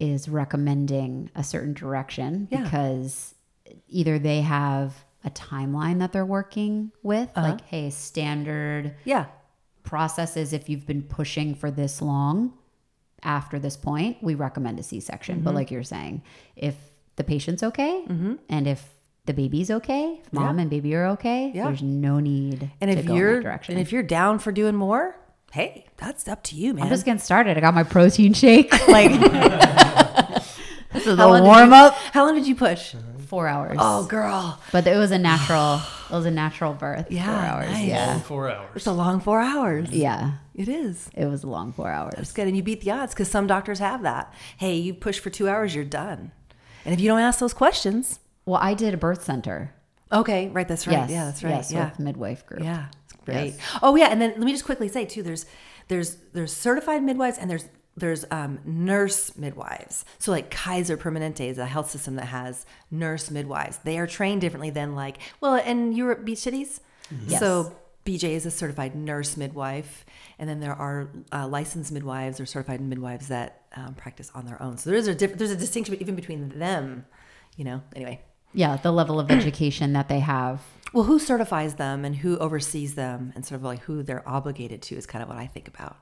is 0.00 0.28
recommending 0.28 1.30
a 1.34 1.44
certain 1.44 1.74
direction 1.74 2.48
Yeah. 2.50 2.62
because 2.64 3.34
either 3.88 4.18
they 4.18 4.40
have 4.40 5.04
a 5.24 5.30
timeline 5.30 6.00
that 6.00 6.12
they're 6.12 6.26
working 6.26 6.90
with, 7.02 7.28
like 7.36 7.60
hey, 7.62 7.90
standard 7.90 8.94
yeah. 9.04 9.26
processes 9.84 10.52
if 10.52 10.68
you've 10.68 10.86
been 10.86 11.02
pushing 11.02 11.54
for 11.54 11.70
this 11.70 12.00
long 12.02 12.52
after 13.24 13.58
this 13.60 13.76
point 13.76 14.16
we 14.20 14.34
recommend 14.34 14.80
a 14.80 14.82
c-section 14.82 15.36
Mm-hmm. 15.36 15.44
but 15.44 15.54
like 15.54 15.70
you're 15.70 15.84
saying 15.84 16.22
if 16.56 16.74
the 17.16 17.24
patient's 17.24 17.62
okay 17.62 18.04
mm-hmm. 18.08 18.34
and 18.48 18.66
if 18.66 18.88
the 19.26 19.32
baby's 19.34 19.70
okay 19.70 20.20
if 20.24 20.32
mom 20.32 20.58
and 20.58 20.68
baby 20.70 20.94
are 20.94 21.06
okay 21.06 21.52
Yeah. 21.54 21.64
there's 21.66 21.82
no 21.82 22.18
need 22.20 22.70
And 22.80 22.90
to 22.90 22.98
if 22.98 23.06
go 23.06 23.14
you're 23.14 23.36
that 23.36 23.42
direction 23.42 23.74
and 23.74 23.80
if 23.82 23.92
you're 23.92 24.02
down 24.02 24.38
for 24.38 24.50
doing 24.52 24.74
more, 24.74 25.14
hey, 25.52 25.86
that's 25.98 26.26
up 26.28 26.42
to 26.44 26.56
you, 26.56 26.74
man. 26.74 26.84
i'm 26.84 26.88
just 26.90 27.04
getting 27.04 27.20
started 27.20 27.56
i 27.56 27.60
got 27.60 27.74
my 27.74 27.84
protein 27.84 28.32
shake 28.32 28.70
like 28.88 29.10
this 30.92 31.06
is 31.06 31.16
the 31.16 31.22
How 31.22 31.30
long 31.30 31.42
warm 31.44 31.68
you- 31.70 31.74
up 31.76 31.94
How 32.12 32.24
long 32.26 32.34
did 32.34 32.46
you 32.46 32.54
push? 32.54 32.94
four 33.26 33.48
hours 33.48 33.78
Oh, 33.80 34.04
girl. 34.04 34.60
but 34.72 34.86
it 34.86 34.96
was 34.98 35.10
a 35.10 35.18
natural 35.18 35.80
it 36.10 36.14
was 36.14 36.26
a 36.26 36.30
natural 36.30 36.74
birth 36.74 37.06
Yeah, 37.10 37.24
four 37.24 37.34
hours 37.46 37.70
nice. 37.70 37.88
yeah 37.88 38.06
Long 38.08 38.20
four 38.20 38.50
hours. 38.50 38.70
It's 38.74 38.86
a 38.86 38.92
long 38.92 39.20
four 39.20 39.40
hours. 39.40 39.90
yeah 39.90 40.32
It 40.54 40.68
is. 40.68 41.08
it 41.14 41.24
was 41.24 41.42
a 41.42 41.46
long 41.48 41.72
four 41.72 41.88
hours 41.88 42.12
It's 42.18 42.32
good. 42.32 42.46
And 42.46 42.54
you 42.56 42.62
beat 42.62 42.82
the 42.82 42.90
odds 42.90 43.14
because 43.14 43.28
some 43.28 43.46
doctors 43.46 43.78
have 43.78 44.02
that. 44.02 44.34
Hey, 44.58 44.76
you 44.76 44.92
push 44.92 45.18
for 45.18 45.30
two 45.30 45.48
hours, 45.48 45.74
you're 45.74 45.84
done. 45.86 46.32
And 46.84 46.94
if 46.94 47.00
you 47.00 47.08
don't 47.08 47.20
ask 47.20 47.38
those 47.38 47.54
questions, 47.54 48.18
well 48.44 48.60
i 48.60 48.74
did 48.74 48.92
a 48.92 48.96
birth 48.96 49.22
center 49.22 49.72
okay, 50.12 50.48
right, 50.48 50.68
that's 50.68 50.86
right. 50.86 50.94
Yes, 50.94 51.10
yeah, 51.10 51.24
that's 51.24 51.42
right. 51.42 51.50
Yes, 51.50 51.72
yeah. 51.72 51.90
with 51.90 51.98
midwife 51.98 52.46
group. 52.46 52.62
Yeah, 52.62 52.86
it's 53.04 53.14
great. 53.24 53.54
Yes. 53.54 53.58
Oh 53.82 53.96
yeah, 53.96 54.08
and 54.08 54.20
then 54.20 54.30
let 54.30 54.40
me 54.40 54.52
just 54.52 54.64
quickly 54.64 54.88
say 54.88 55.04
too. 55.04 55.22
There's 55.22 55.46
there's 55.88 56.16
there's 56.32 56.52
certified 56.52 57.02
midwives 57.02 57.38
and 57.38 57.50
there's 57.50 57.68
there's 57.96 58.24
um, 58.30 58.60
nurse 58.64 59.36
midwives. 59.36 60.04
So 60.18 60.32
like 60.32 60.50
Kaiser 60.50 60.96
Permanente 60.96 61.48
is 61.48 61.58
a 61.58 61.66
health 61.66 61.90
system 61.90 62.16
that 62.16 62.26
has 62.26 62.66
nurse 62.90 63.30
midwives. 63.30 63.78
They 63.78 63.98
are 63.98 64.06
trained 64.06 64.40
differently 64.40 64.70
than 64.70 64.94
like 64.94 65.18
well, 65.40 65.54
and 65.54 65.96
Europe 65.96 66.24
Beach 66.24 66.38
Cities. 66.38 66.80
Yes. 67.26 67.40
So 67.40 67.76
BJ 68.04 68.30
is 68.30 68.46
a 68.46 68.50
certified 68.50 68.94
nurse 68.94 69.36
midwife, 69.36 70.04
and 70.38 70.48
then 70.48 70.60
there 70.60 70.74
are 70.74 71.10
uh, 71.32 71.46
licensed 71.46 71.92
midwives 71.92 72.40
or 72.40 72.46
certified 72.46 72.80
midwives 72.80 73.28
that 73.28 73.62
um, 73.76 73.94
practice 73.94 74.30
on 74.34 74.46
their 74.46 74.60
own. 74.60 74.76
So 74.78 74.90
there 74.90 74.98
is 74.98 75.06
a 75.06 75.14
diff- 75.14 75.38
there's 75.38 75.50
a 75.50 75.56
distinction 75.56 75.96
even 76.00 76.14
between 76.14 76.58
them. 76.58 77.06
You 77.56 77.64
know. 77.64 77.82
Anyway. 77.94 78.20
Yeah, 78.54 78.76
the 78.76 78.92
level 78.92 79.18
of 79.18 79.30
education 79.30 79.92
that 79.94 80.08
they 80.08 80.20
have. 80.20 80.60
Well, 80.92 81.04
who 81.04 81.18
certifies 81.18 81.76
them 81.76 82.04
and 82.04 82.16
who 82.16 82.36
oversees 82.38 82.94
them 82.96 83.32
and 83.34 83.46
sort 83.46 83.58
of 83.58 83.64
like 83.64 83.80
who 83.80 84.02
they're 84.02 84.28
obligated 84.28 84.82
to 84.82 84.96
is 84.96 85.06
kind 85.06 85.22
of 85.22 85.28
what 85.28 85.38
I 85.38 85.46
think 85.46 85.68
about. 85.68 85.96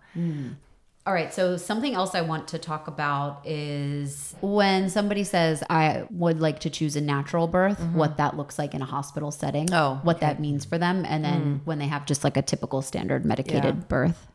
All 1.06 1.14
right, 1.14 1.32
so 1.32 1.56
something 1.56 1.94
else 1.94 2.14
I 2.14 2.20
want 2.20 2.48
to 2.48 2.58
talk 2.58 2.86
about 2.86 3.40
is 3.46 4.34
when 4.42 4.90
somebody 4.90 5.24
says, 5.24 5.62
I 5.70 6.04
would 6.10 6.40
like 6.40 6.60
to 6.60 6.70
choose 6.70 6.94
a 6.94 7.00
natural 7.00 7.48
birth, 7.48 7.80
what 7.94 8.18
that 8.18 8.36
looks 8.36 8.58
like 8.58 8.74
in 8.74 8.82
a 8.82 8.84
hospital 8.84 9.30
setting, 9.30 9.66
Mm-hmm. 9.66 9.74
Oh, 9.74 10.00
what 10.02 10.20
that 10.20 10.40
means 10.40 10.64
for 10.66 10.76
them, 10.76 11.06
and 11.08 11.24
then 11.24 11.62
when 11.64 11.78
they 11.78 11.86
have 11.86 12.04
just 12.04 12.22
like 12.22 12.36
a 12.36 12.42
typical 12.42 12.82
standard 12.82 13.24
medicated 13.24 13.64
Yeah. 13.76 13.84
birth. 13.88 14.26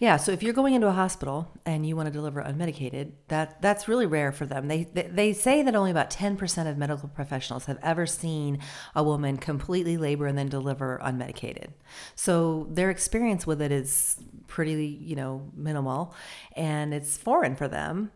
Yeah, 0.00 0.16
so 0.16 0.32
if 0.32 0.42
you're 0.42 0.52
going 0.52 0.74
into 0.74 0.86
a 0.86 0.92
hospital 0.92 1.50
and 1.66 1.86
you 1.86 1.96
want 1.96 2.06
to 2.06 2.12
deliver 2.12 2.42
unmedicated, 2.42 3.12
that 3.28 3.60
that's 3.60 3.88
really 3.88 4.06
rare 4.06 4.32
for 4.32 4.46
them. 4.46 4.68
They 4.68 4.84
they, 4.84 5.02
they 5.02 5.32
say 5.32 5.62
that 5.62 5.74
only 5.74 5.90
about 5.90 6.10
10% 6.10 6.70
of 6.70 6.78
medical 6.78 7.08
professionals 7.08 7.66
have 7.66 7.78
ever 7.82 8.06
seen 8.06 8.58
a 8.94 9.02
woman 9.02 9.36
completely 9.36 9.96
labor 9.96 10.26
and 10.26 10.38
then 10.38 10.48
deliver 10.48 11.00
unmedicated. 11.02 11.68
So 12.14 12.66
their 12.70 12.90
experience 12.90 13.46
with 13.46 13.60
it 13.60 13.72
is 13.72 14.16
pretty, 14.46 14.86
you 14.86 15.16
know, 15.16 15.50
minimal 15.54 16.14
and 16.56 16.94
it's 16.94 17.16
foreign 17.16 17.56
for 17.56 17.68
them. 17.68 18.10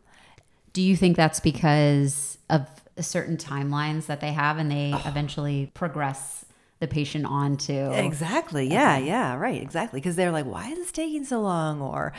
Do 0.73 0.83
you 0.83 0.97
think 0.97 1.17
that's 1.17 1.41
because 1.41 2.39
of 2.49 2.67
certain 2.99 3.37
timelines 3.37 4.07
that 4.07 4.21
they 4.21 4.33
have 4.33 4.59
and 4.59 4.71
they 4.71 4.95
eventually 5.05 5.71
progress 5.75 6.45
the 6.83 6.89
patient 6.89 7.25
on 7.25 7.57
to? 7.57 7.93
Exactly. 8.05 8.67
Yeah. 8.67 8.99
Yeah. 8.99 9.37
Right. 9.37 9.63
Exactly. 9.63 10.01
Because 10.01 10.17
they're 10.17 10.33
like, 10.33 10.45
why 10.45 10.69
is 10.69 10.79
this 10.79 10.93
taking 10.93 11.25
so 11.25 11.41
long? 11.41 11.81
Or, 11.81 12.13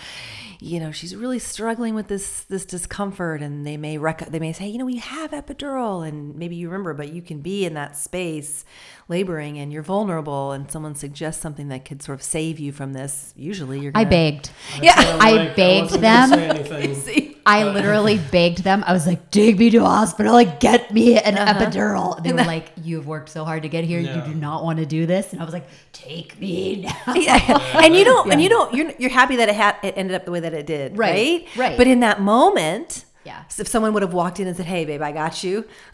you 0.60 0.80
know, 0.80 0.92
she's 0.92 1.16
really 1.16 1.38
struggling 1.38 1.94
with 1.94 2.08
this 2.08 2.44
this 2.46 2.66
discomfort, 2.66 3.42
and 3.42 3.68
they 3.68 3.76
may 3.78 3.98
rec- 3.98 4.30
they 4.32 4.40
may 4.40 4.54
say, 4.54 4.68
you 4.68 4.78
know, 4.78 4.86
we 4.86 4.98
have 4.98 5.32
epidural, 5.32 6.08
and 6.08 6.36
maybe 6.36 6.56
you 6.56 6.70
remember, 6.70 6.94
but 6.94 7.14
you 7.14 7.22
can 7.22 7.42
be 7.42 7.66
in 7.66 7.74
that 7.74 7.98
space 7.98 8.64
laboring, 9.10 9.60
and 9.60 9.74
you're 9.74 9.84
vulnerable, 9.84 10.54
and 10.54 10.72
someone 10.72 10.96
suggests 10.96 11.42
something 11.42 11.68
that 11.68 11.84
could 11.84 12.02
sort 12.02 12.18
of 12.18 12.24
save 12.24 12.58
you 12.58 12.72
from 12.72 12.94
this. 12.94 13.34
Usually, 13.36 13.82
you're. 13.82 13.92
I 13.94 14.06
Gonna, 14.06 14.08
I 14.08 14.10
begged. 14.10 14.50
Yeah. 14.82 14.94
I 14.98 15.54
begged 15.56 15.92
wasn't 15.92 16.04
gonna 16.04 16.64
them. 16.64 17.30
say 17.46 17.52
anything. 17.52 17.74
See? 17.74 17.80
I 17.80 17.82
literally 17.82 18.18
begged 18.32 18.64
them. 18.64 18.84
I 18.88 18.94
was 18.94 19.06
like, 19.08 19.32
take 19.32 19.58
me 19.58 19.70
to 19.72 19.78
a 19.78 19.86
hospital, 19.86 20.34
like 20.34 20.60
get 20.60 20.92
me 20.94 21.18
an 21.20 21.38
Uh-huh. 21.38 21.54
epidural. 21.66 22.24
They 22.24 22.34
were 22.34 22.44
like, 22.44 22.72
you've 22.82 23.08
worked 23.08 23.30
so 23.30 23.46
hard 23.46 23.64
to 23.64 23.70
get 23.70 23.84
here. 23.84 24.00
Yeah. 24.00 24.26
You 24.26 24.34
do 24.34 24.40
not 24.40 24.64
want 24.64 24.80
to 24.80 24.86
do 24.86 25.06
this. 25.06 25.32
And 25.34 25.42
I 25.42 25.46
was 25.46 25.54
like, 25.54 25.68
take 25.92 26.40
me 26.40 26.82
now. 27.08 27.14
Yeah. 27.16 27.80
and 27.84 27.96
you 27.96 28.04
don't, 28.06 28.32
and 28.32 28.42
you 28.42 28.50
don't, 28.50 28.74
you're 28.74 28.92
you're 29.00 29.10
happy 29.12 29.36
that 29.38 29.50
it 29.50 29.56
had 29.56 29.76
it 29.84 29.94
ended 29.98 30.16
up 30.16 30.26
the 30.26 30.32
way 30.32 30.40
that 30.42 30.54
it 30.54 30.66
did, 30.66 30.98
Right, 30.98 31.46
right? 31.46 31.48
right. 31.58 31.78
But 31.78 31.88
in 31.88 32.00
that 32.02 32.22
moment, 32.22 33.06
Yeah. 33.26 33.44
if 33.58 33.68
someone 33.68 33.94
would 33.94 34.04
have 34.04 34.14
walked 34.14 34.40
in 34.40 34.48
and 34.48 34.56
said, 34.58 34.66
"Hey, 34.66 34.84
babe, 34.86 35.02
I 35.02 35.12
got 35.12 35.44
you," 35.44 35.66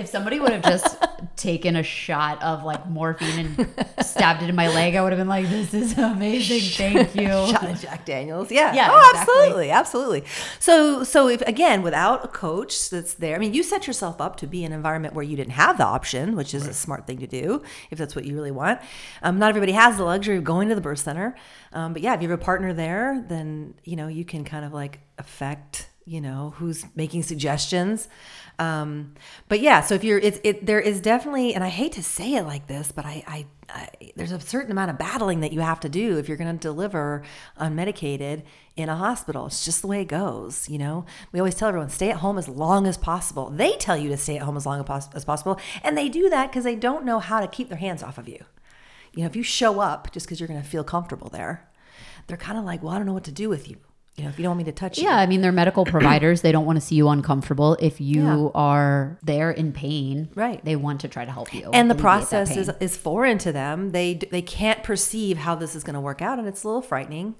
If 0.00 0.08
somebody 0.08 0.40
would 0.40 0.52
have 0.52 0.62
just 0.62 0.96
taken 1.36 1.76
a 1.76 1.82
shot 1.82 2.42
of 2.42 2.64
like 2.64 2.88
morphine 2.88 3.38
and 3.58 3.74
stabbed 4.06 4.42
it 4.42 4.48
in 4.48 4.54
my 4.56 4.68
leg, 4.68 4.94
I 4.94 5.02
would 5.02 5.12
have 5.12 5.18
been 5.18 5.28
like, 5.28 5.46
this 5.50 5.74
is 5.74 5.98
amazing. 5.98 6.60
Thank 6.60 7.14
you. 7.14 7.28
shot 7.28 7.68
of 7.68 7.78
Jack 7.80 8.06
Daniels. 8.06 8.50
Yeah. 8.50 8.72
Yeah, 8.72 8.88
Oh, 8.90 8.96
exactly. 9.10 9.34
absolutely. 9.34 9.70
Absolutely. 9.70 10.24
So, 10.58 11.04
so 11.04 11.28
if 11.28 11.42
again, 11.42 11.82
without 11.82 12.24
a 12.24 12.28
coach 12.28 12.88
that's 12.88 13.12
there, 13.14 13.36
I 13.36 13.38
mean, 13.38 13.52
you 13.52 13.62
set 13.62 13.86
yourself 13.86 14.22
up 14.22 14.36
to 14.36 14.46
be 14.46 14.64
in 14.64 14.72
an 14.72 14.76
environment 14.76 15.12
where 15.12 15.24
you 15.24 15.36
didn't 15.36 15.52
have 15.52 15.76
the 15.76 15.84
option, 15.84 16.34
which 16.34 16.54
is 16.54 16.66
a 16.66 16.72
smart 16.72 17.06
thing 17.06 17.18
to 17.18 17.26
do 17.26 17.62
if 17.90 17.98
that's 17.98 18.16
what 18.16 18.24
you 18.24 18.34
really 18.34 18.50
want. 18.52 18.80
Um, 19.22 19.38
not 19.38 19.50
everybody 19.50 19.72
has 19.72 19.98
the 19.98 20.04
luxury 20.04 20.38
of 20.38 20.44
going 20.44 20.70
to 20.70 20.74
the 20.74 20.80
birth 20.80 21.00
center. 21.00 21.36
Um, 21.74 21.92
but 21.92 22.00
yeah, 22.00 22.14
if 22.14 22.22
you 22.22 22.30
have 22.30 22.40
a 22.40 22.42
partner 22.42 22.72
there, 22.72 23.22
then, 23.28 23.74
you 23.84 23.96
know, 23.96 24.08
you 24.08 24.24
can 24.24 24.44
kind 24.44 24.64
of 24.64 24.72
like 24.72 25.00
affect, 25.18 25.89
you 26.04 26.20
know, 26.20 26.54
who's 26.56 26.84
making 26.94 27.22
suggestions. 27.22 28.08
Um, 28.58 29.14
but 29.48 29.60
yeah, 29.60 29.80
so 29.80 29.94
if 29.94 30.04
you're, 30.04 30.18
it's, 30.18 30.38
it, 30.44 30.66
there 30.66 30.80
is 30.80 31.00
definitely, 31.00 31.54
and 31.54 31.64
I 31.64 31.68
hate 31.68 31.92
to 31.92 32.02
say 32.02 32.34
it 32.34 32.42
like 32.44 32.66
this, 32.66 32.92
but 32.92 33.06
I, 33.06 33.22
I, 33.26 33.46
I 33.70 33.88
there's 34.16 34.32
a 34.32 34.40
certain 34.40 34.70
amount 34.70 34.90
of 34.90 34.98
battling 34.98 35.40
that 35.40 35.52
you 35.52 35.60
have 35.60 35.80
to 35.80 35.88
do 35.88 36.18
if 36.18 36.28
you're 36.28 36.36
going 36.36 36.52
to 36.52 36.60
deliver 36.60 37.22
unmedicated 37.58 38.42
in 38.76 38.88
a 38.88 38.96
hospital. 38.96 39.46
It's 39.46 39.64
just 39.64 39.80
the 39.80 39.86
way 39.86 40.02
it 40.02 40.08
goes. 40.08 40.68
You 40.68 40.78
know, 40.78 41.06
we 41.32 41.40
always 41.40 41.54
tell 41.54 41.68
everyone 41.68 41.88
stay 41.88 42.10
at 42.10 42.16
home 42.16 42.36
as 42.36 42.48
long 42.48 42.86
as 42.86 42.98
possible. 42.98 43.48
They 43.48 43.72
tell 43.76 43.96
you 43.96 44.08
to 44.10 44.16
stay 44.16 44.36
at 44.36 44.42
home 44.42 44.56
as 44.56 44.66
long 44.66 44.84
as 44.86 45.08
as 45.14 45.24
possible, 45.24 45.58
and 45.82 45.96
they 45.96 46.08
do 46.08 46.28
that 46.28 46.50
because 46.50 46.64
they 46.64 46.76
don't 46.76 47.04
know 47.04 47.18
how 47.18 47.40
to 47.40 47.48
keep 47.48 47.68
their 47.68 47.78
hands 47.78 48.02
off 48.02 48.18
of 48.18 48.28
you. 48.28 48.44
You 49.14 49.22
know, 49.22 49.26
if 49.26 49.36
you 49.36 49.42
show 49.42 49.80
up 49.80 50.12
just 50.12 50.26
because 50.26 50.38
you're 50.38 50.48
going 50.48 50.62
to 50.62 50.68
feel 50.68 50.84
comfortable 50.84 51.30
there, 51.30 51.68
they're 52.26 52.36
kind 52.36 52.58
of 52.58 52.64
like, 52.64 52.82
well, 52.82 52.92
I 52.92 52.96
don't 52.98 53.06
know 53.06 53.12
what 53.12 53.24
to 53.24 53.32
do 53.32 53.48
with 53.48 53.68
you. 53.70 53.78
You 54.20 54.26
know, 54.26 54.30
if 54.32 54.38
you 54.38 54.42
don't 54.42 54.50
want 54.50 54.58
me 54.58 54.64
to 54.64 54.72
touch 54.72 54.98
you. 54.98 55.04
Yeah, 55.04 55.16
I 55.16 55.24
mean, 55.26 55.40
they're 55.40 55.50
medical 55.50 55.84
providers. 55.96 56.42
They 56.42 56.52
don't 56.52 56.66
want 56.66 56.76
to 56.76 56.80
see 56.84 56.94
you 56.94 57.08
uncomfortable. 57.08 57.74
If 57.80 58.02
you 58.02 58.24
Yeah. 58.26 58.50
are 58.54 59.18
there 59.22 59.50
in 59.50 59.72
pain, 59.72 60.28
Right. 60.34 60.62
They 60.62 60.76
want 60.76 61.00
to 61.00 61.08
try 61.08 61.24
to 61.24 61.32
help 61.32 61.54
you. 61.54 61.70
and 61.72 61.90
the 61.90 61.94
process 61.94 62.54
is, 62.54 62.70
is 62.80 62.98
foreign 62.98 63.38
to 63.38 63.50
them. 63.50 63.90
They 63.92 64.14
they 64.14 64.42
can't 64.42 64.82
perceive 64.82 65.38
how 65.38 65.54
this 65.54 65.74
is 65.74 65.82
going 65.84 65.94
to 65.94 66.00
work 66.00 66.20
out, 66.20 66.38
and 66.38 66.46
it's 66.46 66.62
a 66.64 66.66
little 66.68 66.82
frightening, 66.82 67.34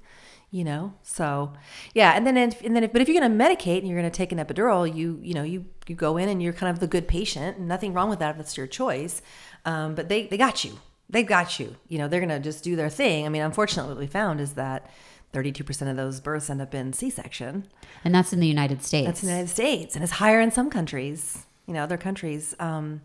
you 0.50 0.64
know. 0.64 0.94
So, 1.02 1.52
yeah, 1.92 2.12
and 2.16 2.26
then 2.26 2.36
if, 2.38 2.62
and 2.62 2.74
then 2.74 2.84
if, 2.84 2.92
but 2.94 3.02
if 3.02 3.08
you're 3.08 3.20
going 3.20 3.30
to 3.38 3.44
medicate 3.44 3.80
and 3.80 3.86
you're 3.88 4.00
going 4.00 4.10
to 4.10 4.16
take 4.16 4.32
an 4.32 4.38
epidural, 4.38 4.82
you 4.92 5.20
you 5.22 5.34
know 5.34 5.42
you 5.42 5.66
you 5.86 5.94
go 5.94 6.16
in 6.16 6.30
and 6.30 6.42
you're 6.42 6.54
kind 6.54 6.70
of 6.72 6.80
the 6.80 6.86
good 6.86 7.06
patient, 7.06 7.58
and 7.58 7.68
nothing 7.68 7.92
wrong 7.92 8.08
with 8.08 8.20
that 8.20 8.30
if 8.30 8.36
that's 8.38 8.56
your 8.56 8.66
choice. 8.66 9.20
Um, 9.66 9.94
but 9.94 10.08
they 10.08 10.26
they 10.28 10.38
got 10.38 10.64
you. 10.64 10.78
They 11.10 11.24
got 11.24 11.58
you. 11.60 11.76
You 11.88 11.98
know 11.98 12.08
they're 12.08 12.20
going 12.20 12.30
to 12.30 12.40
just 12.40 12.64
do 12.64 12.74
their 12.76 12.88
thing. 12.88 13.26
I 13.26 13.28
mean, 13.28 13.42
unfortunately, 13.42 13.92
what 13.92 14.00
we 14.00 14.06
found 14.06 14.40
is 14.40 14.54
that. 14.54 14.88
32% 15.32 15.90
of 15.90 15.96
those 15.96 16.20
births 16.20 16.50
end 16.50 16.60
up 16.60 16.74
in 16.74 16.92
C-section. 16.92 17.66
and 18.04 18.14
that's 18.14 18.32
in 18.32 18.40
the 18.40 18.48
United 18.48 18.82
States. 18.82 19.06
That's 19.06 19.20
the 19.20 19.28
United 19.28 19.48
States, 19.48 19.94
and 19.94 20.02
it's 20.02 20.14
higher 20.14 20.40
in 20.40 20.50
some 20.50 20.70
countries. 20.70 21.44
You 21.66 21.74
know, 21.74 21.82
other 21.84 21.96
countries. 21.96 22.54
Um, 22.58 23.02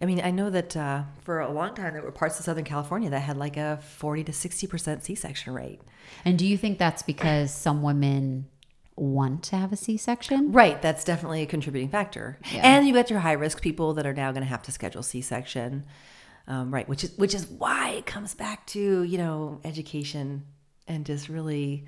I 0.00 0.04
mean, 0.04 0.20
I 0.22 0.30
know 0.30 0.50
that 0.50 0.76
uh, 0.76 1.02
for 1.22 1.40
a 1.40 1.50
long 1.50 1.74
time 1.74 1.94
there 1.94 2.02
were 2.02 2.10
parts 2.10 2.38
of 2.38 2.44
Southern 2.44 2.64
California 2.64 3.08
that 3.10 3.20
had 3.20 3.36
like 3.36 3.56
a 3.56 3.78
40 3.82 4.24
to 4.24 4.32
60% 4.32 5.02
C 5.02 5.14
section 5.14 5.54
rate. 5.54 5.80
And 6.24 6.38
do 6.38 6.46
you 6.46 6.56
think 6.56 6.78
that's 6.78 7.02
because 7.02 7.52
some 7.52 7.82
women 7.82 8.48
want 8.96 9.44
to 9.44 9.56
have 9.56 9.72
a 9.72 9.76
C 9.76 9.96
section? 9.96 10.52
Right, 10.52 10.80
that's 10.82 11.04
definitely 11.04 11.42
a 11.42 11.46
contributing 11.46 11.88
factor. 11.88 12.38
And 12.52 12.86
you 12.86 12.92
got 12.92 13.10
your 13.10 13.20
high 13.20 13.32
risk 13.32 13.62
people 13.62 13.94
that 13.94 14.06
are 14.06 14.12
now 14.12 14.32
going 14.32 14.42
to 14.42 14.48
have 14.48 14.62
to 14.62 14.72
schedule 14.72 15.02
C 15.02 15.20
section. 15.20 15.84
Um, 16.48 16.74
right, 16.74 16.88
which 16.88 17.04
is 17.04 17.16
which 17.16 17.34
is 17.34 17.46
why 17.46 17.90
it 17.90 18.04
comes 18.04 18.34
back 18.34 18.66
to 18.68 19.04
you 19.04 19.16
know 19.16 19.60
education 19.64 20.44
and 20.88 21.04
just 21.06 21.28
really 21.28 21.84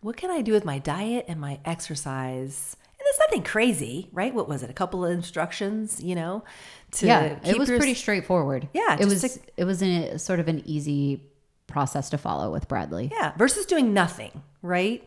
what 0.00 0.16
can 0.16 0.30
I 0.30 0.42
do 0.42 0.52
with 0.52 0.64
my 0.64 0.78
diet 0.78 1.24
and 1.28 1.40
my 1.40 1.58
exercise. 1.64 2.76
And 2.98 3.06
it's 3.08 3.18
nothing 3.20 3.42
crazy, 3.42 4.08
right? 4.12 4.34
What 4.34 4.48
was 4.48 4.62
it? 4.62 4.70
A 4.70 4.72
couple 4.72 5.04
of 5.04 5.10
instructions, 5.12 6.02
you 6.02 6.14
know, 6.14 6.44
to 6.92 7.06
Yeah, 7.06 7.38
it 7.44 7.58
was 7.58 7.68
your- 7.68 7.78
pretty 7.78 7.94
straightforward. 7.94 8.68
Yeah, 8.74 8.96
it 8.98 9.06
was. 9.06 9.22
to- 9.22 9.40
it 9.56 9.64
was 9.64 9.82
a, 9.82 10.18
sort 10.18 10.40
of 10.40 10.48
an 10.48 10.62
easy 10.66 11.22
process 11.66 12.10
to 12.10 12.18
follow 12.18 12.50
with 12.52 12.66
Bradley. 12.68 13.10
Yeah, 13.12 13.32
versus 13.36 13.66
doing 13.66 13.92
nothing, 13.92 14.42
right? 14.62 15.06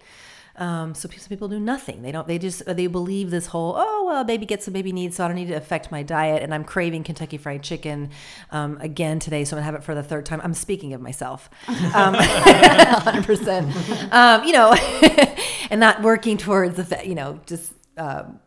Um, 0.57 0.93
so 0.93 1.09
some 1.09 1.29
people 1.29 1.47
do 1.47 1.59
nothing. 1.59 2.01
They 2.01 2.11
don't. 2.11 2.27
They 2.27 2.37
just 2.37 2.65
they 2.65 2.87
believe 2.87 3.31
this 3.31 3.47
whole 3.47 3.73
oh 3.77 4.05
well, 4.05 4.23
baby 4.23 4.45
gets 4.45 4.67
what 4.67 4.73
baby 4.73 4.91
needs, 4.91 5.15
so 5.15 5.25
I 5.25 5.27
don't 5.27 5.35
need 5.35 5.47
to 5.47 5.53
affect 5.53 5.91
my 5.91 6.03
diet. 6.03 6.43
And 6.43 6.53
I'm 6.53 6.63
craving 6.63 7.03
Kentucky 7.03 7.37
Fried 7.37 7.63
Chicken 7.63 8.09
um, 8.51 8.77
again 8.81 9.19
today, 9.19 9.45
so 9.45 9.55
I'm 9.55 9.61
gonna 9.61 9.65
have 9.71 9.75
it 9.75 9.83
for 9.83 9.95
the 9.95 10.03
third 10.03 10.25
time. 10.25 10.41
I'm 10.43 10.53
speaking 10.53 10.93
of 10.93 11.01
myself, 11.01 11.49
um, 11.67 12.13
100. 12.15 13.25
percent 13.25 14.13
um, 14.13 14.43
You 14.43 14.53
know, 14.53 14.73
and 15.69 15.79
not 15.79 16.01
working 16.01 16.37
towards 16.37 16.75
the 16.75 17.01
you 17.05 17.15
know 17.15 17.39
just. 17.45 17.73
Um, 17.97 18.39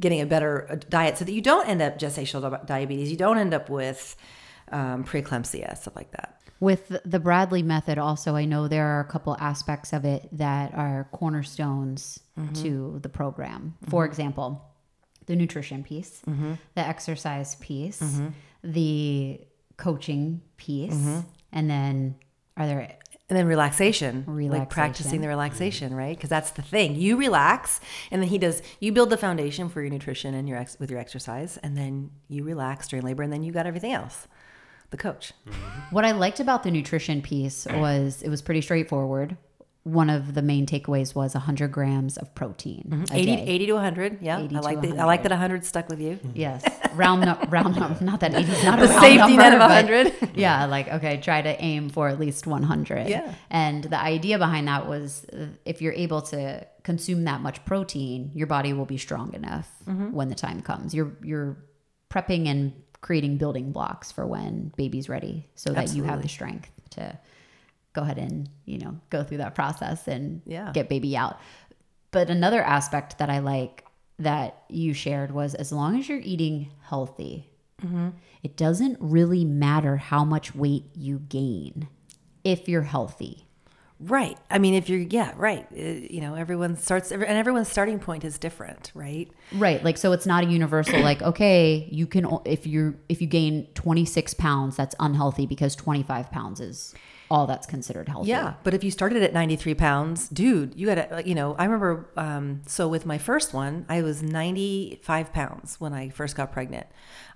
getting 0.00 0.20
a 0.20 0.26
better 0.26 0.70
uh, 0.70 0.76
diet 0.88 1.18
so 1.18 1.24
that 1.24 1.32
you 1.32 1.40
don't 1.40 1.68
end 1.68 1.82
up 1.82 1.98
gestational 1.98 2.64
diabetes 2.64 3.10
you 3.10 3.16
don't 3.16 3.38
end 3.38 3.52
up 3.52 3.68
with 3.68 4.14
um, 4.70 5.02
preeclampsia 5.02 5.76
stuff 5.76 5.96
like 5.96 6.12
that 6.12 6.38
With 6.64 6.84
the 7.04 7.20
Bradley 7.20 7.62
method, 7.62 7.98
also, 7.98 8.36
I 8.36 8.44
know 8.46 8.68
there 8.68 8.86
are 8.86 9.00
a 9.00 9.10
couple 9.14 9.36
aspects 9.38 9.92
of 9.92 10.04
it 10.04 10.22
that 10.32 10.72
are 10.74 11.08
cornerstones 11.12 12.20
mm-hmm. 12.38 12.54
to 12.62 12.98
the 13.02 13.08
program. 13.20 13.62
Mm-hmm. 13.62 13.90
For 13.90 14.04
example, 14.04 14.48
the 15.26 15.36
nutrition 15.36 15.84
piece, 15.84 16.22
mm-hmm. 16.26 16.54
the 16.74 16.84
exercise 16.94 17.54
piece, 17.56 18.02
the 18.62 19.40
coaching 19.76 20.40
piece, 20.56 21.02
and 21.52 21.70
then 21.70 22.16
are 22.56 22.66
there 22.66 22.80
And 23.30 23.38
then 23.38 23.46
relaxation, 23.46 24.24
like 24.26 24.68
practicing 24.68 25.20
Relaxation. 25.20 25.22
the 25.22 25.28
relaxation, 25.28 25.94
right? 25.94 26.16
Because 26.16 26.28
that's 26.28 26.50
the 26.50 26.62
thing. 26.62 26.94
You 26.94 27.16
relax, 27.16 27.80
and 28.10 28.20
then 28.20 28.28
he 28.28 28.38
does. 28.38 28.62
You 28.80 28.92
build 28.92 29.08
the 29.08 29.16
foundation 29.16 29.70
for 29.70 29.80
your 29.80 29.90
nutrition 29.90 30.34
and 30.34 30.46
your 30.46 30.58
ex, 30.58 30.78
with 30.78 30.90
your 30.90 31.00
exercise, 31.00 31.56
and 31.62 31.74
then 31.74 32.10
you 32.28 32.44
relax 32.44 32.86
during 32.88 33.04
labor, 33.04 33.22
and 33.22 33.32
then 33.32 33.42
you 33.42 33.50
got 33.50 33.66
everything 33.66 33.92
else. 33.92 34.28
The 34.90 34.96
coach. 34.96 35.32
What 35.90 36.04
I 36.04 36.12
liked 36.12 36.40
about 36.40 36.62
the 36.62 36.70
nutrition 36.70 37.20
piece 37.22 37.66
was 37.68 38.22
it 38.22 38.28
was 38.28 38.42
pretty 38.42 38.60
straightforward. 38.60 39.36
One 39.82 40.08
of 40.08 40.32
the 40.32 40.40
main 40.40 40.64
takeaways 40.66 41.14
was 41.14 41.34
100 41.34 41.70
grams 41.70 42.16
of 42.16 42.34
protein. 42.34 43.04
a 43.10 43.14
80, 43.16 43.36
day. 43.36 43.42
80 43.46 43.66
to 43.66 43.72
100. 43.74 44.18
Yeah, 44.22 44.40
80 44.40 44.56
I 44.56 44.60
like 44.60 44.80
the, 44.80 44.88
I 44.98 45.04
like 45.04 45.22
that 45.24 45.30
100 45.32 45.62
stuck 45.64 45.88
with 45.90 46.00
you. 46.00 46.18
Yes, 46.34 46.64
round 46.94 47.20
nu- 47.22 47.48
round 47.50 47.76
number. 47.76 48.02
Not 48.04 48.20
that 48.20 48.32
80 48.34 48.50
is 48.50 48.64
not 48.64 48.78
The 48.78 48.84
a 48.86 48.88
round 48.88 49.00
safety 49.02 49.36
number, 49.36 49.42
net 49.42 49.52
of 49.52 49.60
100. 49.60 50.30
Yeah, 50.36 50.64
like 50.66 50.88
okay, 50.88 51.18
try 51.18 51.42
to 51.42 51.60
aim 51.62 51.90
for 51.90 52.08
at 52.08 52.18
least 52.18 52.46
100. 52.46 53.08
Yeah. 53.08 53.34
And 53.50 53.84
the 53.84 54.00
idea 54.00 54.38
behind 54.38 54.68
that 54.68 54.86
was 54.88 55.26
uh, 55.32 55.48
if 55.66 55.82
you're 55.82 55.92
able 55.92 56.22
to 56.22 56.66
consume 56.82 57.24
that 57.24 57.40
much 57.42 57.62
protein, 57.66 58.30
your 58.32 58.46
body 58.46 58.72
will 58.72 58.86
be 58.86 58.96
strong 58.98 59.34
enough 59.34 59.68
Mm-hmm. 59.86 60.12
when 60.12 60.28
the 60.30 60.34
time 60.34 60.62
comes. 60.62 60.94
You're 60.94 61.12
you're 61.22 61.58
prepping 62.10 62.46
and 62.48 62.72
creating 63.04 63.36
building 63.36 63.70
blocks 63.70 64.10
for 64.10 64.26
when 64.26 64.72
baby's 64.76 65.08
ready, 65.10 65.46
so 65.54 65.72
that 65.74 65.92
you 65.94 66.02
have 66.04 66.22
the 66.22 66.28
strength 66.28 66.70
to 66.90 67.18
go 67.92 68.00
ahead 68.02 68.16
and 68.18 68.48
you 68.64 68.78
know 68.78 68.98
go 69.10 69.22
through 69.22 69.36
that 69.38 69.54
process 69.54 70.08
and 70.08 70.40
Yeah. 70.46 70.72
get 70.72 70.88
baby 70.88 71.16
out. 71.16 71.38
But 72.10 72.30
another 72.30 72.62
aspect 72.62 73.18
that 73.18 73.28
I 73.28 73.40
like 73.40 73.84
that 74.18 74.62
you 74.70 74.94
shared 74.94 75.32
was 75.32 75.54
as 75.54 75.70
long 75.72 75.98
as 75.98 76.08
you're 76.08 76.20
eating 76.24 76.70
healthy, 76.88 77.50
Mm-hmm. 77.84 78.10
it 78.42 78.56
doesn't 78.56 78.96
really 79.00 79.44
matter 79.44 79.96
how 79.98 80.24
much 80.24 80.54
weight 80.54 80.84
you 80.94 81.18
gain 81.28 81.88
if 82.44 82.68
you're 82.68 82.82
healthy. 82.96 83.43
Right. 84.06 84.36
I 84.50 84.58
mean, 84.58 84.74
if 84.74 84.88
you're, 84.88 85.00
yeah, 85.00 85.32
right. 85.36 85.66
Uh, 85.72 85.80
you 85.80 86.20
know, 86.20 86.34
everyone 86.34 86.76
starts, 86.76 87.10
and 87.10 87.22
everyone's 87.24 87.68
starting 87.68 87.98
point 87.98 88.22
is 88.24 88.38
different, 88.38 88.92
right? 88.94 89.30
Right. 89.52 89.82
Like 89.82 89.96
so 89.96 90.12
it's 90.12 90.26
not 90.26 90.44
a 90.44 90.46
universal 90.46 91.00
like 91.00 91.22
okay, 91.22 91.88
you 91.90 92.06
can 92.06 92.26
if 92.44 92.66
you 92.66 92.98
if 93.08 93.20
you 93.20 93.26
gain 93.26 93.66
26 93.74 94.34
pounds 94.34 94.76
that's 94.76 94.94
unhealthy 95.00 95.46
because 95.46 95.74
25 95.76 96.30
pounds 96.30 96.60
is 96.60 96.94
all 97.30 97.46
that's 97.46 97.66
considered 97.66 98.08
healthy. 98.08 98.28
Yeah, 98.30 98.54
but 98.64 98.74
if 98.74 98.84
you 98.84 98.90
started 98.90 99.22
at 99.22 99.32
93 99.32 99.74
pounds, 99.74 100.28
dude, 100.28 100.74
you 100.76 100.86
got 100.86 100.94
to, 100.96 101.22
you 101.26 101.34
know, 101.34 101.54
I 101.58 101.64
remember, 101.64 102.08
um, 102.16 102.60
so 102.66 102.86
with 102.88 103.06
my 103.06 103.18
first 103.18 103.52
one, 103.54 103.86
I 103.88 104.02
was 104.02 104.22
95 104.22 105.32
pounds 105.32 105.80
when 105.80 105.92
I 105.92 106.08
first 106.10 106.36
got 106.36 106.52
pregnant. 106.52 106.86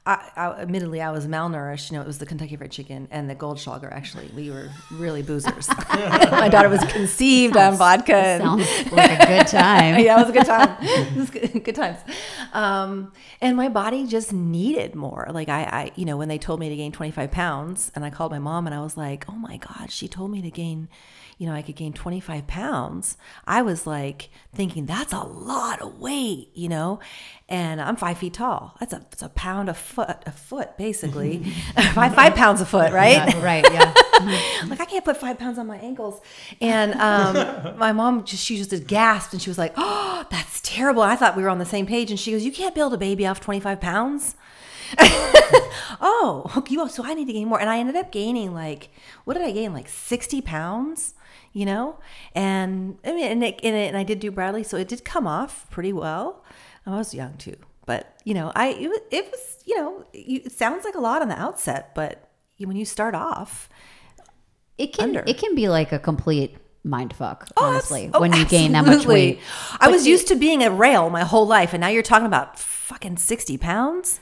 I, 0.07 0.31
I 0.37 0.47
admittedly, 0.63 1.03
I 1.03 1.11
was 1.11 1.27
malnourished. 1.27 1.91
You 1.91 1.97
know, 1.99 2.03
it 2.03 2.07
was 2.07 2.17
the 2.19 2.25
Kentucky 2.25 2.57
Fried 2.57 2.71
Chicken 2.71 3.09
and 3.11 3.29
the 3.29 3.35
Goldschlager. 3.35 3.93
Actually, 3.93 4.31
we 4.35 4.51
were 4.51 4.71
really 4.93 5.23
boozers. 5.23 5.69
my 6.31 6.49
daughter 6.49 6.71
was 6.71 6.83
conceived 6.85 7.57
on 7.59 7.77
vodka. 7.77 8.15
and- 8.17 8.43
Sounds 8.43 8.93
like 8.93 9.11
a 9.21 9.27
good 9.27 9.47
time. 9.49 9.99
yeah, 9.99 10.17
it 10.17 10.21
was 10.21 10.31
a 10.31 10.33
good 10.33 10.47
time. 10.47 10.77
It 11.09 11.17
was 11.17 11.31
good, 11.31 11.63
good 11.65 11.75
times. 11.75 11.99
Um, 12.55 13.13
and 13.43 13.57
my 13.57 13.69
body 13.69 14.07
just 14.07 14.33
needed 14.33 14.95
more. 14.95 15.29
Like 15.31 15.49
I, 15.51 15.63
I, 15.65 15.93
you 15.97 16.05
know, 16.07 16.17
when 16.17 16.29
they 16.29 16.39
told 16.39 16.61
me 16.61 16.69
to 16.71 16.77
gain 16.77 16.93
25 16.93 17.31
pounds 17.31 17.93
and 17.95 18.03
I 18.05 18.11
called 18.11 18.33
my 18.33 18.39
mom 18.39 18.67
and 18.67 18.75
I 18.75 18.81
was 18.81 18.97
like, 18.97 19.27
oh 19.29 19.33
my 19.37 19.59
God, 19.59 19.78
she 19.89 20.09
told 20.09 20.31
me 20.31 20.43
to 20.43 20.51
gain, 20.51 20.89
you 21.39 21.47
know, 21.47 21.53
I 21.55 21.63
could 21.63 21.77
gain 21.77 21.93
25 21.93 22.47
pounds. 22.47 23.17
I 23.47 23.63
was 23.63 23.87
like 23.87 24.31
thinking 24.55 24.87
that's 24.87 25.13
a 25.13 25.21
lot 25.21 25.81
of 25.81 25.99
weight, 25.99 26.51
you 26.55 26.69
know, 26.69 27.01
and 27.49 27.81
I'm 27.81 27.97
five 27.97 28.19
feet 28.19 28.35
tall. 28.35 28.77
That's 28.81 28.93
a, 28.93 29.07
it's 29.13 29.23
a 29.23 29.29
pound 29.29 29.69
a 29.69 29.75
foot, 29.75 30.23
a 30.27 30.33
foot 30.33 30.77
basically, 30.77 31.45
five, 31.95 32.15
five 32.15 32.35
pounds 32.35 32.61
a 32.61 32.67
foot, 32.67 32.93
right? 32.93 33.35
Yeah, 33.35 33.45
right, 33.45 33.65
yeah. 33.73 33.95
like 34.69 34.81
I 34.81 34.85
can't 34.85 35.05
put 35.05 35.17
five 35.17 35.39
pounds 35.39 35.59
on 35.59 35.67
my 35.67 35.79
ankles. 35.79 36.21
And 36.61 36.95
um, 36.95 37.79
my 37.79 37.93
mom 37.93 38.25
just 38.25 38.45
she 38.45 38.57
just 38.57 38.87
gasped 38.87 39.33
and 39.33 39.41
she 39.41 39.49
was 39.49 39.59
like, 39.59 39.75
"Oh, 39.77 40.27
that's 40.31 40.61
terrible." 40.63 41.03
I 41.03 41.15
thought 41.17 41.37
we 41.37 41.43
were 41.43 41.49
on 41.49 41.59
the 41.59 41.65
same 41.65 41.87
page, 41.87 42.11
and 42.11 42.19
she 42.19 42.33
goes, 42.33 42.45
"You 42.45 42.53
can't 42.53 42.75
build 42.75 42.93
a 42.93 42.99
baby 42.99 43.27
off 43.27 43.41
twenty 43.41 43.61
five 43.61 43.81
pounds." 43.81 44.35
oh, 46.01 46.65
you 46.69 46.89
so 46.89 47.05
I 47.05 47.15
need 47.15 47.27
to 47.27 47.33
gain 47.33 47.49
more, 47.49 47.61
and 47.61 47.69
I 47.71 47.79
ended 47.79 47.97
up 47.97 48.13
gaining 48.13 48.55
like 48.55 48.91
what 49.25 49.35
did 49.35 49.43
I 49.43 49.51
gain 49.53 49.73
like 49.73 49.89
sixty 49.89 50.41
pounds, 50.41 51.15
you 51.53 51.67
know, 51.67 51.99
and 52.35 52.99
I 53.05 53.13
mean, 53.13 53.25
and, 53.31 53.45
it, 53.45 53.61
and, 53.63 53.75
it, 53.75 53.89
and 53.89 53.97
I 53.97 54.03
did 54.05 54.21
do 54.21 54.31
Bradley, 54.31 54.63
so 54.63 54.77
it 54.77 54.89
did 54.89 55.05
come 55.05 55.27
off 55.27 55.69
pretty 55.71 55.93
well. 55.93 56.45
I 56.87 56.91
was 56.97 57.13
young 57.13 57.35
too, 57.37 57.57
but 57.85 58.15
you 58.25 58.35
know, 58.35 58.51
I 58.55 58.69
it 58.69 58.89
was, 58.89 59.01
it 59.11 59.31
was 59.31 59.63
you 59.67 59.77
know, 59.77 60.05
it 60.13 60.53
sounds 60.53 60.85
like 60.85 60.95
a 60.95 61.01
lot 61.01 61.21
on 61.23 61.29
the 61.29 61.39
outset, 61.39 61.95
but 61.95 62.31
when 62.59 62.77
you 62.77 62.85
start 62.85 63.15
off, 63.15 63.69
It 64.79 64.93
can 64.95 65.11
Under. 65.11 65.25
it 65.27 65.39
can 65.39 65.55
be 65.55 65.69
like 65.69 65.93
a 65.93 65.99
complete 65.99 66.57
mind 66.85 67.13
fuck, 67.13 67.49
Oh, 67.57 67.67
honestly, 67.67 68.11
oh, 68.15 68.21
when 68.21 68.33
you 68.33 68.47
gain 68.47 68.73
that 68.73 68.87
much 68.87 69.05
weight. 69.05 69.41
I 69.81 69.89
was 69.89 70.07
used 70.07 70.29
to 70.29 70.37
being 70.37 70.63
a 70.63 70.71
rail 70.71 71.11
my 71.11 71.25
whole 71.25 71.47
life, 71.47 71.75
and 71.75 71.81
now 71.83 71.89
you're 71.89 72.03
talking 72.03 72.27
about 72.27 72.59
fucking 72.59 73.19
sixty 73.19 73.59
pounds. 73.59 74.21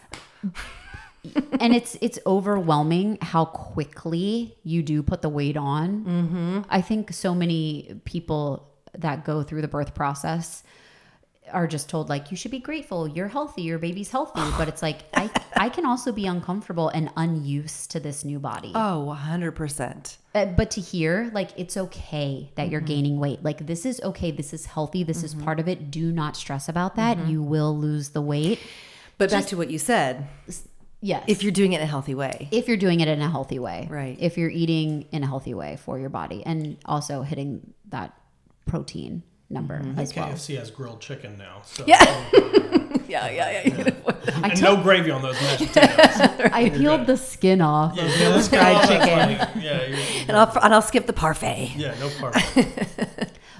And 1.61 1.75
it's 1.75 1.97
it's 2.01 2.19
overwhelming 2.27 3.19
how 3.23 3.45
quickly 3.45 4.57
you 4.63 4.83
do 4.83 5.03
put 5.03 5.23
the 5.23 5.29
weight 5.29 5.57
on. 5.57 6.05
Mm-hmm. 6.05 6.61
I 6.69 6.81
think 6.81 7.13
so 7.13 7.35
many 7.35 8.01
people 8.05 8.69
that 8.99 9.25
go 9.25 9.43
through 9.43 9.63
the 9.63 9.69
birth 9.69 9.95
process 9.95 10.63
are 11.53 11.67
just 11.67 11.89
told 11.89 12.09
like 12.09 12.31
you 12.31 12.37
should 12.37 12.51
be 12.51 12.59
grateful. 12.59 13.07
You're 13.07 13.29
healthy. 13.29 13.63
Your 13.63 13.79
baby's 13.79 14.11
healthy. 14.11 14.41
But 14.59 14.69
it's 14.69 14.83
like 14.83 15.03
I, 15.15 15.31
I 15.57 15.69
can 15.69 15.87
also 15.87 16.13
be 16.13 16.27
uncomfortable 16.27 16.89
and 16.89 17.11
unused 17.17 17.91
to 17.93 18.01
this 18.01 18.25
new 18.25 18.39
body. 18.39 18.73
Oh, 18.75 19.05
100 19.05 19.53
percent. 19.53 20.19
Uh, 20.35 20.47
but 20.47 20.71
to 20.73 20.81
hear 20.81 21.31
like 21.33 21.51
it's 21.57 21.77
okay 21.77 22.51
that 22.57 22.69
you're 22.71 22.81
gaining 22.81 23.19
weight. 23.19 23.43
Like 23.43 23.67
this 23.67 23.87
is 23.87 24.01
okay. 24.03 24.31
This 24.31 24.53
is 24.53 24.67
healthy. 24.67 25.03
This 25.03 25.23
is 25.23 25.35
part 25.35 25.61
of 25.61 25.69
it. 25.69 25.91
Do 25.91 26.13
not 26.13 26.37
stress 26.37 26.69
about 26.69 26.97
that. 26.97 27.27
You 27.27 27.43
will 27.43 27.77
lose 27.77 28.11
the 28.11 28.23
weight 28.23 28.61
But 29.19 29.31
back 29.31 29.47
to 29.47 29.57
what 29.57 29.71
you 29.71 29.79
said, 29.79 30.27
yes 31.01 31.25
if 31.27 31.43
you're 31.43 31.53
doing 31.53 31.73
it 31.73 31.77
in 31.81 31.83
a 31.83 31.87
healthy 31.87 32.15
way, 32.15 32.49
if 32.51 32.69
you're 32.69 32.77
doing 32.77 33.01
it 33.01 33.09
in 33.09 33.21
a 33.21 33.31
healthy 33.31 33.59
way 33.59 33.87
Right. 33.91 34.17
if 34.21 34.37
you're 34.39 34.51
eating 34.51 35.07
in 35.13 35.23
a 35.23 35.27
healthy 35.27 35.55
way 35.55 35.77
for 35.77 35.99
your 35.99 36.09
body 36.11 36.43
and 36.45 36.77
also 36.85 37.23
hitting 37.23 37.75
that 37.91 38.13
protein 38.67 39.23
number 39.49 39.79
mm-hmm. 39.79 39.99
as 39.99 40.15
well 40.17 40.29
KFC 40.29 40.59
has 40.59 40.71
grilled 40.71 41.01
chicken 41.01 41.39
now. 41.39 41.63
So. 41.65 41.85
yeah, 41.87 42.03
yeah, 43.09 43.31
yeah, 43.31 43.63
yeah. 43.65 43.91
And 44.43 44.61
no 44.61 44.77
gravy 44.83 45.11
on 45.13 45.23
those 45.23 45.41
mashed 45.41 45.67
potatoes. 45.73 46.51
i 46.53 46.69
peeled 46.71 47.07
the 47.07 47.17
skin 47.17 47.61
off 47.61 47.95
yeah, 47.97 48.05
of 48.05 48.11
yeah, 48.11 48.29
those 48.29 48.35
let's 48.35 48.49
go. 48.49 48.59
fried 48.59 48.89
chicken 48.89 49.39
like- 49.39 49.65
yeah, 49.65 49.87
you're- 49.87 50.25
and 50.29 50.37
I'll 50.37 50.53
and 50.65 50.75
I'll 50.75 50.83
skip 50.83 51.07
the 51.07 51.13
parfait. 51.13 51.73
yeah, 51.77 51.95
no 52.01 52.09
part. 52.19 52.35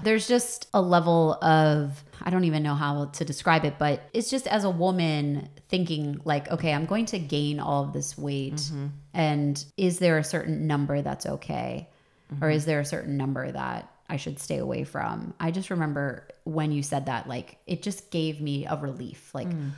There's 0.03 0.27
just 0.27 0.67
a 0.73 0.81
level 0.81 1.33
of 1.43 2.03
I 2.21 2.29
don't 2.29 2.45
even 2.45 2.63
know 2.63 2.75
how 2.75 3.05
to 3.05 3.25
describe 3.25 3.63
it, 3.65 3.75
but 3.77 4.01
it's 4.13 4.29
just 4.29 4.47
as 4.47 4.63
a 4.63 4.69
woman 4.69 5.49
thinking 5.69 6.19
like, 6.25 6.49
okay, 6.49 6.73
I'm 6.73 6.85
going 6.85 7.05
to 7.07 7.19
gain 7.19 7.59
all 7.59 7.83
of 7.83 7.93
this 7.93 8.17
weight, 8.17 8.55
mm-hmm. 8.55 8.87
and 9.13 9.63
is 9.77 9.99
there 9.99 10.17
a 10.17 10.23
certain 10.23 10.67
number 10.67 11.01
that's 11.01 11.25
okay, 11.25 11.89
or 12.31 12.35
mm-hmm. 12.35 12.51
is 12.51 12.65
there 12.65 12.79
a 12.79 12.85
certain 12.85 13.17
number 13.17 13.51
that 13.51 13.91
I 14.09 14.17
should 14.17 14.39
stay 14.39 14.57
away 14.57 14.83
from? 14.83 15.33
I 15.39 15.51
just 15.51 15.69
remember 15.69 16.27
when 16.43 16.71
you 16.71 16.83
said 16.83 17.05
that, 17.05 17.27
like 17.27 17.57
it 17.67 17.81
just 17.83 18.11
gave 18.11 18.41
me 18.41 18.65
a 18.65 18.75
relief, 18.75 19.33
like. 19.33 19.49
Mm. 19.49 19.71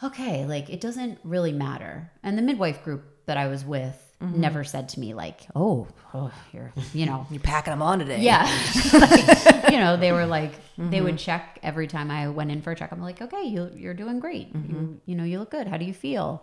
Okay, 0.00 0.46
like 0.46 0.70
it 0.70 0.80
doesn't 0.80 1.18
really 1.24 1.50
matter. 1.50 2.12
And 2.22 2.38
the 2.38 2.42
midwife 2.42 2.84
group 2.84 3.02
that 3.26 3.36
I 3.36 3.48
was 3.48 3.64
with 3.64 4.07
never 4.20 4.64
said 4.64 4.88
to 4.90 5.00
me 5.00 5.14
like, 5.14 5.40
"Oh, 5.54 5.86
oh 6.14 6.30
you're, 6.52 6.72
you 6.92 7.06
know, 7.06 7.26
You're 7.30 7.40
packing 7.40 7.70
them 7.72 7.82
on 7.82 7.98
today. 8.00 8.20
yeah. 8.20 8.46
Like, 8.92 9.70
you 9.70 9.78
know, 9.78 9.96
they 9.96 10.12
were 10.12 10.26
like, 10.26 10.52
they 10.76 11.00
would 11.00 11.14
Mm-hmm. 11.14 11.24
check 11.24 11.58
every 11.62 11.86
time 11.86 12.10
I 12.10 12.28
went 12.28 12.50
in 12.50 12.62
for 12.62 12.72
a 12.72 12.76
check. 12.76 12.90
I'm 12.92 13.00
like, 13.02 13.20
okay, 13.22 13.42
you, 13.44 13.70
you're 13.76 13.94
doing 13.94 14.18
great. 14.20 14.52
Mm-hmm. 14.52 14.72
You, 14.74 15.00
you 15.06 15.14
know, 15.16 15.24
you 15.24 15.38
look 15.38 15.50
good. 15.50 15.66
How 15.68 15.76
do 15.76 15.84
you 15.84 15.94
feel? 15.94 16.42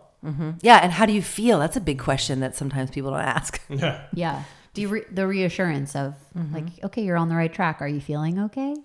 Yeah. 0.62 0.78
And 0.82 0.92
how 0.92 1.06
do 1.06 1.14
you 1.14 1.22
feel? 1.22 1.60
That's 1.60 1.78
a 1.78 1.82
big 1.82 2.00
question 2.00 2.40
that 2.40 2.56
sometimes 2.56 2.90
people 2.92 3.12
don't 3.12 3.20
ask. 3.22 3.62
Yeah. 3.70 4.02
Yeah. 4.14 4.44
Do 4.74 4.82
you 4.82 4.88
re- 4.88 5.06
the 5.12 5.28
reassurance 5.28 5.96
of 5.96 6.16
Mm-hmm. 6.38 6.54
like, 6.54 6.66
okay, 6.86 7.04
you're 7.04 7.18
on 7.18 7.30
the 7.30 7.36
right 7.36 7.54
track. 7.54 7.82
Are 7.82 7.88
you 7.88 8.02
feeling 8.02 8.40
okay? 8.40 8.76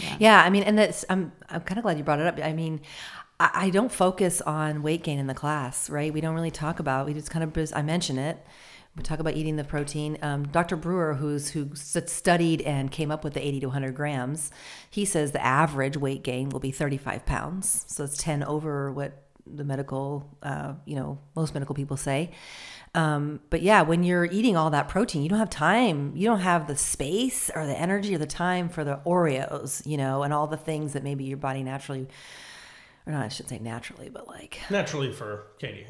Yeah. 0.00 0.16
Yeah, 0.18 0.42
I 0.42 0.48
mean, 0.50 0.62
and 0.62 0.78
that's 0.78 1.04
I'm 1.10 1.32
I'm 1.50 1.60
kind 1.60 1.76
of 1.78 1.82
glad 1.82 1.98
you 1.98 2.04
brought 2.04 2.18
it 2.18 2.26
up. 2.26 2.38
I 2.42 2.52
mean, 2.54 2.80
I, 3.54 3.70
don't 3.70 3.90
focus 3.90 4.40
on 4.40 4.82
weight 4.82 5.02
gain 5.02 5.18
in 5.18 5.26
the 5.26 5.34
class, 5.34 5.88
right? 5.90 6.12
We 6.12 6.20
don't 6.20 6.34
really 6.34 6.50
talk 6.50 6.80
about. 6.80 7.06
We 7.06 7.14
just 7.14 7.30
kind 7.30 7.44
of 7.44 7.72
I 7.74 7.82
mention 7.82 8.18
it. 8.18 8.44
We 8.96 9.02
talk 9.02 9.20
about 9.20 9.34
eating 9.34 9.56
the 9.56 9.64
protein. 9.64 10.18
Um, 10.20 10.48
Dr. 10.48 10.76
Brewer, 10.76 11.14
who's 11.14 11.50
who 11.50 11.70
studied 11.74 12.60
and 12.62 12.90
came 12.90 13.10
up 13.10 13.24
with 13.24 13.32
the 13.32 13.44
80 13.44 13.60
to 13.60 13.66
100 13.68 13.94
grams, 13.94 14.50
he 14.90 15.04
says 15.04 15.32
the 15.32 15.42
average 15.42 15.96
weight 15.96 16.22
gain 16.22 16.50
will 16.50 16.60
be 16.60 16.70
35 16.70 17.24
pounds. 17.24 17.86
So 17.88 18.04
it's 18.04 18.18
10 18.18 18.44
over 18.44 18.92
what 18.92 19.22
the 19.46 19.64
medical, 19.64 20.36
uh, 20.42 20.74
you 20.84 20.94
know, 20.94 21.18
most 21.34 21.54
medical 21.54 21.74
people 21.74 21.96
say. 21.96 22.30
Um, 22.94 23.40
but 23.48 23.62
yeah, 23.62 23.82
when 23.82 24.04
you're 24.04 24.26
eating 24.26 24.56
all 24.56 24.70
that 24.70 24.88
protein, 24.88 25.22
you 25.22 25.28
don't 25.28 25.38
have 25.38 25.50
time. 25.50 26.12
You 26.14 26.26
don't 26.26 26.40
have 26.40 26.66
the 26.66 26.76
space 26.76 27.50
or 27.54 27.66
the 27.66 27.78
energy 27.78 28.14
or 28.14 28.18
the 28.18 28.26
time 28.26 28.68
for 28.68 28.84
the 28.84 29.00
Oreos, 29.06 29.84
you 29.86 29.96
know, 29.96 30.22
and 30.22 30.34
all 30.34 30.46
the 30.46 30.58
things 30.58 30.92
that 30.92 31.02
maybe 31.02 31.24
your 31.24 31.38
body 31.38 31.62
naturally, 31.62 32.08
or 33.06 33.12
not, 33.12 33.24
I 33.24 33.28
shouldn't 33.28 33.50
say 33.50 33.58
naturally, 33.58 34.08
but 34.08 34.28
like, 34.28 34.60
Naturally 34.70 35.12
for 35.12 35.46
Katie. 35.58 35.86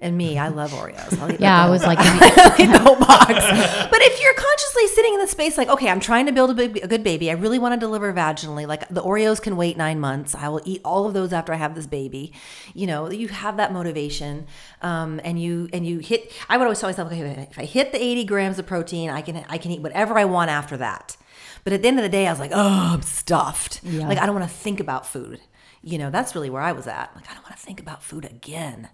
and 0.00 0.16
me, 0.16 0.36
I 0.38 0.48
love 0.48 0.72
Oreos. 0.72 1.18
I'll 1.20 1.30
eat 1.32 1.40
Yeah, 1.40 1.62
I 1.62 1.66
the 1.66 1.72
was 1.72 1.82
like, 1.84 1.98
whole- 2.02 2.60
eat 2.66 2.72
the 2.72 2.78
whole 2.78 2.96
box. 2.96 3.32
But 3.90 4.00
if 4.02 4.20
you're 4.22 4.34
consciously 4.34 4.86
sitting 4.88 5.14
in 5.14 5.20
the 5.20 5.26
space, 5.28 5.56
like, 5.56 5.68
okay, 5.68 5.88
I'm 5.88 6.00
trying 6.00 6.26
to 6.26 6.32
build 6.32 6.50
a, 6.50 6.54
big, 6.54 6.78
a 6.82 6.88
good 6.88 7.04
baby. 7.04 7.30
I 7.30 7.34
really 7.34 7.58
want 7.58 7.74
to 7.74 7.78
deliver 7.80 8.12
vaginally. 8.12 8.66
Like 8.66 8.88
the 8.88 9.00
Oreos 9.02 9.40
can 9.40 9.56
wait 9.56 9.76
nine 9.76 10.00
months. 10.00 10.34
I 10.34 10.48
will 10.48 10.60
eat 10.64 10.80
all 10.84 11.06
of 11.06 11.14
those 11.14 11.32
after 11.32 11.52
I 11.52 11.56
have 11.56 11.74
this 11.76 11.86
baby. 11.86 12.32
You 12.74 12.86
know, 12.88 13.10
you 13.10 13.28
have 13.28 13.56
that 13.58 13.72
motivation, 13.72 14.46
um, 14.82 15.20
and 15.24 15.40
you 15.40 15.68
and 15.72 15.86
you 15.86 15.98
hit. 16.00 16.32
I 16.48 16.56
would 16.56 16.64
always 16.64 16.80
tell 16.80 16.88
myself, 16.88 17.10
okay, 17.12 17.46
if 17.50 17.58
I 17.58 17.64
hit 17.64 17.92
the 17.92 18.02
80 18.02 18.24
grams 18.24 18.58
of 18.58 18.66
protein, 18.66 19.08
I 19.10 19.22
can 19.22 19.44
I 19.48 19.56
can 19.58 19.70
eat 19.70 19.80
whatever 19.82 20.18
I 20.18 20.24
want 20.24 20.50
after 20.50 20.76
that. 20.78 21.16
But 21.64 21.72
at 21.72 21.82
the 21.82 21.88
end 21.88 21.98
of 21.98 22.02
the 22.02 22.08
day, 22.08 22.26
I 22.26 22.30
was 22.32 22.38
like, 22.40 22.52
oh, 22.54 22.92
I'm 22.94 23.02
stuffed. 23.02 23.80
Yeah. 23.82 24.06
Like 24.08 24.18
I 24.18 24.26
don't 24.26 24.34
want 24.34 24.48
to 24.50 24.54
think 24.56 24.78
about 24.80 25.06
food. 25.06 25.40
You 25.86 25.98
know, 25.98 26.10
that's 26.10 26.34
really 26.34 26.50
where 26.50 26.62
I 26.62 26.72
was 26.72 26.88
at. 26.88 27.12
Like 27.14 27.30
I 27.30 27.34
don't 27.34 27.44
want 27.44 27.56
to 27.56 27.62
think 27.64 27.78
about 27.78 28.02
food 28.02 28.24
again. 28.24 28.88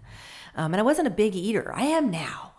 Um, 0.55 0.75
and 0.75 0.79
I 0.79 0.83
wasn't 0.83 1.07
a 1.07 1.11
big 1.11 1.35
eater. 1.35 1.73
I 1.75 1.85
am 1.85 2.11
now, 2.11 2.53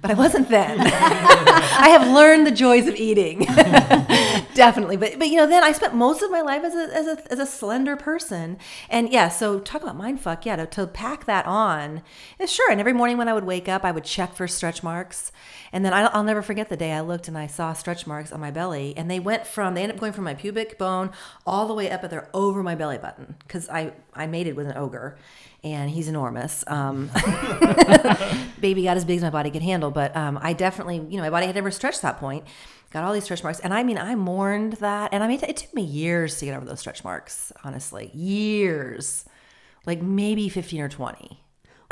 but 0.00 0.10
I 0.10 0.14
wasn't 0.14 0.48
then. 0.48 0.80
I 0.80 1.88
have 1.90 2.08
learned 2.08 2.46
the 2.46 2.50
joys 2.50 2.86
of 2.86 2.94
eating, 2.96 3.40
definitely. 4.54 4.96
But 4.96 5.18
but 5.18 5.28
you 5.28 5.36
know, 5.36 5.46
then 5.46 5.64
I 5.64 5.72
spent 5.72 5.94
most 5.94 6.22
of 6.22 6.30
my 6.30 6.40
life 6.40 6.64
as 6.64 6.74
a 6.74 6.96
as 6.96 7.06
a, 7.06 7.32
as 7.32 7.38
a 7.38 7.46
slender 7.46 7.96
person, 7.96 8.58
and 8.88 9.10
yeah. 9.10 9.28
So 9.28 9.58
talk 9.60 9.82
about 9.82 9.96
mind 9.96 10.20
fuck. 10.20 10.46
Yeah, 10.46 10.56
to, 10.56 10.66
to 10.66 10.86
pack 10.86 11.24
that 11.26 11.46
on, 11.46 12.02
yeah, 12.38 12.46
sure. 12.46 12.70
And 12.70 12.80
every 12.80 12.92
morning 12.92 13.16
when 13.18 13.28
I 13.28 13.34
would 13.34 13.44
wake 13.44 13.68
up, 13.68 13.84
I 13.84 13.92
would 13.92 14.04
check 14.04 14.34
for 14.34 14.46
stretch 14.46 14.82
marks, 14.82 15.32
and 15.72 15.84
then 15.84 15.92
I'll, 15.92 16.10
I'll 16.12 16.24
never 16.24 16.42
forget 16.42 16.68
the 16.68 16.76
day 16.76 16.92
I 16.92 17.00
looked 17.00 17.28
and 17.28 17.36
I 17.36 17.46
saw 17.46 17.72
stretch 17.72 18.06
marks 18.06 18.32
on 18.32 18.40
my 18.40 18.50
belly, 18.50 18.94
and 18.96 19.10
they 19.10 19.20
went 19.20 19.46
from 19.46 19.74
they 19.74 19.82
ended 19.82 19.96
up 19.96 20.00
going 20.00 20.12
from 20.12 20.24
my 20.24 20.34
pubic 20.34 20.78
bone 20.78 21.10
all 21.46 21.66
the 21.66 21.74
way 21.74 21.90
up 21.90 22.04
at 22.04 22.10
there 22.10 22.28
over 22.34 22.62
my 22.62 22.74
belly 22.74 22.98
button 22.98 23.36
because 23.40 23.68
I 23.68 23.92
I 24.14 24.26
mated 24.26 24.56
with 24.56 24.66
an 24.66 24.76
ogre. 24.76 25.18
And 25.64 25.90
he's 25.90 26.06
enormous. 26.08 26.62
Um, 26.68 27.10
baby 28.60 28.84
got 28.84 28.96
as 28.96 29.04
big 29.04 29.16
as 29.16 29.22
my 29.22 29.30
body 29.30 29.50
could 29.50 29.62
handle. 29.62 29.90
But 29.90 30.16
um, 30.16 30.38
I 30.40 30.52
definitely, 30.52 30.96
you 31.08 31.16
know, 31.16 31.22
my 31.22 31.30
body 31.30 31.46
had 31.46 31.54
never 31.56 31.70
stretched 31.70 32.02
that 32.02 32.18
point. 32.18 32.44
Got 32.90 33.04
all 33.04 33.12
these 33.12 33.24
stretch 33.24 33.42
marks, 33.42 33.60
and 33.60 33.74
I 33.74 33.82
mean, 33.82 33.98
I 33.98 34.14
mourned 34.14 34.74
that, 34.74 35.12
and 35.12 35.22
I 35.22 35.28
mean, 35.28 35.40
it 35.46 35.58
took 35.58 35.74
me 35.74 35.82
years 35.82 36.38
to 36.38 36.46
get 36.46 36.56
over 36.56 36.64
those 36.64 36.80
stretch 36.80 37.04
marks. 37.04 37.52
Honestly, 37.62 38.10
years, 38.14 39.26
like 39.84 40.00
maybe 40.00 40.48
fifteen 40.48 40.80
or 40.80 40.88
twenty. 40.88 41.42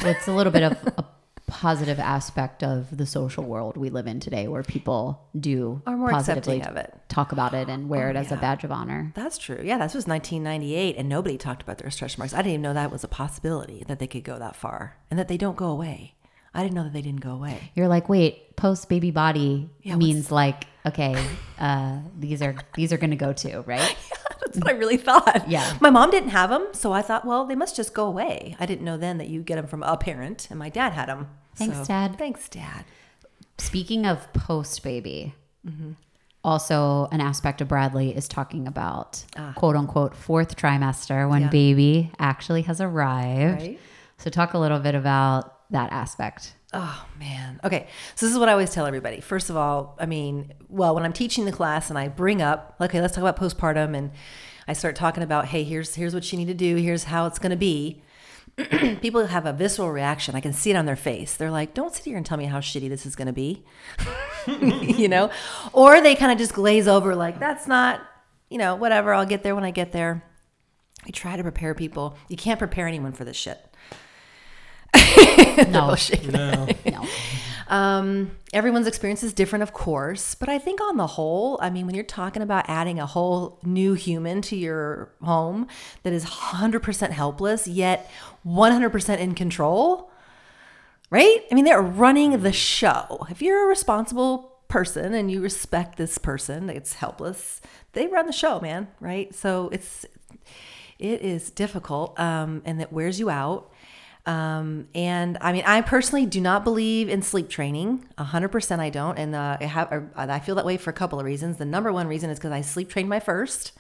well, 0.01 0.11
it's 0.13 0.27
a 0.27 0.33
little 0.33 0.53
bit 0.53 0.63
of 0.63 0.73
a 0.97 1.05
positive 1.47 1.99
aspect 2.01 2.63
of 2.65 2.97
the 2.97 3.07
social 3.07 3.45
world 3.45 3.77
we 3.77 3.89
live 3.89 4.07
in 4.07 4.19
today 4.21 4.49
where 4.49 4.63
people 4.65 5.29
do 5.39 5.81
Are 5.87 5.97
more 5.97 6.11
positively 6.11 6.57
accepting 6.59 6.79
of 6.79 6.85
it. 6.85 6.95
talk 7.09 7.31
about 7.33 7.55
it 7.55 7.69
and 7.69 7.89
wear 7.89 8.09
Oh, 8.09 8.11
it 8.11 8.17
as 8.17 8.33
a 8.33 8.37
badge 8.37 8.65
of 8.65 8.73
honor. 8.73 9.13
That's 9.15 9.39
true. 9.39 9.61
Yeah, 9.63 9.79
that 9.79 9.95
was 9.95 10.07
1998, 10.09 10.97
and 10.97 11.09
nobody 11.09 11.39
talked 11.39 11.63
about 11.63 11.79
their 11.79 11.91
stretch 11.91 12.19
marks. 12.19 12.35
I 12.35 12.39
didn't 12.39 12.53
even 12.53 12.63
know 12.63 12.75
that 12.75 12.91
was 12.91 13.05
a 13.05 13.09
possibility 13.09 13.85
that 13.87 13.99
they 14.01 14.07
could 14.09 14.25
go 14.25 14.39
that 14.39 14.57
far, 14.57 14.97
and 15.11 15.19
that 15.19 15.29
they 15.29 15.37
don't 15.37 15.57
go 15.57 15.67
away. 15.69 16.15
I 16.53 16.63
didn't 16.63 16.75
know 16.75 16.85
that 16.85 16.93
they 16.93 17.03
didn't 17.03 17.21
go 17.21 17.33
away. 17.33 17.71
You're 17.75 17.87
like, 17.89 18.09
wait, 18.09 18.43
post 18.57 18.89
baby 18.89 19.11
body 19.11 19.69
Yeah, 19.83 19.97
means 19.97 20.31
like, 20.31 20.65
okay, 20.87 21.15
uh, 21.59 21.99
these 22.19 22.43
are 22.43 22.55
these 22.75 22.93
are 22.93 22.97
going 22.97 23.11
to 23.11 23.17
go 23.17 23.33
too, 23.33 23.63
right? 23.67 23.97
That's 24.45 24.59
what 24.59 24.69
I 24.69 24.73
really 24.73 24.97
thought. 24.97 25.49
Yeah. 25.49 25.77
My 25.81 25.91
mom 25.91 26.11
didn't 26.11 26.31
have 26.31 26.51
them, 26.51 26.69
so 26.73 26.93
I 26.93 27.03
thought, 27.03 27.25
well, 27.25 27.45
they 27.47 27.55
must 27.57 27.75
just 27.77 27.95
go 27.95 28.07
away. 28.07 28.57
I 28.61 28.67
didn't 28.67 28.85
know 28.85 28.97
then 28.97 29.19
that 29.19 29.29
you 29.29 29.43
get 29.43 29.57
them 29.57 29.67
from 29.67 29.83
a 29.83 29.97
parent, 29.97 30.47
and 30.51 30.59
my 30.59 30.69
dad 30.69 30.93
had 30.93 31.09
them. 31.09 31.29
Thanks, 31.57 31.87
Dad. 31.89 32.17
Thanks, 32.19 32.49
Dad. 32.49 32.85
Speaking 33.59 34.07
of 34.07 34.33
post 34.33 34.83
baby, 34.83 35.35
Mm-hmm. 35.67 35.93
also 36.45 37.09
an 37.11 37.21
aspect 37.21 37.61
of 37.61 37.67
Bradley 37.69 38.15
is 38.17 38.29
talking 38.29 38.69
about 38.69 39.25
quote 39.57 39.75
unquote 39.75 40.15
fourth 40.15 40.57
trimester 40.57 41.29
when 41.29 41.43
Ah. 41.43 41.47
Yeah. 41.47 41.51
baby 41.51 42.13
actually 42.19 42.63
has 42.63 42.81
arrived. 42.81 43.63
Right. 43.63 43.81
So 44.19 44.31
talk 44.31 44.55
a 44.55 44.59
little 44.59 44.79
bit 44.79 44.95
about 44.95 45.71
that 45.71 45.91
aspect. 45.93 46.55
Oh 46.79 47.07
man. 47.19 47.59
Okay. 47.65 47.87
So 48.17 48.27
this 48.27 48.35
is 48.35 48.39
what 48.39 48.51
I 48.51 48.53
always 48.53 48.71
tell 48.71 48.85
everybody. 48.85 49.23
First 49.23 49.49
of 49.49 49.57
all, 49.57 49.97
I 49.99 50.05
mean, 50.05 50.53
well, 50.69 50.95
when 50.95 51.05
I'm 51.05 51.13
teaching 51.15 51.47
the 51.47 51.53
class 51.53 51.89
and 51.89 51.99
I 51.99 52.09
bring 52.09 52.43
up, 52.43 52.77
okay, 52.79 53.01
let's 53.01 53.15
talk 53.15 53.23
about 53.23 53.39
postpartum 53.39 53.97
and 53.97 54.11
I 54.69 54.75
start 54.75 54.95
talking 54.95 55.23
about, 55.23 55.47
hey, 55.47 55.65
here's 55.65 55.95
here's 55.95 56.13
what 56.13 56.31
you 56.31 56.39
need 56.39 56.49
to 56.49 56.55
do, 56.55 56.77
here's 56.77 57.05
how 57.05 57.25
it's 57.25 57.39
gonna 57.39 57.57
be. 57.57 58.03
People 59.01 59.27
have 59.27 59.47
a 59.47 59.55
visceral 59.55 59.91
reaction. 59.91 60.35
I 60.35 60.41
can 60.41 60.53
see 60.53 60.71
it 60.71 60.77
on 60.77 60.85
their 60.85 60.97
face. 60.97 61.35
They're 61.35 61.51
like, 61.51 61.73
don't 61.73 61.95
sit 61.95 62.05
here 62.05 62.19
and 62.19 62.27
tell 62.27 62.37
me 62.37 62.45
how 62.45 62.61
shitty 62.61 62.91
this 62.91 63.07
is 63.07 63.17
gonna 63.17 63.33
be. 63.33 63.65
you 64.47 65.09
know? 65.09 65.31
Or 65.73 66.03
they 66.03 66.15
kind 66.15 66.31
of 66.31 66.37
just 66.37 66.53
glaze 66.53 66.87
over 66.87 67.15
like, 67.15 67.41
that's 67.41 67.67
not, 67.67 68.03
you 68.51 68.59
know, 68.59 68.75
whatever, 68.75 69.15
I'll 69.15 69.25
get 69.25 69.43
there 69.43 69.55
when 69.55 69.65
I 69.65 69.71
get 69.71 69.93
there. 69.93 70.23
I 71.07 71.11
try 71.11 71.37
to 71.37 71.43
prepare 71.43 71.75
people. 71.75 72.19
You 72.29 72.37
can't 72.37 72.59
prepare 72.59 72.87
anyone 72.87 73.13
for 73.13 73.25
this 73.25 73.37
shit. 73.37 73.67
No, 75.69 75.97
No. 76.31 76.69
no. 76.87 77.07
Um, 77.69 78.31
everyone's 78.53 78.87
experience 78.87 79.23
is 79.25 79.33
different, 79.33 79.65
of 79.65 79.73
course, 79.73 80.35
but 80.37 80.49
I 80.49 80.59
think 80.59 80.81
on 80.81 80.97
the 80.97 81.07
whole, 81.07 81.59
I 81.61 81.69
mean, 81.71 81.87
when 81.87 81.97
you're 81.97 82.05
talking 82.05 82.43
about 82.43 82.67
adding 82.69 83.01
a 83.01 83.07
whole 83.07 83.59
new 83.65 83.95
human 83.95 84.41
to 84.43 84.57
your 84.57 85.13
home 85.21 85.67
that 86.05 86.13
is 86.13 86.25
100% 86.25 87.11
helpless, 87.11 87.67
yet 87.67 88.09
100% 88.47 89.19
in 89.19 89.35
control, 89.35 90.13
right? 91.11 91.39
I 91.51 91.55
mean, 91.55 91.65
they're 91.65 91.83
running 91.83 92.41
the 92.43 92.53
show. 92.53 93.27
If 93.31 93.43
you're 93.43 93.65
a 93.65 93.69
responsible 93.69 94.53
person 94.69 95.13
and 95.13 95.31
you 95.31 95.41
respect 95.41 95.97
this 95.97 96.19
person 96.19 96.67
that's 96.67 96.95
helpless, 96.95 97.61
they 97.95 98.07
run 98.07 98.27
the 98.27 98.33
show, 98.33 98.61
man, 98.61 98.89
right? 99.01 99.35
So 99.35 99.71
it's, 99.73 100.07
it 100.99 101.21
is 101.23 101.51
difficult 101.51 102.19
um, 102.19 102.63
and 102.65 102.81
that 102.81 102.93
wears 102.93 103.19
you 103.19 103.29
out. 103.29 103.73
Um, 104.27 104.89
and 104.93 105.39
I 105.41 105.53
mean, 105.53 105.63
I 105.65 105.81
personally 105.83 106.27
do 106.27 106.41
not 106.41 106.65
believe 106.65 107.09
in 107.09 107.23
sleep 107.23 107.49
training. 107.49 108.09
A 108.19 108.25
hundred 108.25 108.49
percent, 108.49 108.83
I 108.83 108.91
don't. 108.91 109.17
And 109.17 109.35
uh, 109.35 109.57
I 109.61 109.65
have, 109.65 110.11
I 110.17 110.41
feel 110.41 110.57
that 110.57 110.67
way 110.67 110.77
for 110.77 110.91
a 110.91 110.93
couple 110.93 111.21
of 111.21 111.25
reasons. 111.25 111.59
The 111.59 111.65
number 111.65 111.93
one 111.93 112.09
reason 112.09 112.29
is 112.31 112.39
because 112.39 112.51
I 112.51 112.61
sleep 112.61 112.91
trained 112.91 113.09
my 113.09 113.21
first. 113.21 113.73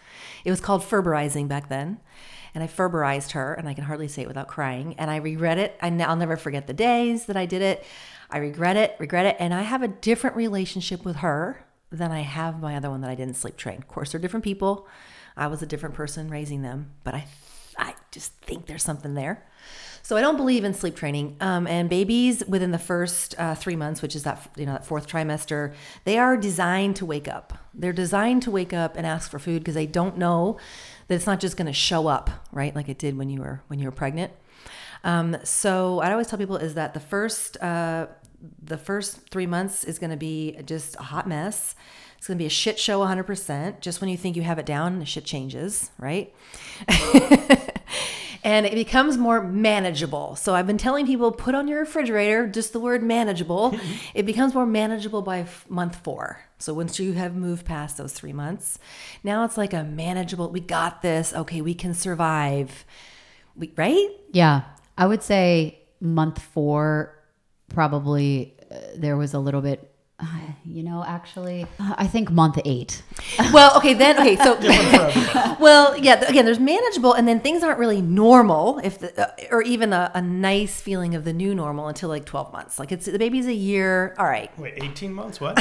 It 0.44 0.51
was 0.51 0.61
called 0.61 0.82
Ferberizing 0.82 1.49
back 1.49 1.68
then, 1.68 1.99
and 2.55 2.62
I 2.62 2.68
Ferberized 2.68 3.32
her, 3.32 3.55
and 3.55 3.68
I 3.68 3.74
can 3.74 3.84
hardly 3.84 4.07
say 4.07 4.22
it 4.22 4.28
without 4.28 4.47
crying. 4.47 4.94
And 4.99 5.11
I 5.11 5.16
regret 5.16 5.59
it. 5.59 5.76
I, 5.82 5.88
I'll 5.88 6.16
never 6.16 6.36
forget 6.36 6.68
the 6.68 6.72
days 6.72 7.26
that 7.26 7.36
I 7.36 7.44
did 7.44 7.62
it. 7.62 7.84
I 8.30 8.38
regret 8.38 8.76
it, 8.76 8.94
regret 9.01 9.26
it, 9.26 9.36
and 9.40 9.53
I 9.53 9.62
have 9.62 9.82
a 9.82 9.88
different 9.88 10.36
relationship 10.36 11.05
with 11.05 11.16
her 11.16 11.64
than 11.90 12.12
I 12.12 12.20
have 12.20 12.61
my 12.61 12.76
other 12.76 12.90
one 12.90 13.01
that 13.01 13.11
I 13.11 13.14
didn't 13.16 13.34
sleep 13.34 13.57
train. 13.57 13.78
Of 13.78 13.88
course, 13.88 14.12
they're 14.12 14.20
different 14.20 14.44
people. 14.44 14.86
I 15.36 15.49
was 15.49 15.61
a 15.62 15.66
different 15.66 15.94
person 15.94 16.28
raising 16.28 16.62
them, 16.62 16.92
but 17.03 17.14
I 17.14 17.26
I 17.78 17.94
just 18.11 18.32
think 18.40 18.66
there's 18.66 18.82
something 18.82 19.14
there. 19.14 19.44
So 20.07 20.17
I 20.17 20.21
don't 20.21 20.37
believe 20.37 20.63
in 20.63 20.73
sleep 20.73 20.95
training. 20.95 21.37
Um, 21.41 21.67
and 21.67 21.91
babies 21.91 22.45
within 22.47 22.71
the 22.71 22.79
first 22.79 23.35
uh, 23.39 23.57
three 23.57 23.75
months, 23.75 24.03
which 24.03 24.15
is 24.15 24.23
that 24.23 24.49
you 24.57 24.65
know 24.65 24.75
that 24.75 24.87
fourth 24.87 25.09
trimester, 25.09 25.75
they 26.05 26.17
are 26.17 26.37
designed 26.37 26.95
to 26.97 27.05
wake 27.05 27.27
up. 27.27 27.59
They're 27.75 27.93
designed 27.93 28.45
to 28.45 28.53
wake 28.53 28.73
up 28.73 28.97
and 28.97 29.05
ask 29.05 29.29
for 29.29 29.41
food 29.41 29.63
because 29.63 29.75
they 29.75 29.87
don't 29.87 30.17
know 30.17 30.59
that 31.09 31.17
it's 31.17 31.27
not 31.27 31.41
just 31.41 31.57
going 31.57 31.67
to 31.67 31.73
show 31.73 32.07
up 32.07 32.31
right 32.53 32.73
like 32.73 32.89
it 32.89 32.99
did 32.99 33.19
when 33.19 33.29
you 33.29 33.41
were 33.41 33.63
when 33.67 33.81
you 33.81 33.87
were 33.87 33.91
pregnant. 33.91 34.33
Um, 35.03 35.39
so 35.43 35.99
I 35.99 36.13
always 36.13 36.29
tell 36.29 36.39
people 36.39 36.57
is 36.57 36.75
that 36.75 36.95
the 36.95 37.01
first 37.01 37.61
uh, 37.61 38.07
the 38.63 38.79
first 38.79 39.29
three 39.31 39.49
months 39.49 39.83
is 39.83 39.99
going 39.99 40.11
to 40.11 40.17
be 40.17 40.57
just 40.67 40.95
a 41.01 41.03
hot 41.03 41.27
mess. 41.27 41.75
It's 42.17 42.29
going 42.29 42.39
to 42.39 42.43
be 42.43 42.47
a 42.47 42.49
shit 42.49 42.79
show 42.79 43.01
100%. 43.01 43.81
Just 43.81 44.01
when 44.01 44.09
you 44.09 44.17
think 44.17 44.37
you 44.37 44.43
have 44.43 44.61
it 44.61 44.67
down, 44.67 45.01
the 45.01 45.05
shit 45.05 45.25
changes, 45.25 45.91
right? 45.99 46.33
and 48.47 48.64
it 48.64 48.76
becomes 48.76 49.18
more 49.18 49.42
manageable. 49.42 50.36
So 50.36 50.55
I've 50.55 50.68
been 50.68 50.78
telling 50.78 51.05
people 51.05 51.32
put 51.32 51.57
on 51.57 51.66
your 51.66 51.80
refrigerator 51.80 52.47
just 52.47 52.72
the 52.72 52.78
word 52.78 53.03
manageable. 53.03 53.76
it 54.14 54.24
becomes 54.24 54.55
more 54.55 54.64
manageable 54.64 55.20
by 55.20 55.40
f- 55.40 55.68
month 55.68 55.97
four. 55.97 56.38
So 56.59 56.72
once 56.72 57.01
you 57.01 57.14
have 57.14 57.34
moved 57.34 57.66
past 57.66 57.97
those 57.97 58.12
three 58.12 58.32
months, 58.32 58.78
now 59.24 59.44
it's 59.44 59.57
like 59.57 59.72
a 59.72 59.82
manageable. 59.82 60.49
We 60.49 60.61
got 60.61 61.03
this. 61.03 61.34
Okay, 61.34 61.61
we 61.61 61.74
can 61.74 61.92
survive. 61.92 62.84
We, 63.57 63.72
right? 63.76 64.11
Yeah. 64.30 64.62
I 64.97 65.09
would 65.09 65.24
say 65.24 65.80
month 66.01 66.40
four, 66.40 67.18
probably 67.68 68.55
uh, 68.70 68.76
there 68.97 69.16
was 69.16 69.34
a 69.34 69.40
little 69.40 69.61
bit 69.61 69.92
you 70.64 70.83
know, 70.83 71.05
actually, 71.07 71.67
I 71.79 72.07
think 72.07 72.31
month 72.31 72.59
eight. 72.64 73.03
well, 73.53 73.77
okay, 73.77 73.95
then 73.95 74.19
okay, 74.19 74.37
so 74.37 74.57
well, 75.61 75.97
yeah, 75.97 76.25
again, 76.25 76.45
there's 76.45 76.61
manageable, 76.61 77.12
and 77.12 77.27
then 77.29 77.41
things 77.41 77.62
aren't 77.62 77.79
really 77.79 78.01
normal, 78.01 78.81
if 78.83 78.99
the, 78.99 79.21
uh, 79.21 79.55
or 79.55 79.62
even 79.62 79.93
a, 79.93 80.11
a, 80.14 80.23
nice 80.23 80.81
feeling 80.81 81.14
of 81.14 81.25
the 81.25 81.33
new 81.33 81.55
normal 81.55 81.89
until 81.89 82.09
like 82.09 82.25
12 82.25 82.53
months. 82.53 82.79
Like 82.79 82.93
it's 82.93 83.07
the 83.07 83.19
baby's 83.19 83.47
a 83.47 83.55
year. 83.55 84.14
All 84.19 84.27
right. 84.27 84.57
Wait, 84.59 84.75
18 84.83 85.12
months? 85.12 85.41
What? 85.41 85.59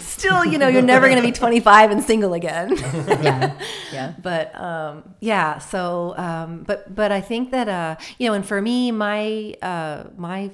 Still, 0.00 0.44
you 0.44 0.58
know, 0.58 0.68
you're 0.68 0.82
never 0.82 1.08
going 1.08 1.20
to 1.20 1.26
be 1.26 1.32
25 1.32 1.90
and 1.90 2.02
single 2.02 2.34
again. 2.34 2.76
yeah, 2.76 3.58
yeah. 3.92 4.14
But 4.20 4.54
um, 4.60 5.14
yeah, 5.20 5.58
so 5.58 6.14
um, 6.16 6.64
but 6.64 6.94
but 6.94 7.12
I 7.12 7.20
think 7.20 7.50
that 7.52 7.68
uh, 7.68 7.96
you 8.18 8.28
know, 8.28 8.34
and 8.34 8.44
for 8.44 8.60
me, 8.60 8.90
my 8.90 9.54
uh, 9.62 10.04
my 10.16 10.50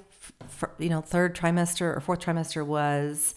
you 0.79 0.89
know 0.89 1.01
third 1.01 1.35
trimester 1.35 1.97
or 1.97 2.01
fourth 2.01 2.21
trimester 2.21 2.65
was 2.65 3.35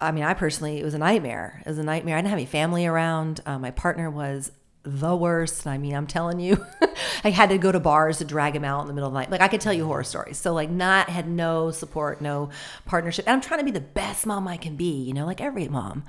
i 0.00 0.10
mean 0.10 0.24
i 0.24 0.34
personally 0.34 0.78
it 0.78 0.84
was 0.84 0.94
a 0.94 0.98
nightmare. 0.98 1.62
It 1.64 1.68
was 1.68 1.78
a 1.78 1.82
nightmare. 1.82 2.16
I 2.16 2.20
didn't 2.20 2.30
have 2.30 2.38
any 2.38 2.46
family 2.46 2.86
around. 2.86 3.40
Uh, 3.46 3.58
my 3.58 3.70
partner 3.70 4.10
was 4.10 4.52
the 4.84 5.14
worst. 5.14 5.66
I 5.66 5.76
mean 5.76 5.94
i'm 5.94 6.06
telling 6.06 6.40
you 6.40 6.64
i 7.24 7.30
had 7.30 7.50
to 7.50 7.58
go 7.58 7.70
to 7.72 7.80
bars 7.80 8.18
to 8.18 8.24
drag 8.24 8.54
him 8.56 8.64
out 8.64 8.82
in 8.82 8.86
the 8.88 8.94
middle 8.94 9.08
of 9.08 9.12
the 9.12 9.20
night. 9.20 9.30
Like 9.30 9.40
i 9.40 9.48
could 9.48 9.60
tell 9.60 9.72
you 9.72 9.84
horror 9.84 10.04
stories. 10.04 10.38
So 10.38 10.52
like 10.54 10.70
not 10.70 11.08
had 11.08 11.28
no 11.28 11.70
support 11.70 12.20
no 12.20 12.50
partnership. 12.86 13.26
And 13.26 13.34
i'm 13.34 13.40
trying 13.40 13.60
to 13.60 13.64
be 13.64 13.70
the 13.70 13.80
best 13.80 14.26
mom 14.26 14.48
i 14.48 14.56
can 14.56 14.76
be 14.76 15.02
you 15.02 15.12
know 15.12 15.26
like 15.26 15.40
every 15.40 15.68
mom. 15.68 16.04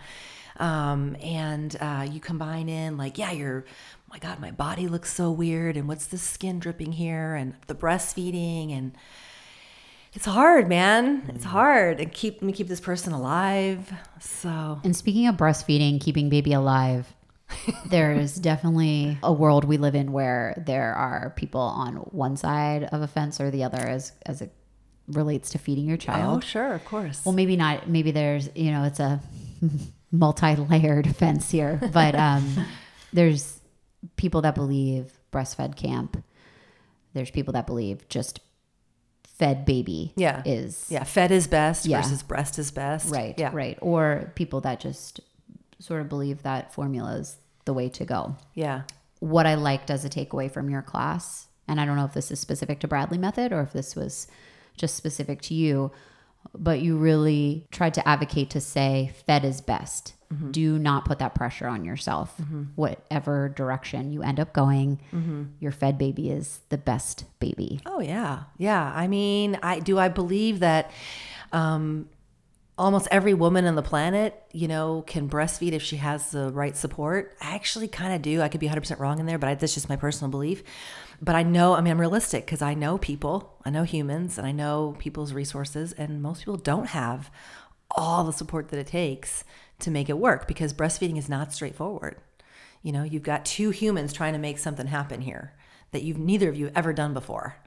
Um, 0.58 1.16
and 1.22 1.74
uh, 1.80 2.06
you 2.10 2.20
combine 2.20 2.68
in 2.68 2.98
like 2.98 3.18
yeah 3.18 3.32
you're 3.32 3.66
oh 3.68 4.12
my 4.12 4.20
god 4.20 4.40
my 4.40 4.52
body 4.52 4.88
looks 4.88 5.14
so 5.14 5.32
weird. 5.32 5.76
And 5.78 5.88
what's 5.88 6.08
the 6.08 6.18
skin 6.18 6.60
dripping 6.60 6.94
here? 6.94 7.36
And 7.36 7.56
the 7.68 7.76
breastfeeding. 7.76 8.72
And 8.78 8.94
it's 10.14 10.26
hard, 10.26 10.68
man. 10.68 11.24
It's 11.30 11.46
mm. 11.46 11.50
hard. 11.50 12.00
And 12.00 12.12
keep 12.12 12.42
me 12.42 12.54
keep 12.54 12.68
this 12.68 12.80
person 12.80 13.14
alive. 13.14 13.92
So 14.20 14.80
And 14.84 14.96
speaking 14.96 15.28
of 15.28 15.36
breastfeeding, 15.36 16.02
keeping 16.02 16.30
baby 16.30 16.54
alive, 16.54 17.14
there 17.86 18.14
is 18.14 18.36
definitely 18.40 19.18
a 19.22 19.32
world 19.32 19.66
we 19.66 19.78
live 19.78 19.96
in 19.96 20.12
where 20.12 20.62
there 20.66 20.94
are 20.94 21.34
people 21.36 21.62
on 21.62 21.96
one 21.96 22.38
side 22.38 22.86
of 22.86 23.02
a 23.02 23.08
fence 23.08 23.40
or 23.40 23.52
the 23.52 23.64
other 23.64 23.80
as 23.80 24.14
as 24.26 24.42
it 24.42 24.52
relates 25.08 25.50
to 25.52 25.58
feeding 25.58 25.86
your 25.86 25.98
child. 25.98 26.38
Oh, 26.38 26.46
sure, 26.46 26.74
of 26.74 26.86
course. 26.86 27.26
Well, 27.26 27.34
maybe 27.34 27.56
not. 27.56 27.90
Maybe 27.90 28.12
there's, 28.12 28.50
you 28.56 28.72
know, 28.72 28.84
it's 28.84 29.00
a 29.00 29.22
multi-layered 30.12 31.16
fence 31.16 31.50
here, 31.50 31.80
but 31.94 32.16
um, 32.16 32.66
there's 33.14 33.60
people 34.16 34.42
that 34.42 34.56
believe 34.56 35.20
breastfed 35.32 35.76
camp. 35.76 36.24
There's 37.14 37.32
people 37.32 37.54
that 37.54 37.66
believe 37.66 38.08
just 38.08 38.40
fed 39.40 39.66
baby 39.66 40.14
yeah. 40.16 40.44
is. 40.46 40.86
Yeah 40.90 41.04
fed 41.04 41.32
is 41.32 41.48
best 41.48 41.86
yeah. 41.86 42.02
versus 42.02 42.22
breast 42.22 42.60
is 42.60 42.72
best. 42.72 43.12
Right 43.12 43.36
yeah. 43.38 43.52
right. 43.54 43.78
Or 43.82 44.32
people 44.36 44.62
that 44.62 44.80
just 44.80 45.22
sort 45.80 46.02
of 46.02 46.10
believe 46.10 46.44
that 46.44 46.74
formula 46.74 47.16
is 47.16 47.38
the 47.66 47.74
way 47.74 47.90
to 47.90 48.06
go. 48.06 48.36
Yeah. 48.54 48.84
What 49.20 49.48
i 49.48 49.56
liked 49.56 49.90
as 49.90 50.06
a 50.06 50.10
takeaway 50.10 50.52
from 50.52 50.70
your 50.70 50.82
class? 50.82 51.48
And 51.68 51.80
i 51.80 51.86
don't 51.86 51.96
know 51.96 52.06
if 52.06 52.14
this 52.14 52.32
is 52.32 52.40
specific 52.40 52.80
to 52.82 52.88
bradley 52.88 53.18
method 53.18 53.52
or 53.52 53.62
if 53.62 53.74
this 53.74 53.96
was 53.96 54.28
just 54.78 54.96
specific 54.96 55.42
to 55.44 55.54
you 55.54 55.92
but 56.58 56.82
you 56.82 56.98
really 56.98 57.68
tried 57.72 57.94
to 57.96 58.08
advocate 58.08 58.50
to 58.52 58.62
say 58.62 59.12
fed 59.26 59.46
is 59.46 59.62
best 59.62 60.14
Mm-hmm. 60.34 60.52
Do 60.52 60.78
not 60.78 61.06
put 61.06 61.20
that 61.20 61.34
pressure 61.34 61.68
on 61.68 61.84
yourself. 61.84 62.36
Mm-hmm. 62.40 62.64
Whatever 62.76 63.50
direction 63.50 64.14
you 64.14 64.22
end 64.22 64.40
up 64.40 64.54
going, 64.54 65.00
mm-hmm. 65.12 65.46
your 65.60 65.72
fed 65.72 65.98
baby 65.98 66.30
is 66.30 66.60
the 66.70 66.78
best 66.78 67.26
baby. 67.40 67.82
Oh 67.86 68.00
yeah, 68.00 68.44
yeah. 68.58 68.94
I 68.96 69.08
mean, 69.08 69.58
I 69.64 69.80
do. 69.80 69.98
I 69.98 70.08
believe 70.08 70.60
that 70.60 70.92
um, 71.52 72.10
almost 72.78 73.08
every 73.10 73.34
woman 73.34 73.66
on 73.66 73.74
the 73.74 73.82
planet, 73.82 74.40
you 74.52 74.68
know, 74.68 75.04
can 75.08 75.28
breastfeed 75.28 75.72
if 75.72 75.82
she 75.82 75.98
has 75.98 76.30
the 76.30 76.52
right 76.52 76.78
support. 76.78 77.36
I 77.42 77.56
actually 77.56 77.88
kind 77.88 78.14
of 78.14 78.22
do. 78.22 78.44
I 78.44 78.50
could 78.50 78.60
be 78.60 78.70
100% 78.70 79.00
wrong 79.00 79.18
in 79.18 79.26
there, 79.26 79.40
but 79.40 79.50
I, 79.50 79.56
that's 79.56 79.74
just 79.74 79.90
my 79.90 79.96
personal 79.96 80.30
belief. 80.30 80.62
But 81.22 81.36
I 81.36 81.44
know, 81.44 81.74
I 81.74 81.82
mean, 81.82 81.92
I'm 81.92 82.00
realistic 82.00 82.46
because 82.46 82.62
I 82.62 82.74
know 82.74 82.98
people, 82.98 83.58
I 83.66 83.70
know 83.70 83.84
humans, 83.84 84.38
and 84.38 84.48
I 84.48 84.52
know 84.52 84.96
people's 85.00 85.34
resources, 85.34 85.92
and 85.94 86.22
most 86.22 86.40
people 86.40 86.56
don't 86.56 86.88
have 86.88 87.30
all 87.92 88.24
the 88.24 88.32
support 88.32 88.70
that 88.70 88.80
it 88.80 88.88
takes 88.88 89.44
to 89.80 89.92
make 89.92 90.10
it 90.10 90.18
work 90.18 90.48
because 90.48 90.74
breastfeeding 90.74 91.18
is 91.18 91.28
not 91.28 91.54
straightforward. 91.54 92.18
You 92.82 92.94
know, 92.94 93.04
you've 93.04 93.24
got 93.24 93.46
two 93.46 93.72
humans 93.72 94.14
trying 94.14 94.34
to 94.34 94.40
make 94.40 94.58
something 94.58 94.88
happen 94.88 95.22
here 95.22 95.54
that 95.92 96.04
you've 96.04 96.18
neither 96.18 96.50
of 96.50 96.56
you 96.56 96.72
ever 96.76 96.94
done 96.94 97.14
before. 97.14 97.58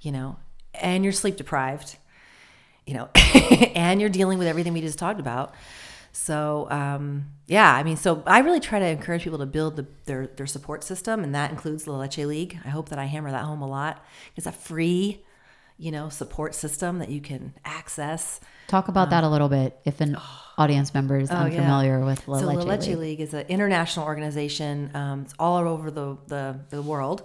You 0.00 0.12
know, 0.12 0.36
and 0.74 1.04
you're 1.04 1.12
sleep 1.12 1.36
deprived. 1.36 1.96
You 2.86 2.94
know, 2.94 3.08
and 3.74 4.00
you're 4.00 4.10
dealing 4.10 4.38
with 4.38 4.48
everything 4.48 4.72
we 4.72 4.80
just 4.80 4.98
talked 4.98 5.20
about. 5.20 5.54
So 6.14 6.68
um, 6.70 7.26
yeah, 7.46 7.74
I 7.74 7.82
mean, 7.82 7.96
so 7.96 8.22
I 8.24 8.38
really 8.38 8.60
try 8.60 8.78
to 8.78 8.86
encourage 8.86 9.24
people 9.24 9.40
to 9.40 9.46
build 9.46 9.74
the, 9.74 9.86
their 10.04 10.28
their 10.28 10.46
support 10.46 10.84
system, 10.84 11.24
and 11.24 11.34
that 11.34 11.50
includes 11.50 11.84
the 11.84 11.92
Leche 11.92 12.18
League. 12.18 12.56
I 12.64 12.68
hope 12.68 12.88
that 12.90 13.00
I 13.00 13.06
hammer 13.06 13.32
that 13.32 13.42
home 13.44 13.62
a 13.62 13.66
lot. 13.66 14.02
It's 14.36 14.46
a 14.46 14.52
free, 14.52 15.24
you 15.76 15.90
know, 15.90 16.08
support 16.08 16.54
system 16.54 17.00
that 17.00 17.08
you 17.08 17.20
can 17.20 17.52
access. 17.64 18.38
Talk 18.68 18.86
about 18.86 19.04
um, 19.04 19.10
that 19.10 19.24
a 19.24 19.28
little 19.28 19.48
bit. 19.48 19.76
If 19.84 20.00
an 20.00 20.14
oh, 20.16 20.40
audience 20.56 20.94
members 20.94 21.32
oh, 21.32 21.34
unfamiliar 21.34 21.98
yeah. 21.98 22.04
with 22.04 22.28
La 22.28 22.38
so 22.38 22.46
Leche, 22.46 22.56
La 22.58 22.64
Leche 22.64 22.86
League. 22.86 22.98
League 22.98 23.20
is 23.20 23.34
an 23.34 23.46
international 23.48 24.06
organization. 24.06 24.92
Um, 24.94 25.22
it's 25.22 25.34
all 25.38 25.56
over 25.66 25.90
the, 25.90 26.16
the, 26.28 26.60
the 26.70 26.80
world. 26.80 27.24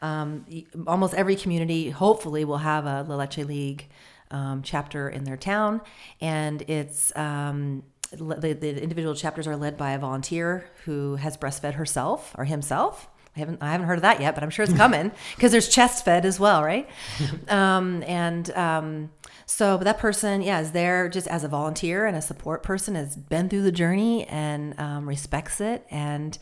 Um, 0.00 0.46
almost 0.86 1.12
every 1.12 1.36
community, 1.36 1.90
hopefully, 1.90 2.46
will 2.46 2.58
have 2.58 2.86
a 2.86 3.02
La 3.02 3.16
Leche 3.16 3.38
League 3.38 3.86
um, 4.30 4.62
chapter 4.62 5.08
in 5.10 5.24
their 5.24 5.36
town. 5.36 5.82
And 6.20 6.62
it's 6.62 7.14
um, 7.16 7.82
the, 8.10 8.52
the 8.52 8.82
individual 8.82 9.14
chapters 9.14 9.46
are 9.46 9.56
led 9.56 9.76
by 9.76 9.92
a 9.92 9.98
volunteer 9.98 10.68
who 10.84 11.16
has 11.16 11.36
breastfed 11.36 11.74
herself 11.74 12.34
or 12.36 12.44
himself. 12.44 13.08
I 13.36 13.38
haven't 13.38 13.62
I 13.62 13.70
haven't 13.70 13.86
heard 13.86 13.98
of 13.98 14.02
that 14.02 14.20
yet, 14.20 14.34
but 14.34 14.42
I'm 14.42 14.50
sure 14.50 14.64
it's 14.64 14.74
coming 14.74 15.12
because 15.36 15.52
there's 15.52 15.68
chest 15.68 16.04
fed 16.04 16.24
as 16.26 16.40
well, 16.40 16.64
right? 16.64 16.88
um, 17.48 18.02
and 18.02 18.50
um, 18.52 19.10
so, 19.46 19.78
but 19.78 19.84
that 19.84 19.98
person, 19.98 20.42
yeah, 20.42 20.60
is 20.60 20.72
there 20.72 21.08
just 21.08 21.28
as 21.28 21.44
a 21.44 21.48
volunteer 21.48 22.06
and 22.06 22.16
a 22.16 22.22
support 22.22 22.62
person, 22.62 22.96
has 22.96 23.16
been 23.16 23.48
through 23.48 23.62
the 23.62 23.72
journey 23.72 24.26
and 24.26 24.78
um, 24.80 25.08
respects 25.08 25.60
it, 25.60 25.86
and 25.90 26.38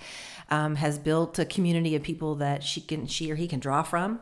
um, 0.50 0.76
has 0.76 0.98
built 0.98 1.38
a 1.38 1.44
community 1.44 1.94
of 1.94 2.02
people 2.02 2.36
that 2.36 2.62
she 2.62 2.80
can, 2.80 3.06
she 3.06 3.30
or 3.30 3.34
he 3.34 3.48
can 3.48 3.60
draw 3.60 3.82
from. 3.82 4.20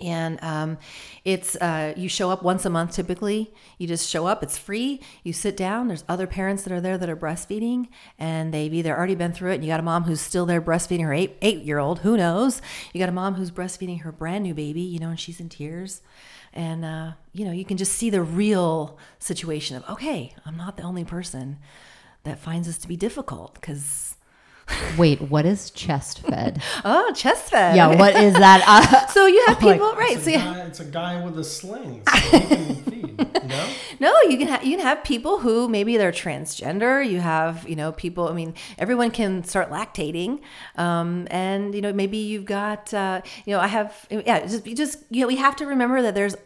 And 0.00 0.42
um, 0.42 0.78
it's 1.24 1.54
uh, 1.56 1.94
you 1.96 2.08
show 2.08 2.30
up 2.30 2.42
once 2.42 2.64
a 2.64 2.70
month 2.70 2.92
typically. 2.92 3.52
You 3.78 3.86
just 3.86 4.08
show 4.08 4.26
up. 4.26 4.42
It's 4.42 4.58
free. 4.58 5.00
You 5.22 5.32
sit 5.32 5.56
down. 5.56 5.88
There's 5.88 6.04
other 6.08 6.26
parents 6.26 6.62
that 6.64 6.72
are 6.72 6.80
there 6.80 6.98
that 6.98 7.08
are 7.08 7.16
breastfeeding, 7.16 7.88
and 8.18 8.52
they've 8.52 8.72
either 8.72 8.96
already 8.96 9.14
been 9.14 9.32
through 9.32 9.52
it. 9.52 9.56
And 9.56 9.64
you 9.64 9.70
got 9.70 9.80
a 9.80 9.84
mom 9.84 10.04
who's 10.04 10.20
still 10.20 10.46
there 10.46 10.62
breastfeeding 10.62 11.04
her 11.04 11.12
eight 11.12 11.36
eight 11.42 11.62
year 11.62 11.78
old. 11.78 12.00
Who 12.00 12.16
knows? 12.16 12.62
You 12.92 13.00
got 13.00 13.08
a 13.08 13.12
mom 13.12 13.34
who's 13.34 13.50
breastfeeding 13.50 14.00
her 14.00 14.12
brand 14.12 14.44
new 14.44 14.54
baby. 14.54 14.80
You 14.80 14.98
know, 14.98 15.10
and 15.10 15.20
she's 15.20 15.40
in 15.40 15.48
tears 15.48 16.00
and 16.54 16.84
uh, 16.84 17.12
you 17.32 17.44
know 17.44 17.52
you 17.52 17.64
can 17.64 17.76
just 17.76 17.92
see 17.92 18.10
the 18.10 18.22
real 18.22 18.98
situation 19.18 19.76
of 19.76 19.88
okay 19.88 20.34
i'm 20.44 20.56
not 20.56 20.76
the 20.76 20.82
only 20.82 21.04
person 21.04 21.58
that 22.24 22.38
finds 22.38 22.66
this 22.66 22.78
to 22.78 22.88
be 22.88 22.96
difficult 22.96 23.54
because 23.54 24.16
Wait, 24.96 25.20
what 25.22 25.44
is 25.46 25.70
chest 25.70 26.20
fed? 26.20 26.62
Oh, 26.84 27.12
chest 27.14 27.50
fed. 27.50 27.76
yeah, 27.76 27.94
what 27.96 28.14
is 28.16 28.34
that? 28.34 28.62
Uh, 28.66 29.06
So 29.08 29.26
you 29.26 29.44
have 29.46 29.62
like- 29.62 29.74
people, 29.74 29.94
right? 29.94 30.16
It's 30.16 30.24
So 30.24 30.30
a, 30.30 30.36
guy, 30.38 30.60
it's 30.60 30.80
a 30.80 30.84
guy 30.84 31.24
with 31.24 31.38
a 31.38 31.44
sling. 31.44 32.02
So 32.06 32.38
he 32.38 32.46
can 32.46 32.74
feed. 32.84 33.48
No? 33.48 33.68
no, 34.00 34.14
you 34.28 34.38
can 34.38 34.48
have 34.48 34.64
you 34.64 34.76
can 34.76 34.86
have 34.86 35.04
people 35.04 35.38
who 35.38 35.68
maybe 35.68 35.96
they're 35.96 36.12
transgender. 36.12 37.06
You 37.06 37.20
have 37.20 37.68
you 37.68 37.76
know 37.76 37.92
people. 37.92 38.28
I 38.28 38.32
mean, 38.32 38.54
everyone 38.78 39.10
can 39.10 39.44
start 39.44 39.70
lactating, 39.70 40.40
um, 40.76 41.26
and 41.30 41.74
you 41.74 41.80
know 41.82 41.92
maybe 41.92 42.16
you've 42.16 42.46
got 42.46 42.92
uh, 42.94 43.20
you 43.44 43.52
know 43.54 43.60
I 43.60 43.66
have 43.66 44.06
yeah. 44.10 44.40
Just 44.46 44.64
just 44.64 44.98
you 45.10 45.20
know 45.22 45.26
we 45.26 45.36
have 45.36 45.56
to 45.56 45.66
remember 45.66 46.00
that 46.02 46.14
there's 46.14 46.36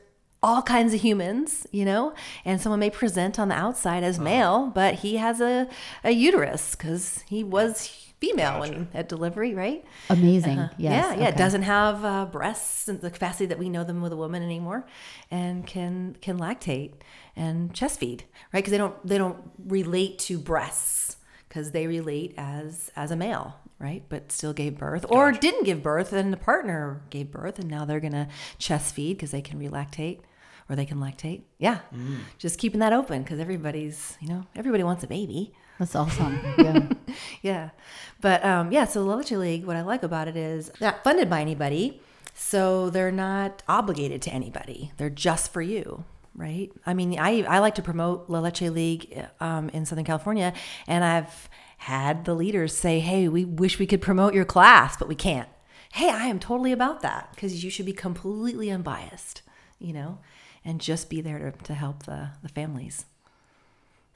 all 0.42 0.62
kinds 0.62 0.92
of 0.94 1.00
humans, 1.00 1.66
you 1.72 1.84
know, 1.84 2.14
and 2.44 2.60
someone 2.60 2.80
may 2.80 2.90
present 2.90 3.38
on 3.38 3.48
the 3.48 3.54
outside 3.54 4.02
as 4.04 4.18
male, 4.18 4.66
but 4.74 4.94
he 4.96 5.16
has 5.16 5.40
a, 5.40 5.66
a 6.04 6.10
uterus 6.10 6.74
because 6.74 7.24
he 7.26 7.42
was 7.42 8.05
female 8.20 8.60
when 8.60 8.88
at 8.94 9.08
delivery, 9.08 9.54
right? 9.54 9.84
amazing. 10.10 10.58
Uh-huh. 10.58 10.74
yeah, 10.78 11.14
yeah. 11.14 11.28
It 11.28 11.28
okay. 11.28 11.36
doesn't 11.36 11.62
have 11.62 12.04
uh, 12.04 12.26
breasts 12.26 12.88
and 12.88 13.00
the 13.00 13.10
capacity 13.10 13.46
that 13.46 13.58
we 13.58 13.68
know 13.68 13.84
them 13.84 14.00
with 14.00 14.12
a 14.12 14.16
woman 14.16 14.42
anymore, 14.42 14.86
and 15.30 15.66
can 15.66 16.16
can 16.20 16.38
lactate 16.38 16.92
and 17.34 17.74
chest 17.74 18.00
feed, 18.00 18.24
right? 18.52 18.60
Because 18.60 18.70
they 18.70 18.78
don't 18.78 19.06
they 19.06 19.18
don't 19.18 19.38
relate 19.64 20.18
to 20.20 20.38
breasts 20.38 21.16
because 21.48 21.72
they 21.72 21.86
relate 21.86 22.34
as 22.36 22.90
as 22.96 23.10
a 23.10 23.16
male, 23.16 23.56
right? 23.78 24.02
But 24.08 24.32
still 24.32 24.52
gave 24.52 24.78
birth 24.78 25.04
or 25.08 25.32
didn't 25.32 25.64
give 25.64 25.82
birth, 25.82 26.12
and 26.12 26.32
the 26.32 26.38
partner 26.38 27.02
gave 27.10 27.30
birth, 27.30 27.58
and 27.58 27.68
now 27.68 27.84
they're 27.84 28.00
gonna 28.00 28.28
chest 28.58 28.94
feed 28.94 29.16
because 29.16 29.30
they 29.30 29.42
can 29.42 29.58
relactate 29.58 30.20
or 30.68 30.76
they 30.76 30.86
can 30.86 30.98
lactate. 30.98 31.42
Yeah, 31.58 31.80
just 32.38 32.58
keeping 32.58 32.80
that 32.80 32.92
open 32.92 33.22
because 33.22 33.40
everybody's 33.40 34.16
you 34.20 34.28
know 34.28 34.46
everybody 34.54 34.82
wants 34.82 35.04
a 35.04 35.06
baby. 35.06 35.52
That's 35.78 35.94
awesome. 35.94 36.38
Yeah. 36.58 36.88
Yeah. 37.42 37.70
But 38.20 38.44
um, 38.44 38.72
yeah, 38.72 38.84
so 38.84 39.04
the 39.04 39.14
Leche 39.14 39.32
League, 39.32 39.64
what 39.64 39.76
I 39.76 39.82
like 39.82 40.02
about 40.02 40.28
it 40.28 40.36
is 40.36 40.70
they're 40.78 40.90
not 40.90 41.04
funded 41.04 41.30
by 41.30 41.40
anybody. 41.40 42.00
So 42.34 42.90
they're 42.90 43.12
not 43.12 43.62
obligated 43.66 44.20
to 44.22 44.30
anybody. 44.30 44.92
They're 44.98 45.08
just 45.08 45.52
for 45.52 45.62
you, 45.62 46.04
right? 46.34 46.70
I 46.84 46.92
mean, 46.92 47.18
I, 47.18 47.42
I 47.42 47.60
like 47.60 47.76
to 47.76 47.82
promote 47.82 48.28
La 48.28 48.40
Leche 48.40 48.62
League 48.62 49.26
um, 49.40 49.70
in 49.70 49.86
Southern 49.86 50.04
California, 50.04 50.52
and 50.86 51.02
I've 51.02 51.48
had 51.78 52.26
the 52.26 52.34
leaders 52.34 52.76
say, 52.76 53.00
hey, 53.00 53.28
we 53.28 53.44
wish 53.46 53.78
we 53.78 53.86
could 53.86 54.02
promote 54.02 54.34
your 54.34 54.44
class, 54.44 54.98
but 54.98 55.08
we 55.08 55.14
can't. 55.14 55.48
Hey, 55.92 56.10
I 56.10 56.26
am 56.26 56.38
totally 56.38 56.72
about 56.72 57.00
that 57.00 57.30
because 57.34 57.64
you 57.64 57.70
should 57.70 57.86
be 57.86 57.94
completely 57.94 58.70
unbiased, 58.70 59.40
you 59.78 59.94
know, 59.94 60.18
and 60.62 60.78
just 60.78 61.08
be 61.08 61.22
there 61.22 61.38
to, 61.38 61.52
to 61.64 61.74
help 61.74 62.02
the, 62.02 62.30
the 62.42 62.50
families. 62.50 63.06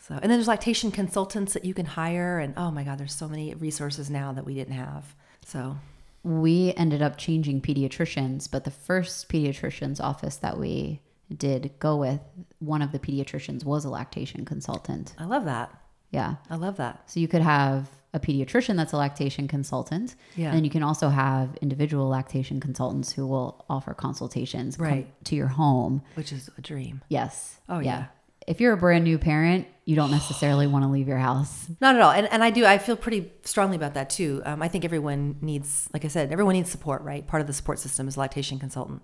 So, 0.01 0.15
and 0.15 0.25
then 0.25 0.31
there's 0.31 0.49
lactation 0.49 0.91
consultants 0.91 1.53
that 1.53 1.65
you 1.65 1.75
can 1.75 1.87
hire, 1.87 2.39
and 2.39 2.55
oh 2.57 2.71
my 2.71 2.83
God, 2.85 2.99
there's 2.99 3.15
so 3.15 3.29
many 3.29 3.55
resources 3.55 4.09
now 4.11 4.33
that 4.33 4.45
we 4.45 4.55
didn't 4.55 4.75
have. 4.75 5.15
So, 5.45 5.77
we 6.23 6.73
ended 6.77 7.03
up 7.03 7.17
changing 7.17 7.61
pediatricians, 7.63 8.51
but 8.51 8.65
the 8.65 8.71
first 8.71 9.29
pediatrician's 9.29 10.01
office 10.01 10.37
that 10.37 10.59
we 10.59 11.01
did 11.35 11.73
go 11.79 11.97
with, 11.97 12.21
one 12.59 12.83
of 12.83 12.93
the 12.93 12.99
pediatricians 12.99 13.65
was 13.65 13.85
a 13.85 13.91
lactation 13.91 14.45
consultant. 14.45 15.15
I 15.19 15.25
love 15.27 15.45
that. 15.45 15.75
Yeah. 16.11 16.37
I 16.51 16.57
love 16.57 16.77
that. 16.79 17.09
So 17.11 17.21
you 17.21 17.29
could 17.29 17.43
have 17.43 17.89
a 18.13 18.19
pediatrician 18.19 18.77
that's 18.77 18.93
a 18.93 18.97
lactation 18.97 19.47
consultant. 19.47 20.17
Yeah. 20.35 20.53
And 20.53 20.65
you 20.65 20.71
can 20.71 20.83
also 20.83 21.09
have 21.09 21.57
individual 21.63 22.09
lactation 22.09 22.59
consultants 22.59 23.13
who 23.13 23.27
will 23.27 23.65
offer 23.71 23.95
consultations 23.95 24.77
Right. 24.79 25.07
to 25.27 25.37
your 25.37 25.47
home. 25.47 26.03
Which 26.15 26.33
is 26.33 26.51
a 26.59 26.61
dream. 26.61 27.03
Yes. 27.09 27.61
Oh, 27.69 27.79
yeah. 27.79 28.07
If 28.47 28.61
you're 28.61 28.73
a 28.73 28.77
brand 28.77 29.05
new 29.05 29.19
parent, 29.19 29.67
you 29.85 29.97
don't 29.97 30.11
necessarily 30.11 30.67
want 30.67 30.85
to 30.85 30.89
leave 30.89 31.09
your 31.09 31.19
house. 31.19 31.67
Not 31.81 31.97
at 31.97 32.01
all. 32.01 32.13
And, 32.13 32.29
and 32.33 32.45
I 32.45 32.51
do, 32.51 32.65
I 32.65 32.79
feel 32.79 32.97
pretty 32.97 33.33
strongly 33.43 33.77
about 33.77 33.95
that 33.95 34.09
too. 34.09 34.41
Um, 34.45 34.63
I 34.63 34.69
think 34.69 34.85
everyone 34.85 35.37
needs, 35.41 35.89
like 35.93 36.05
I 36.05 36.09
said, 36.09 36.31
everyone 36.31 36.55
needs 36.55 36.71
support, 36.71 37.03
right? 37.03 37.27
Part 37.27 37.41
of 37.41 37.47
the 37.47 37.53
support 37.53 37.79
system 37.79 38.07
is 38.07 38.17
lactation 38.17 38.59
consultant. 38.59 39.03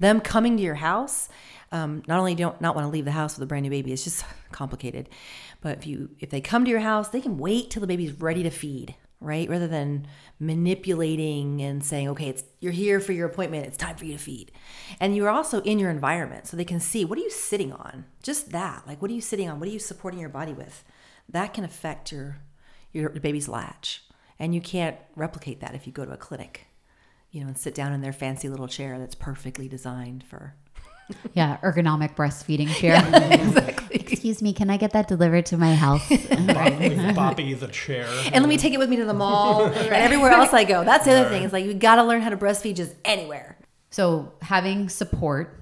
Them 0.00 0.20
coming 0.20 0.56
to 0.56 0.62
your 0.62 0.74
house, 0.74 1.28
um, 1.72 2.02
not 2.06 2.18
only 2.18 2.34
don't 2.34 2.60
not 2.60 2.74
want 2.74 2.86
to 2.86 2.90
leave 2.90 3.04
the 3.04 3.12
house 3.12 3.36
with 3.36 3.42
a 3.42 3.46
brand 3.46 3.62
new 3.62 3.70
baby, 3.70 3.92
it's 3.92 4.04
just 4.04 4.24
complicated. 4.52 5.08
But 5.60 5.78
if 5.78 5.86
you 5.86 6.10
if 6.20 6.30
they 6.30 6.40
come 6.40 6.64
to 6.64 6.70
your 6.70 6.80
house, 6.80 7.08
they 7.08 7.20
can 7.20 7.38
wait 7.38 7.70
till 7.70 7.80
the 7.80 7.86
baby's 7.86 8.12
ready 8.12 8.42
to 8.42 8.50
feed, 8.50 8.94
right? 9.20 9.48
Rather 9.48 9.66
than 9.66 10.06
manipulating 10.38 11.60
and 11.60 11.84
saying, 11.84 12.08
okay, 12.08 12.28
it's 12.28 12.44
you're 12.60 12.72
here 12.72 13.00
for 13.00 13.12
your 13.12 13.26
appointment, 13.26 13.66
it's 13.66 13.76
time 13.76 13.96
for 13.96 14.04
you 14.04 14.12
to 14.12 14.18
feed. 14.18 14.52
And 15.00 15.16
you're 15.16 15.28
also 15.28 15.60
in 15.62 15.78
your 15.78 15.90
environment, 15.90 16.46
so 16.46 16.56
they 16.56 16.64
can 16.64 16.80
see 16.80 17.04
what 17.04 17.18
are 17.18 17.22
you 17.22 17.30
sitting 17.30 17.72
on? 17.72 18.04
Just 18.22 18.50
that. 18.52 18.84
Like 18.86 19.02
what 19.02 19.10
are 19.10 19.14
you 19.14 19.20
sitting 19.20 19.48
on? 19.48 19.58
What 19.58 19.68
are 19.68 19.72
you 19.72 19.78
supporting 19.78 20.20
your 20.20 20.28
body 20.28 20.52
with? 20.52 20.84
That 21.28 21.54
can 21.54 21.64
affect 21.64 22.12
your 22.12 22.38
your 22.92 23.10
baby's 23.10 23.48
latch. 23.48 24.04
And 24.38 24.54
you 24.54 24.60
can't 24.60 24.96
replicate 25.16 25.60
that 25.60 25.74
if 25.74 25.86
you 25.86 25.92
go 25.92 26.04
to 26.04 26.12
a 26.12 26.16
clinic, 26.16 26.66
you 27.30 27.40
know, 27.40 27.48
and 27.48 27.58
sit 27.58 27.74
down 27.74 27.92
in 27.92 28.02
their 28.02 28.12
fancy 28.12 28.48
little 28.48 28.68
chair 28.68 28.98
that's 28.98 29.16
perfectly 29.16 29.68
designed 29.68 30.22
for 30.22 30.54
Yeah, 31.34 31.58
ergonomic 31.62 32.14
breastfeeding 32.14 32.68
chair. 32.74 32.96
Exactly. 33.38 34.00
Excuse 34.12 34.42
me, 34.42 34.52
can 34.52 34.68
I 34.68 34.76
get 34.76 34.92
that 34.92 35.08
delivered 35.08 35.46
to 35.46 35.56
my 35.56 35.74
house? 35.74 36.08
With 36.10 36.28
Boppy 36.28 37.58
the 37.58 37.68
chair. 37.68 38.06
And 38.32 38.42
let 38.42 38.48
me 38.48 38.56
take 38.58 38.72
it 38.74 38.78
with 38.78 38.88
me 38.90 38.96
to 38.96 39.04
the 39.04 39.14
mall 39.14 39.64
and 39.66 39.74
everywhere 39.76 40.30
else 40.32 40.52
I 40.52 40.64
go. 40.64 40.84
That's 40.84 41.04
the 41.04 41.12
other 41.12 41.28
thing. 41.30 41.44
It's 41.44 41.52
like 41.52 41.64
you 41.64 41.72
got 41.74 41.96
to 41.96 42.04
learn 42.04 42.20
how 42.20 42.28
to 42.30 42.36
breastfeed 42.36 42.76
just 42.76 42.94
anywhere. 43.04 43.56
so 43.90 44.32
having 44.42 44.88
support, 44.88 45.58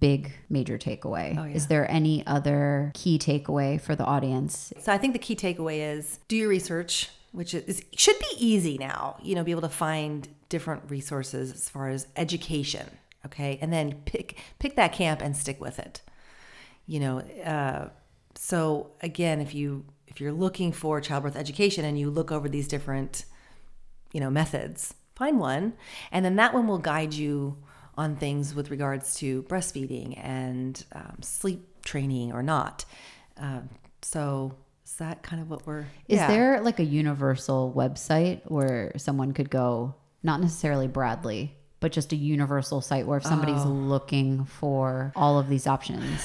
big 0.00 0.32
major 0.48 0.78
takeaway. 0.78 1.36
Oh, 1.38 1.44
yeah. 1.44 1.54
Is 1.54 1.66
there 1.68 1.88
any 1.90 2.26
other 2.26 2.90
key 2.94 3.18
takeaway 3.18 3.80
for 3.80 3.94
the 3.94 4.04
audience? 4.04 4.72
So 4.80 4.92
I 4.92 4.98
think 4.98 5.12
the 5.12 5.18
key 5.20 5.36
takeaway 5.36 5.96
is 5.96 6.18
do 6.28 6.36
your 6.36 6.48
research, 6.48 7.10
which 7.32 7.54
is 7.54 7.84
should 7.96 8.18
be 8.18 8.36
easy 8.38 8.78
now. 8.78 9.16
You 9.22 9.34
know, 9.34 9.44
be 9.44 9.50
able 9.52 9.62
to 9.62 9.68
find 9.68 10.26
different 10.48 10.82
resources 10.88 11.52
as 11.52 11.68
far 11.68 11.88
as 11.88 12.06
education. 12.16 12.86
Okay, 13.26 13.58
and 13.60 13.72
then 13.72 13.94
pick 14.04 14.38
pick 14.58 14.76
that 14.76 14.92
camp 14.92 15.20
and 15.22 15.36
stick 15.36 15.60
with 15.60 15.78
it. 15.78 16.02
You 16.86 17.00
know, 17.00 17.18
uh, 17.44 17.88
so 18.34 18.90
again, 19.00 19.40
if 19.40 19.54
you 19.54 19.84
if 20.06 20.20
you're 20.20 20.32
looking 20.32 20.72
for 20.72 21.00
childbirth 21.00 21.36
education 21.36 21.84
and 21.84 21.98
you 21.98 22.10
look 22.10 22.30
over 22.30 22.48
these 22.48 22.68
different 22.68 23.24
you 24.12 24.20
know 24.20 24.28
methods 24.28 24.94
find 25.14 25.38
one 25.38 25.72
and 26.10 26.22
then 26.22 26.36
that 26.36 26.52
one 26.52 26.66
will 26.66 26.78
guide 26.78 27.14
you 27.14 27.56
on 27.96 28.16
things 28.16 28.54
with 28.54 28.70
regards 28.70 29.14
to 29.14 29.42
breastfeeding 29.44 30.18
and 30.22 30.84
um, 30.92 31.16
sleep 31.22 31.66
training 31.82 32.30
or 32.30 32.42
not 32.42 32.84
um, 33.38 33.70
so 34.02 34.54
is 34.92 34.98
that 34.98 35.22
kind 35.22 35.40
of 35.40 35.48
what 35.48 35.66
we're 35.66 35.86
Is 36.06 36.18
yeah. 36.18 36.26
there 36.26 36.60
like 36.60 36.78
a 36.78 36.84
universal 36.84 37.72
website 37.74 38.42
where 38.44 38.92
someone 38.98 39.32
could 39.32 39.48
go, 39.48 39.94
not 40.22 40.40
necessarily 40.40 40.86
Bradley, 40.86 41.56
but 41.82 41.92
just 41.92 42.12
a 42.12 42.16
universal 42.16 42.80
site 42.80 43.06
where 43.06 43.18
if 43.18 43.24
somebody's 43.26 43.64
Oh. 43.66 43.68
looking 43.68 44.46
for 44.46 45.12
all 45.14 45.38
of 45.38 45.48
these 45.50 45.66
options? 45.66 46.22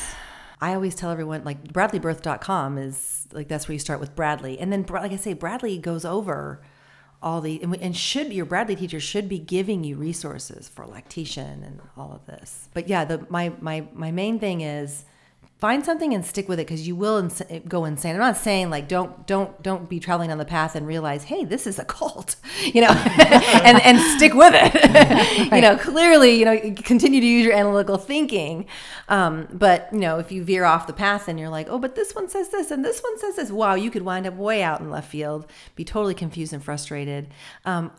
I 0.62 0.74
always 0.74 0.96
tell 0.96 1.12
everyone 1.12 1.44
like 1.44 1.74
bradleybirth.com 1.74 2.78
is 2.78 3.28
like 3.34 3.48
that's 3.50 3.68
where 3.68 3.74
you 3.74 3.80
start 3.80 4.00
with 4.00 4.16
Bradley. 4.16 4.58
And 4.60 4.72
then 4.72 4.86
like 4.90 5.12
I 5.12 5.18
say 5.18 5.34
Bradley 5.34 5.78
goes 5.78 6.06
over 6.06 6.62
all 7.22 7.42
the 7.42 7.60
and, 7.62 7.72
we- 7.72 7.80
and 7.80 7.96
should 7.98 8.32
your 8.32 8.46
Bradley 8.46 8.76
teacher 8.76 9.00
should 9.00 9.28
be 9.28 9.40
giving 9.40 9.84
you 9.84 9.96
resources 9.98 10.68
for 10.70 10.86
lactation 10.88 11.64
and 11.64 11.82
all 11.98 12.12
of 12.14 12.26
this. 12.28 12.70
But 12.74 12.88
yeah, 12.88 13.06
the 13.06 13.26
my 13.30 13.52
my 13.60 13.88
my 13.94 14.12
main 14.12 14.40
thing 14.40 14.62
is 14.62 15.04
find 15.60 15.84
something 15.84 16.14
and 16.14 16.24
stick 16.24 16.48
with 16.48 16.60
it 16.60 16.68
because 16.68 16.88
you 16.88 16.96
will 16.96 17.18
ins- 17.18 17.42
go 17.68 17.86
insane. 17.86 18.14
I'm 18.14 18.22
not 18.22 18.38
saying 18.38 18.70
like 18.70 18.88
don't 18.88 19.26
don't 19.26 19.62
don't 19.64 19.90
be 19.90 20.00
traveling 20.00 20.32
on 20.32 20.38
the 20.38 20.46
path 20.46 20.76
and 20.76 20.86
realize 20.86 21.24
hey 21.24 21.46
this 21.46 21.66
is 21.66 21.80
a 21.80 21.86
cult, 21.86 22.36
you 22.64 22.82
know, 22.82 22.90
and 23.18 23.82
and 23.82 24.00
stick 24.18 24.34
with 24.34 24.54
it. 24.56 25.52
you 25.54 25.62
know, 25.62 25.78
clearly 25.78 26.36
you 26.36 26.46
know 26.46 26.76
continue 26.84 27.20
to 27.20 27.26
use 27.26 27.46
your 27.46 27.56
analytical 27.56 27.98
thinking, 27.98 28.66
um, 29.10 29.48
but 29.52 29.90
you 29.92 30.00
know 30.00 30.20
if 30.20 30.32
you 30.32 30.44
veer 30.44 30.66
off 30.66 30.88
the 30.88 30.94
path 30.94 31.28
and 31.28 31.40
you're 31.40 31.50
like 31.50 31.68
oh 31.70 31.80
but 31.80 31.96
this 31.96 32.14
one 32.14 32.30
says 32.30 32.50
this 32.50 32.72
and 32.72 32.86
this 32.86 33.02
one 33.02 33.18
says 33.20 33.36
this, 33.36 33.52
wow 33.52 33.74
you 33.74 33.90
could 33.90 34.04
wind 34.04 34.28
up 34.28 34.36
way 34.36 34.62
out 34.62 34.80
in 34.80 34.90
left 34.90 35.10
field, 35.10 35.48
be 35.76 35.84
totally 35.84 36.14
confused 36.14 36.54
and 36.54 36.64
frustrated. 36.64 37.28
Um, 37.66 37.92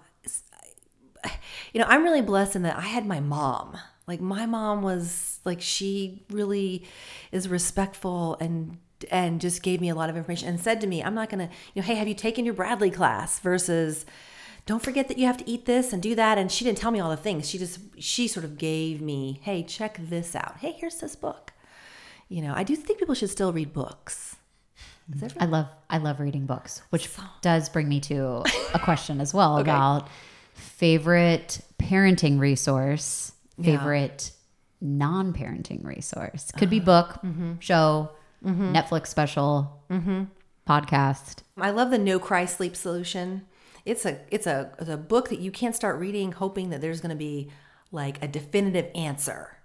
you 1.72 1.80
know, 1.80 1.86
I'm 1.88 2.04
really 2.04 2.22
blessed 2.22 2.56
in 2.56 2.62
that 2.62 2.76
I 2.76 2.82
had 2.82 3.04
my 3.04 3.20
mom. 3.20 3.76
Like 4.09 4.20
my 4.20 4.46
mom 4.46 4.82
was 4.82 5.38
like 5.44 5.61
she 5.61 6.24
really 6.30 6.84
is 7.30 7.48
respectful 7.48 8.36
and 8.40 8.78
and 9.11 9.40
just 9.40 9.62
gave 9.62 9.80
me 9.80 9.90
a 9.90 9.94
lot 9.94 10.11
of 10.11 10.16
information 10.16 10.48
and 10.48 10.59
said 10.59 10.80
to 10.80 10.88
me, 10.88 11.04
I'm 11.04 11.14
not 11.14 11.30
to, 11.30 11.36
you 11.44 11.48
know, 11.76 11.82
hey, 11.82 11.94
have 11.94 12.09
you 12.09 12.14
taken 12.14 12.44
your 12.44 12.54
Bradley 12.54 12.90
class 12.90 13.38
versus 13.38 14.04
don't 14.66 14.82
forget 14.82 15.06
that 15.06 15.18
you 15.18 15.26
have 15.26 15.36
to 15.36 15.48
eat 15.48 15.66
this 15.66 15.92
and 15.92 16.02
do 16.02 16.16
that 16.16 16.36
and 16.36 16.50
she 16.50 16.64
didn't 16.64 16.78
tell 16.78 16.90
me 16.90 16.98
all 16.98 17.11
the 17.11 17.16
things. 17.16 17.48
She 17.48 17.59
just 17.59 17.78
she 17.98 18.26
sort 18.26 18.44
of 18.44 18.59
gave 18.59 19.00
me, 19.00 19.40
"Hey, 19.42 19.62
check 19.62 19.98
this 20.00 20.34
out. 20.34 20.56
Hey, 20.59 20.72
here's 20.72 20.96
this 20.96 21.14
book." 21.14 21.52
You 22.28 22.42
know, 22.42 22.52
I 22.54 22.64
do 22.64 22.76
think 22.76 22.98
people 22.98 23.14
should 23.14 23.30
still 23.30 23.52
read 23.52 23.72
books. 23.72 24.36
I 25.40 25.46
love 25.46 25.68
I 25.88 25.98
love 25.98 26.20
reading 26.20 26.44
books, 26.44 26.82
which 26.90 27.09
does 27.40 27.68
bring 27.68 27.88
me 27.88 28.00
to 28.00 28.44
a 28.74 28.78
question 28.78 29.20
as 29.20 29.32
well 29.32 29.56
about 29.64 30.09
favorite 30.52 31.61
parenting 31.78 32.38
resource, 32.38 33.32
Yeah. 33.59 33.78
favorite 33.78 34.32
non-parenting 34.80 35.84
resource. 35.84 36.50
Could 36.56 36.70
be 36.70 36.80
book, 36.80 37.18
mm-hmm. 37.24 37.54
show, 37.59 38.11
mm-hmm. 38.44 38.72
Netflix 38.74 39.09
special, 39.09 39.82
mm-hmm. 39.90 40.24
podcast. 40.68 41.42
I 41.56 41.70
love 41.70 41.90
the 41.90 41.98
no 41.98 42.18
cry 42.18 42.44
sleep 42.44 42.76
solution. 42.76 43.46
it's 43.84 44.04
a 44.04 44.20
it's 44.30 44.46
a 44.46 44.70
it's 44.78 44.90
a 44.90 44.96
book 44.96 45.30
that 45.30 45.40
you 45.40 45.50
can't 45.50 45.74
start 45.74 45.98
reading 45.98 46.32
hoping 46.32 46.70
that 46.70 46.80
there's 46.80 47.00
going 47.00 47.11
to 47.11 47.16
be 47.16 47.50
like 47.90 48.22
a 48.22 48.28
definitive 48.28 48.90
answer. 48.94 49.57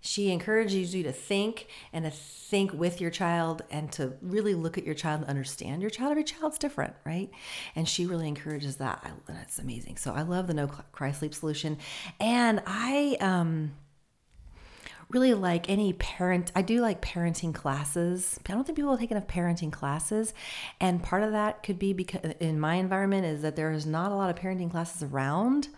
She 0.00 0.30
encourages 0.30 0.94
you 0.94 1.02
to 1.02 1.12
think 1.12 1.66
and 1.92 2.04
to 2.04 2.10
think 2.10 2.72
with 2.72 3.00
your 3.00 3.10
child 3.10 3.62
and 3.70 3.92
to 3.92 4.14
really 4.22 4.54
look 4.54 4.78
at 4.78 4.84
your 4.84 4.94
child 4.94 5.20
and 5.20 5.30
understand 5.30 5.82
your 5.82 5.90
child. 5.90 6.10
Every 6.10 6.24
child's 6.24 6.58
different, 6.58 6.94
right? 7.04 7.30
And 7.74 7.88
she 7.88 8.06
really 8.06 8.28
encourages 8.28 8.76
that. 8.76 9.00
I, 9.04 9.32
that's 9.32 9.58
amazing. 9.58 9.98
So 9.98 10.12
I 10.12 10.22
love 10.22 10.46
the 10.46 10.54
No 10.54 10.66
Cry 10.66 11.12
Sleep 11.12 11.34
solution, 11.34 11.78
and 12.18 12.62
I 12.66 13.16
um 13.20 13.72
really 15.10 15.34
like 15.34 15.68
any 15.68 15.92
parent 15.94 16.52
i 16.54 16.62
do 16.62 16.80
like 16.80 17.02
parenting 17.02 17.52
classes 17.52 18.38
i 18.48 18.52
don't 18.52 18.64
think 18.64 18.76
people 18.76 18.96
take 18.96 19.10
enough 19.10 19.26
parenting 19.26 19.72
classes 19.72 20.32
and 20.80 21.02
part 21.02 21.24
of 21.24 21.32
that 21.32 21.64
could 21.64 21.80
be 21.80 21.92
because 21.92 22.20
in 22.38 22.60
my 22.60 22.76
environment 22.76 23.24
is 23.24 23.42
that 23.42 23.56
there 23.56 23.72
is 23.72 23.84
not 23.84 24.12
a 24.12 24.14
lot 24.14 24.30
of 24.30 24.36
parenting 24.36 24.70
classes 24.70 25.02
around 25.02 25.68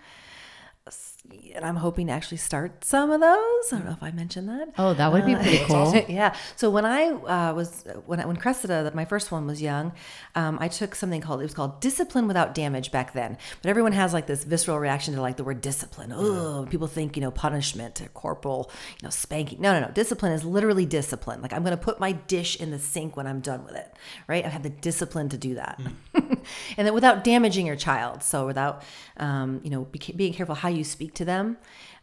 and 1.55 1.65
I'm 1.65 1.77
hoping 1.77 2.09
to 2.09 2.13
actually 2.13 2.39
start 2.39 2.85
some 2.85 3.11
of 3.11 3.21
those. 3.21 3.73
I 3.73 3.77
don't 3.77 3.85
know 3.85 3.93
if 3.93 4.03
I 4.03 4.11
mentioned 4.11 4.49
that. 4.49 4.71
Oh, 4.79 4.95
that 4.95 5.13
would 5.13 5.25
be 5.25 5.35
pretty 5.35 5.65
cool. 5.65 5.95
yeah. 6.09 6.35
So 6.57 6.71
when 6.71 6.85
I 6.85 7.11
uh, 7.11 7.55
was 7.55 7.85
when 8.07 8.21
I, 8.21 8.27
when 8.27 8.37
Cressida, 8.37 8.91
my 8.95 9.05
first 9.05 9.31
one 9.31 9.47
was 9.47 9.63
young, 9.63 9.93
um, 10.35 10.59
I 10.61 10.69
took 10.69 10.95
something 10.95 11.21
called 11.21 11.41
it 11.41 11.45
was 11.45 11.55
called 11.55 11.81
discipline 11.81 12.27
without 12.27 12.55
damage 12.55 12.91
back 12.91 13.13
then. 13.13 13.39
But 13.63 13.69
everyone 13.69 13.93
has 13.93 14.13
like 14.13 14.27
this 14.27 14.45
visceral 14.45 14.79
reaction 14.79 15.15
to 15.15 15.21
like 15.21 15.37
the 15.37 15.45
word 15.45 15.61
discipline. 15.61 16.13
Oh, 16.15 16.67
people 16.69 16.87
think 16.87 17.17
you 17.17 17.21
know 17.21 17.31
punishment 17.31 18.01
or 18.01 18.09
corporal, 18.09 18.71
you 19.01 19.07
know 19.07 19.11
spanking. 19.11 19.61
No, 19.61 19.73
no, 19.73 19.87
no. 19.87 19.93
Discipline 19.93 20.33
is 20.33 20.45
literally 20.45 20.87
discipline. 20.87 21.43
Like 21.43 21.53
I'm 21.53 21.63
going 21.63 21.77
to 21.77 21.83
put 21.83 22.01
my 22.01 22.13
dish 22.13 22.61
in 22.61 22.71
the 22.71 22.79
sink 22.79 23.17
when 23.17 23.27
I'm 23.27 23.41
done 23.41 23.65
with 23.65 23.77
it. 23.77 23.95
Right. 24.27 24.45
I 24.45 24.49
have 24.49 24.63
the 24.63 24.71
discipline 24.71 25.29
to 25.31 25.39
do 25.39 25.55
that, 25.55 25.81
and 26.15 26.87
then 26.87 26.95
without 26.95 27.25
damaging 27.25 27.67
your 27.67 27.77
child. 27.77 28.23
So 28.23 28.47
without 28.47 28.83
um, 29.19 29.61
you 29.63 29.71
know 29.71 29.85
be, 29.85 30.01
being 30.17 30.33
careful 30.33 30.55
how 30.55 30.69
you 30.69 30.85
speak 30.85 31.12
to 31.17 31.25
them. 31.25 31.57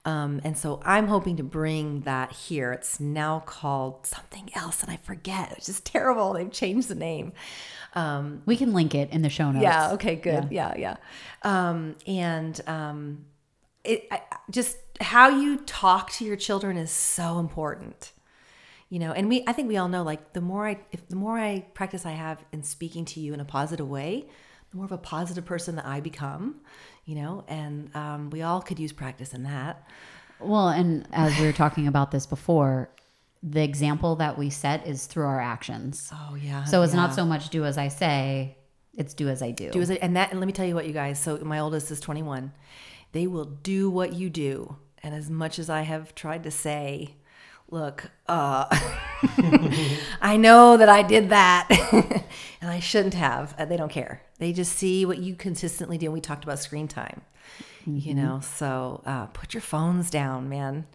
Um, 0.05 0.39
and 0.43 0.57
so 0.57 0.81
I'm 0.85 1.07
hoping 1.07 1.37
to 1.37 1.43
bring 1.43 2.01
that 2.01 2.31
here. 2.31 2.71
It's 2.71 2.99
now 2.99 3.41
called 3.45 4.05
something 4.05 4.49
else, 4.55 4.81
and 4.81 4.91
I 4.91 4.97
forget. 4.97 5.53
It's 5.57 5.65
just 5.65 5.85
terrible. 5.85 6.33
They've 6.33 6.51
changed 6.51 6.87
the 6.87 6.95
name. 6.95 7.33
Um, 7.95 8.41
we 8.45 8.55
can 8.55 8.73
link 8.73 8.95
it 8.95 9.09
in 9.11 9.21
the 9.21 9.29
show 9.29 9.51
notes. 9.51 9.63
Yeah. 9.63 9.91
Okay. 9.93 10.15
Good. 10.15 10.47
Yeah. 10.51 10.73
Yeah. 10.77 10.95
yeah. 11.43 11.69
Um, 11.69 11.95
and 12.07 12.59
um, 12.67 13.25
it 13.83 14.07
I, 14.09 14.21
just 14.49 14.77
how 15.01 15.29
you 15.29 15.57
talk 15.57 16.11
to 16.13 16.25
your 16.25 16.35
children 16.35 16.77
is 16.77 16.91
so 16.91 17.39
important. 17.39 18.13
You 18.89 18.99
know, 18.99 19.11
and 19.11 19.29
we 19.29 19.43
I 19.45 19.53
think 19.53 19.67
we 19.67 19.77
all 19.77 19.89
know 19.89 20.03
like 20.03 20.33
the 20.33 20.41
more 20.41 20.67
I 20.67 20.79
if 20.91 21.07
the 21.09 21.15
more 21.15 21.37
I 21.37 21.65
practice 21.73 22.05
I 22.05 22.11
have 22.11 22.43
in 22.51 22.63
speaking 22.63 23.05
to 23.05 23.19
you 23.19 23.33
in 23.33 23.39
a 23.39 23.45
positive 23.45 23.87
way, 23.87 24.25
the 24.71 24.77
more 24.77 24.85
of 24.85 24.91
a 24.91 24.97
positive 24.97 25.45
person 25.45 25.75
that 25.75 25.85
I 25.85 25.99
become 25.99 26.61
you 27.09 27.15
know, 27.15 27.43
and 27.47 27.89
um, 27.95 28.29
we 28.29 28.43
all 28.43 28.61
could 28.61 28.77
use 28.77 28.93
practice 28.93 29.33
in 29.33 29.41
that. 29.41 29.83
Well, 30.39 30.69
and 30.69 31.07
as 31.11 31.39
we 31.39 31.47
were 31.47 31.51
talking 31.51 31.87
about 31.87 32.11
this 32.11 32.27
before, 32.27 32.91
the 33.41 33.63
example 33.63 34.15
that 34.17 34.37
we 34.37 34.51
set 34.51 34.85
is 34.85 35.07
through 35.07 35.25
our 35.25 35.41
actions. 35.41 36.11
Oh 36.13 36.35
yeah. 36.35 36.65
So 36.65 36.83
it's 36.83 36.93
yeah. 36.93 36.99
not 37.01 37.15
so 37.15 37.25
much 37.25 37.49
do 37.49 37.65
as 37.65 37.79
I 37.79 37.87
say, 37.87 38.57
it's 38.95 39.15
do 39.15 39.27
as 39.27 39.41
I 39.41 39.49
do. 39.49 39.71
Do 39.71 39.81
as 39.81 39.89
I, 39.89 39.95
and 39.95 40.15
that 40.17 40.29
and 40.29 40.39
let 40.39 40.45
me 40.45 40.53
tell 40.53 40.67
you 40.67 40.75
what 40.75 40.85
you 40.85 40.93
guys. 40.93 41.19
So 41.19 41.39
my 41.39 41.57
oldest 41.57 41.89
is 41.89 41.99
21. 41.99 42.51
They 43.11 43.25
will 43.25 43.45
do 43.45 43.89
what 43.89 44.13
you 44.13 44.29
do. 44.29 44.75
And 45.01 45.15
as 45.15 45.31
much 45.31 45.57
as 45.57 45.67
I 45.67 45.81
have 45.81 46.13
tried 46.13 46.43
to 46.43 46.51
say, 46.51 47.15
look, 47.71 48.09
uh, 48.27 48.65
I 50.21 50.37
know 50.37 50.77
that 50.77 50.89
I 50.89 51.03
did 51.03 51.29
that 51.29 51.67
and 52.61 52.69
I 52.69 52.79
shouldn't 52.79 53.13
have. 53.13 53.55
Uh, 53.57 53.65
they 53.65 53.77
don't 53.77 53.91
care. 53.91 54.21
They 54.39 54.53
just 54.53 54.73
see 54.73 55.05
what 55.05 55.19
you 55.19 55.35
consistently 55.35 55.97
do. 55.97 56.07
And 56.07 56.13
we 56.13 56.21
talked 56.21 56.43
about 56.43 56.59
screen 56.59 56.87
time, 56.87 57.21
mm-hmm. 57.81 57.97
you 57.97 58.13
know, 58.13 58.39
so 58.41 59.01
uh, 59.05 59.27
put 59.27 59.53
your 59.53 59.61
phones 59.61 60.09
down, 60.09 60.49
man. 60.49 60.87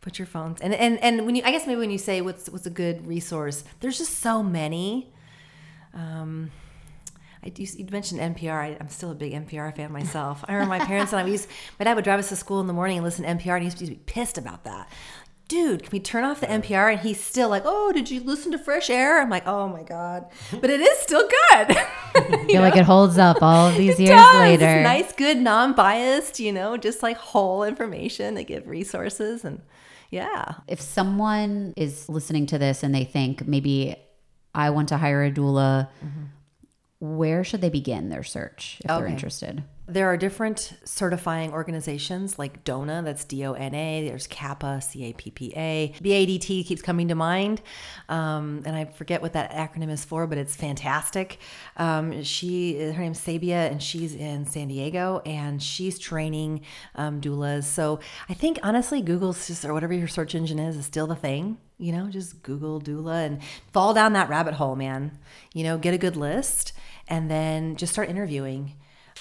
Put 0.00 0.18
your 0.18 0.26
phones 0.26 0.60
and, 0.60 0.74
and 0.74 0.98
and 0.98 1.24
when 1.26 1.36
you 1.36 1.44
I 1.44 1.52
guess 1.52 1.64
maybe 1.64 1.78
when 1.78 1.92
you 1.92 1.98
say 1.98 2.22
what's 2.22 2.50
what's 2.50 2.66
a 2.66 2.70
good 2.70 3.06
resource, 3.06 3.62
there's 3.78 3.98
just 3.98 4.18
so 4.18 4.42
many. 4.42 5.12
Um, 5.94 6.50
I 7.44 7.50
do. 7.50 7.62
You 7.62 7.86
mentioned 7.90 8.20
NPR. 8.20 8.52
I, 8.52 8.76
am 8.80 8.88
still 8.88 9.12
a 9.12 9.14
big 9.14 9.32
NPR 9.32 9.74
fan 9.76 9.92
myself. 9.92 10.44
I 10.48 10.54
remember 10.54 10.76
my 10.76 10.84
parents 10.84 11.12
and 11.12 11.24
I. 11.24 11.30
Used, 11.30 11.48
my 11.78 11.84
dad 11.84 11.94
would 11.94 12.04
drive 12.04 12.18
us 12.18 12.28
to 12.30 12.36
school 12.36 12.60
in 12.60 12.66
the 12.66 12.72
morning 12.72 12.98
and 12.98 13.04
listen 13.04 13.24
to 13.24 13.30
NPR, 13.30 13.54
and 13.54 13.62
he 13.62 13.64
used 13.66 13.78
to 13.78 13.86
be 13.86 13.94
pissed 14.06 14.38
about 14.38 14.64
that 14.64 14.88
dude, 15.52 15.82
can 15.82 15.90
we 15.92 16.00
turn 16.00 16.24
off 16.24 16.40
the 16.40 16.46
NPR? 16.46 16.92
And 16.92 17.00
he's 17.00 17.20
still 17.20 17.50
like, 17.50 17.64
oh, 17.66 17.92
did 17.92 18.10
you 18.10 18.22
listen 18.22 18.52
to 18.52 18.58
Fresh 18.58 18.88
Air? 18.88 19.20
I'm 19.20 19.28
like, 19.28 19.46
oh 19.46 19.68
my 19.68 19.82
God. 19.82 20.24
But 20.50 20.70
it 20.70 20.80
is 20.80 20.98
still 21.00 21.28
good. 21.28 21.76
you 22.48 22.58
are 22.58 22.62
like 22.62 22.76
it 22.76 22.84
holds 22.84 23.18
up 23.18 23.42
all 23.42 23.68
of 23.68 23.76
these 23.76 24.00
it 24.00 24.04
years 24.04 24.18
does. 24.18 24.36
later. 24.36 24.66
It's 24.66 24.82
nice, 24.82 25.12
good, 25.12 25.36
non 25.36 25.74
biased, 25.74 26.40
you 26.40 26.52
know, 26.52 26.78
just 26.78 27.02
like 27.02 27.18
whole 27.18 27.64
information. 27.64 28.34
They 28.34 28.44
give 28.44 28.66
resources 28.66 29.44
and 29.44 29.60
yeah. 30.10 30.54
If 30.66 30.80
someone 30.80 31.74
is 31.76 32.08
listening 32.08 32.46
to 32.46 32.58
this 32.58 32.82
and 32.82 32.94
they 32.94 33.04
think 33.04 33.46
maybe 33.46 33.96
I 34.54 34.70
want 34.70 34.88
to 34.88 34.96
hire 34.96 35.22
a 35.22 35.30
doula, 35.30 35.88
mm-hmm. 36.02 36.24
where 36.98 37.44
should 37.44 37.60
they 37.60 37.70
begin 37.70 38.08
their 38.08 38.22
search 38.22 38.78
if 38.84 38.90
okay. 38.90 39.00
they're 39.00 39.08
interested? 39.08 39.64
There 39.92 40.08
are 40.08 40.16
different 40.16 40.72
certifying 40.84 41.52
organizations 41.52 42.38
like 42.38 42.64
DONA, 42.64 43.02
that's 43.04 43.24
D 43.24 43.44
O 43.44 43.52
N 43.52 43.74
A. 43.74 44.08
There's 44.08 44.26
CAPPA, 44.26 44.82
C 44.82 45.04
A 45.04 45.12
P 45.12 45.30
P 45.30 45.52
A. 45.54 45.94
BADT 46.00 46.64
keeps 46.64 46.80
coming 46.80 47.08
to 47.08 47.14
mind. 47.14 47.60
Um, 48.08 48.62
and 48.64 48.74
I 48.74 48.86
forget 48.86 49.20
what 49.20 49.34
that 49.34 49.52
acronym 49.52 49.90
is 49.90 50.02
for, 50.02 50.26
but 50.26 50.38
it's 50.38 50.56
fantastic. 50.56 51.38
Um, 51.76 52.22
she, 52.22 52.80
her 52.80 53.02
name's 53.02 53.20
Sabia, 53.20 53.70
and 53.70 53.82
she's 53.82 54.14
in 54.14 54.46
San 54.46 54.68
Diego, 54.68 55.20
and 55.26 55.62
she's 55.62 55.98
training 55.98 56.62
um, 56.94 57.20
doulas. 57.20 57.64
So 57.64 58.00
I 58.30 58.34
think 58.34 58.58
honestly, 58.62 59.02
Google's 59.02 59.46
just, 59.46 59.62
or 59.62 59.74
whatever 59.74 59.92
your 59.92 60.08
search 60.08 60.34
engine 60.34 60.58
is, 60.58 60.76
is 60.76 60.86
still 60.86 61.06
the 61.06 61.16
thing 61.16 61.58
you 61.78 61.90
know, 61.90 62.08
just 62.08 62.44
Google 62.44 62.80
doula 62.80 63.26
and 63.26 63.42
fall 63.72 63.92
down 63.92 64.12
that 64.12 64.28
rabbit 64.28 64.54
hole, 64.54 64.76
man. 64.76 65.18
You 65.52 65.64
know, 65.64 65.78
get 65.78 65.92
a 65.92 65.98
good 65.98 66.14
list 66.14 66.72
and 67.08 67.28
then 67.28 67.74
just 67.74 67.92
start 67.92 68.08
interviewing. 68.08 68.74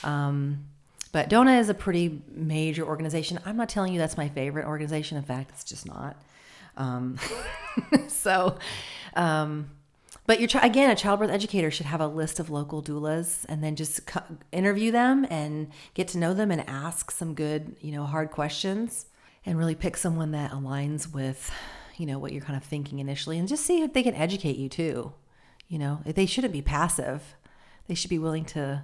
Um, 0.04 0.66
but 1.12 1.30
DONA 1.30 1.60
is 1.60 1.70
a 1.70 1.74
pretty 1.74 2.22
major 2.32 2.86
organization. 2.86 3.40
I'm 3.46 3.58
not 3.58 3.70
telling 3.70 3.94
you 3.94 4.00
that's 4.00 4.18
my 4.18 4.30
favorite 4.30 4.66
organization. 4.66 5.18
In 5.18 5.24
fact, 5.24 5.52
it's 5.52 5.64
just 5.64 5.86
not. 5.86 6.16
Um, 6.78 7.18
so, 8.08 8.58
um, 9.16 9.70
but 10.26 10.40
you're 10.40 10.50
again 10.64 10.90
a 10.90 10.96
childbirth 10.96 11.30
educator 11.30 11.70
should 11.70 11.88
have 11.88 12.00
a 12.00 12.08
list 12.08 12.40
of 12.40 12.50
local 12.50 12.82
doulas 12.82 13.46
and 13.50 13.64
then 13.64 13.76
just 13.76 14.00
interview 14.52 14.92
them 14.92 15.26
and 15.30 15.70
get 15.94 16.08
to 16.10 16.18
know 16.18 16.34
them 16.34 16.52
and 16.52 16.68
ask 16.70 17.12
some 17.12 17.34
good, 17.34 17.76
you 17.82 17.92
know, 17.92 18.06
hard 18.06 18.32
questions 18.32 19.08
and 19.46 19.58
really 19.58 19.76
pick 19.76 19.98
someone 19.98 20.32
that 20.32 20.52
aligns 20.52 21.12
with, 21.12 21.52
you 21.98 22.06
know, 22.06 22.20
what 22.20 22.32
you're 22.32 22.44
kind 22.44 22.56
of 22.56 22.64
thinking 22.64 23.00
initially 23.00 23.38
and 23.38 23.48
just 23.48 23.66
see 23.66 23.82
if 23.82 23.92
they 23.94 24.04
can 24.04 24.16
educate 24.16 24.56
you 24.56 24.70
too. 24.70 25.14
You 25.68 25.80
know, 25.80 26.02
they 26.06 26.26
shouldn't 26.26 26.54
be 26.54 26.62
passive. 26.62 27.36
They 27.88 27.96
should 27.96 28.10
be 28.10 28.20
willing 28.20 28.46
to 28.46 28.84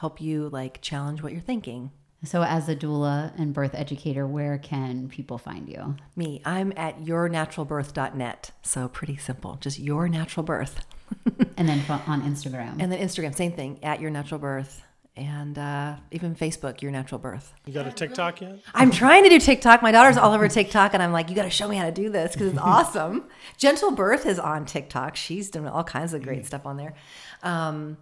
help 0.00 0.18
you 0.18 0.48
like 0.48 0.80
challenge 0.80 1.22
what 1.22 1.30
you're 1.30 1.42
thinking. 1.42 1.90
So, 2.24 2.42
as 2.42 2.68
a 2.68 2.76
doula 2.76 3.32
and 3.38 3.52
birth 3.52 3.74
educator, 3.74 4.26
where 4.26 4.58
can 4.58 5.08
people 5.08 5.38
find 5.38 5.68
you? 5.68 5.96
Me, 6.16 6.42
I'm 6.44 6.72
at 6.76 7.00
yournaturalbirth.net. 7.00 8.50
So, 8.62 8.88
pretty 8.88 9.16
simple, 9.16 9.56
just 9.60 9.78
your 9.78 10.08
natural 10.08 10.42
birth. 10.42 10.84
and 11.56 11.68
then 11.68 11.84
on 12.06 12.22
Instagram. 12.22 12.76
And 12.78 12.92
then 12.92 12.98
Instagram, 12.98 13.34
same 13.34 13.52
thing, 13.52 13.82
at 13.82 14.00
your 14.00 14.10
natural 14.10 14.38
birth. 14.38 14.82
And 15.16 15.58
uh, 15.58 15.96
even 16.12 16.34
Facebook, 16.34 16.82
your 16.82 16.92
natural 16.92 17.18
birth. 17.18 17.52
You 17.66 17.74
got 17.74 17.86
a 17.86 17.92
TikTok 17.92 18.40
yet? 18.40 18.60
I'm 18.74 18.90
trying 18.90 19.24
to 19.24 19.28
do 19.28 19.38
TikTok. 19.38 19.82
My 19.82 19.92
daughter's 19.92 20.16
all 20.16 20.32
over 20.32 20.48
TikTok, 20.48 20.94
and 20.94 21.02
I'm 21.02 21.12
like, 21.12 21.28
you 21.28 21.36
got 21.36 21.42
to 21.42 21.50
show 21.50 21.68
me 21.68 21.76
how 21.76 21.84
to 21.84 21.92
do 21.92 22.10
this 22.10 22.32
because 22.32 22.48
it's 22.48 22.58
awesome. 22.58 23.24
Gentle 23.58 23.90
Birth 23.90 24.24
is 24.24 24.38
on 24.38 24.64
TikTok. 24.64 25.16
She's 25.16 25.50
doing 25.50 25.66
all 25.66 25.84
kinds 25.84 26.14
of 26.14 26.22
great 26.22 26.42
mm. 26.42 26.46
stuff 26.46 26.64
on 26.64 26.76
there. 26.76 26.94
Um, 27.42 27.96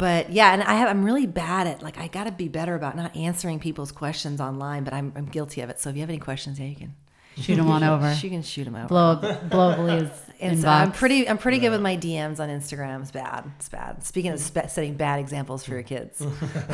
but 0.00 0.32
yeah, 0.32 0.54
and 0.54 0.62
I 0.62 0.74
have 0.76 0.88
I'm 0.88 1.04
really 1.04 1.26
bad 1.26 1.66
at 1.66 1.82
like 1.82 1.98
I 1.98 2.08
got 2.08 2.24
to 2.24 2.32
be 2.32 2.48
better 2.48 2.74
about 2.74 2.96
not 2.96 3.14
answering 3.14 3.60
people's 3.60 3.92
questions 3.92 4.40
online, 4.40 4.82
but 4.82 4.94
I'm 4.94 5.12
I'm 5.14 5.26
guilty 5.26 5.60
of 5.60 5.68
it. 5.68 5.78
So 5.78 5.90
if 5.90 5.96
you 5.96 6.00
have 6.00 6.08
any 6.08 6.18
questions, 6.18 6.58
yeah, 6.58 6.66
you 6.66 6.76
can 6.76 6.94
shoot 7.36 7.56
them 7.56 7.68
on 7.68 7.84
over. 7.84 8.10
You 8.14 8.30
can 8.30 8.42
shoot 8.42 8.64
them 8.64 8.76
over. 8.76 8.88
Blow 8.88 9.38
blow 9.50 9.84
Leah's 9.84 10.08
inbox. 10.40 10.64
I'm 10.64 10.92
pretty 10.92 11.28
I'm 11.28 11.36
pretty 11.36 11.58
yeah. 11.58 11.64
good 11.64 11.72
with 11.72 11.82
my 11.82 11.98
DMs 11.98 12.40
on 12.40 12.48
Instagram. 12.48 13.02
It's 13.02 13.10
bad. 13.10 13.52
It's 13.58 13.68
bad. 13.68 14.02
Speaking 14.02 14.32
of 14.32 14.40
spe- 14.40 14.70
setting 14.70 14.94
bad 14.94 15.20
examples 15.20 15.64
for 15.64 15.72
your 15.72 15.82
kids, 15.82 16.26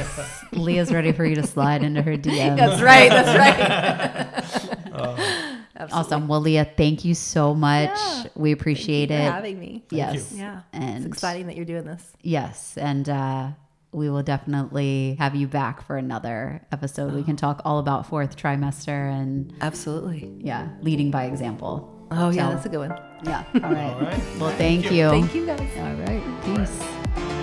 Leah's 0.53 0.93
ready 0.93 1.11
for 1.11 1.25
you 1.25 1.35
to 1.35 1.45
slide 1.45 1.83
into 1.83 2.03
her 2.03 2.17
DMs. 2.17 2.57
That's 2.59 2.81
right. 2.81 3.11
That's 3.11 4.67
right. 4.69 4.89
oh. 4.95 5.53
Absolutely. 5.79 6.15
Awesome. 6.15 6.29
Well, 6.29 6.41
Leah, 6.41 6.65
thank 6.77 7.05
you 7.05 7.15
so 7.15 7.55
much. 7.55 7.91
Yeah. 7.91 8.25
We 8.35 8.53
appreciate 8.53 9.11
it. 9.11 9.21
having 9.21 9.59
me. 9.61 9.85
yes. 9.91 10.33
Yeah. 10.33 10.63
And 10.73 11.05
it's 11.05 11.07
exciting 11.07 11.47
that 11.49 11.57
you're 11.57 11.65
doing 11.67 11.85
this. 11.85 12.13
Yes. 12.23 12.77
And 12.79 13.09
uh, 13.09 13.51
we 13.93 14.09
will 14.11 14.23
definitely 14.23 15.17
have 15.19 15.35
you 15.35 15.47
back 15.47 15.87
for 15.87 15.97
another 15.97 16.63
episode. 16.73 17.13
Oh. 17.13 17.17
We 17.17 17.23
can 17.23 17.37
talk 17.37 17.63
all 17.65 17.79
about 17.79 18.07
fourth 18.07 18.37
trimester 18.37 19.11
and 19.11 19.55
absolutely. 19.61 20.33
Yeah. 20.41 20.69
Leading 20.81 21.11
by 21.11 21.25
example. 21.25 21.93
Oh, 22.11 22.31
so, 22.31 22.37
yeah. 22.37 22.51
That's 22.51 22.67
a 22.67 22.69
good 22.69 22.89
one. 22.89 23.01
Yeah. 23.25 23.45
All 23.55 23.61
right. 23.61 23.93
all 23.95 24.01
right. 24.01 24.23
Well, 24.39 24.51
thank, 24.51 24.85
thank 24.85 24.91
you. 24.93 25.05
you. 25.05 25.09
Thank 25.11 25.35
you, 25.35 25.47
guys. 25.47 25.61
All 25.79 25.95
right. 26.05 26.45
Peace. 26.45 27.43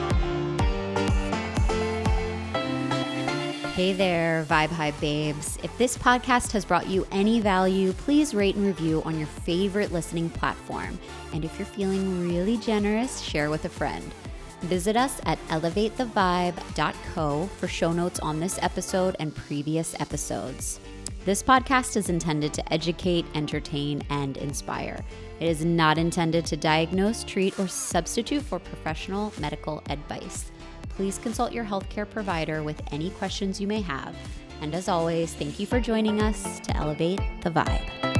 Hey 3.73 3.91
there, 3.91 4.45
Vibe 4.47 4.69
Hive 4.69 5.01
babes. 5.01 5.57
If 5.63 5.75
this 5.79 5.97
podcast 5.97 6.51
has 6.51 6.63
brought 6.63 6.85
you 6.85 7.07
any 7.11 7.39
value, 7.39 7.91
please 7.93 8.35
rate 8.35 8.53
and 8.53 8.67
review 8.67 9.01
on 9.01 9.17
your 9.17 9.25
favorite 9.25 9.91
listening 9.91 10.29
platform. 10.29 10.99
And 11.33 11.43
if 11.43 11.57
you're 11.57 11.65
feeling 11.65 12.29
really 12.29 12.57
generous, 12.57 13.19
share 13.19 13.49
with 13.49 13.65
a 13.65 13.69
friend. 13.69 14.13
Visit 14.61 14.95
us 14.95 15.19
at 15.25 15.39
elevatethevibe.co 15.47 17.49
for 17.57 17.67
show 17.67 17.91
notes 17.91 18.19
on 18.19 18.39
this 18.39 18.59
episode 18.61 19.15
and 19.19 19.35
previous 19.35 19.99
episodes. 19.99 20.79
This 21.25 21.41
podcast 21.41 21.97
is 21.97 22.09
intended 22.09 22.53
to 22.53 22.71
educate, 22.71 23.25
entertain, 23.33 24.03
and 24.11 24.37
inspire. 24.37 25.03
It 25.39 25.47
is 25.47 25.65
not 25.65 25.97
intended 25.97 26.45
to 26.45 26.57
diagnose, 26.57 27.23
treat, 27.23 27.59
or 27.59 27.67
substitute 27.67 28.43
for 28.43 28.59
professional 28.59 29.33
medical 29.39 29.81
advice. 29.89 30.51
Please 30.95 31.17
consult 31.17 31.51
your 31.51 31.65
healthcare 31.65 32.09
provider 32.09 32.63
with 32.63 32.81
any 32.91 33.09
questions 33.11 33.59
you 33.59 33.67
may 33.67 33.81
have. 33.81 34.15
And 34.61 34.73
as 34.75 34.87
always, 34.87 35.33
thank 35.33 35.59
you 35.59 35.65
for 35.65 35.79
joining 35.79 36.21
us 36.21 36.59
to 36.61 36.77
elevate 36.77 37.19
the 37.41 37.49
vibe. 37.49 38.12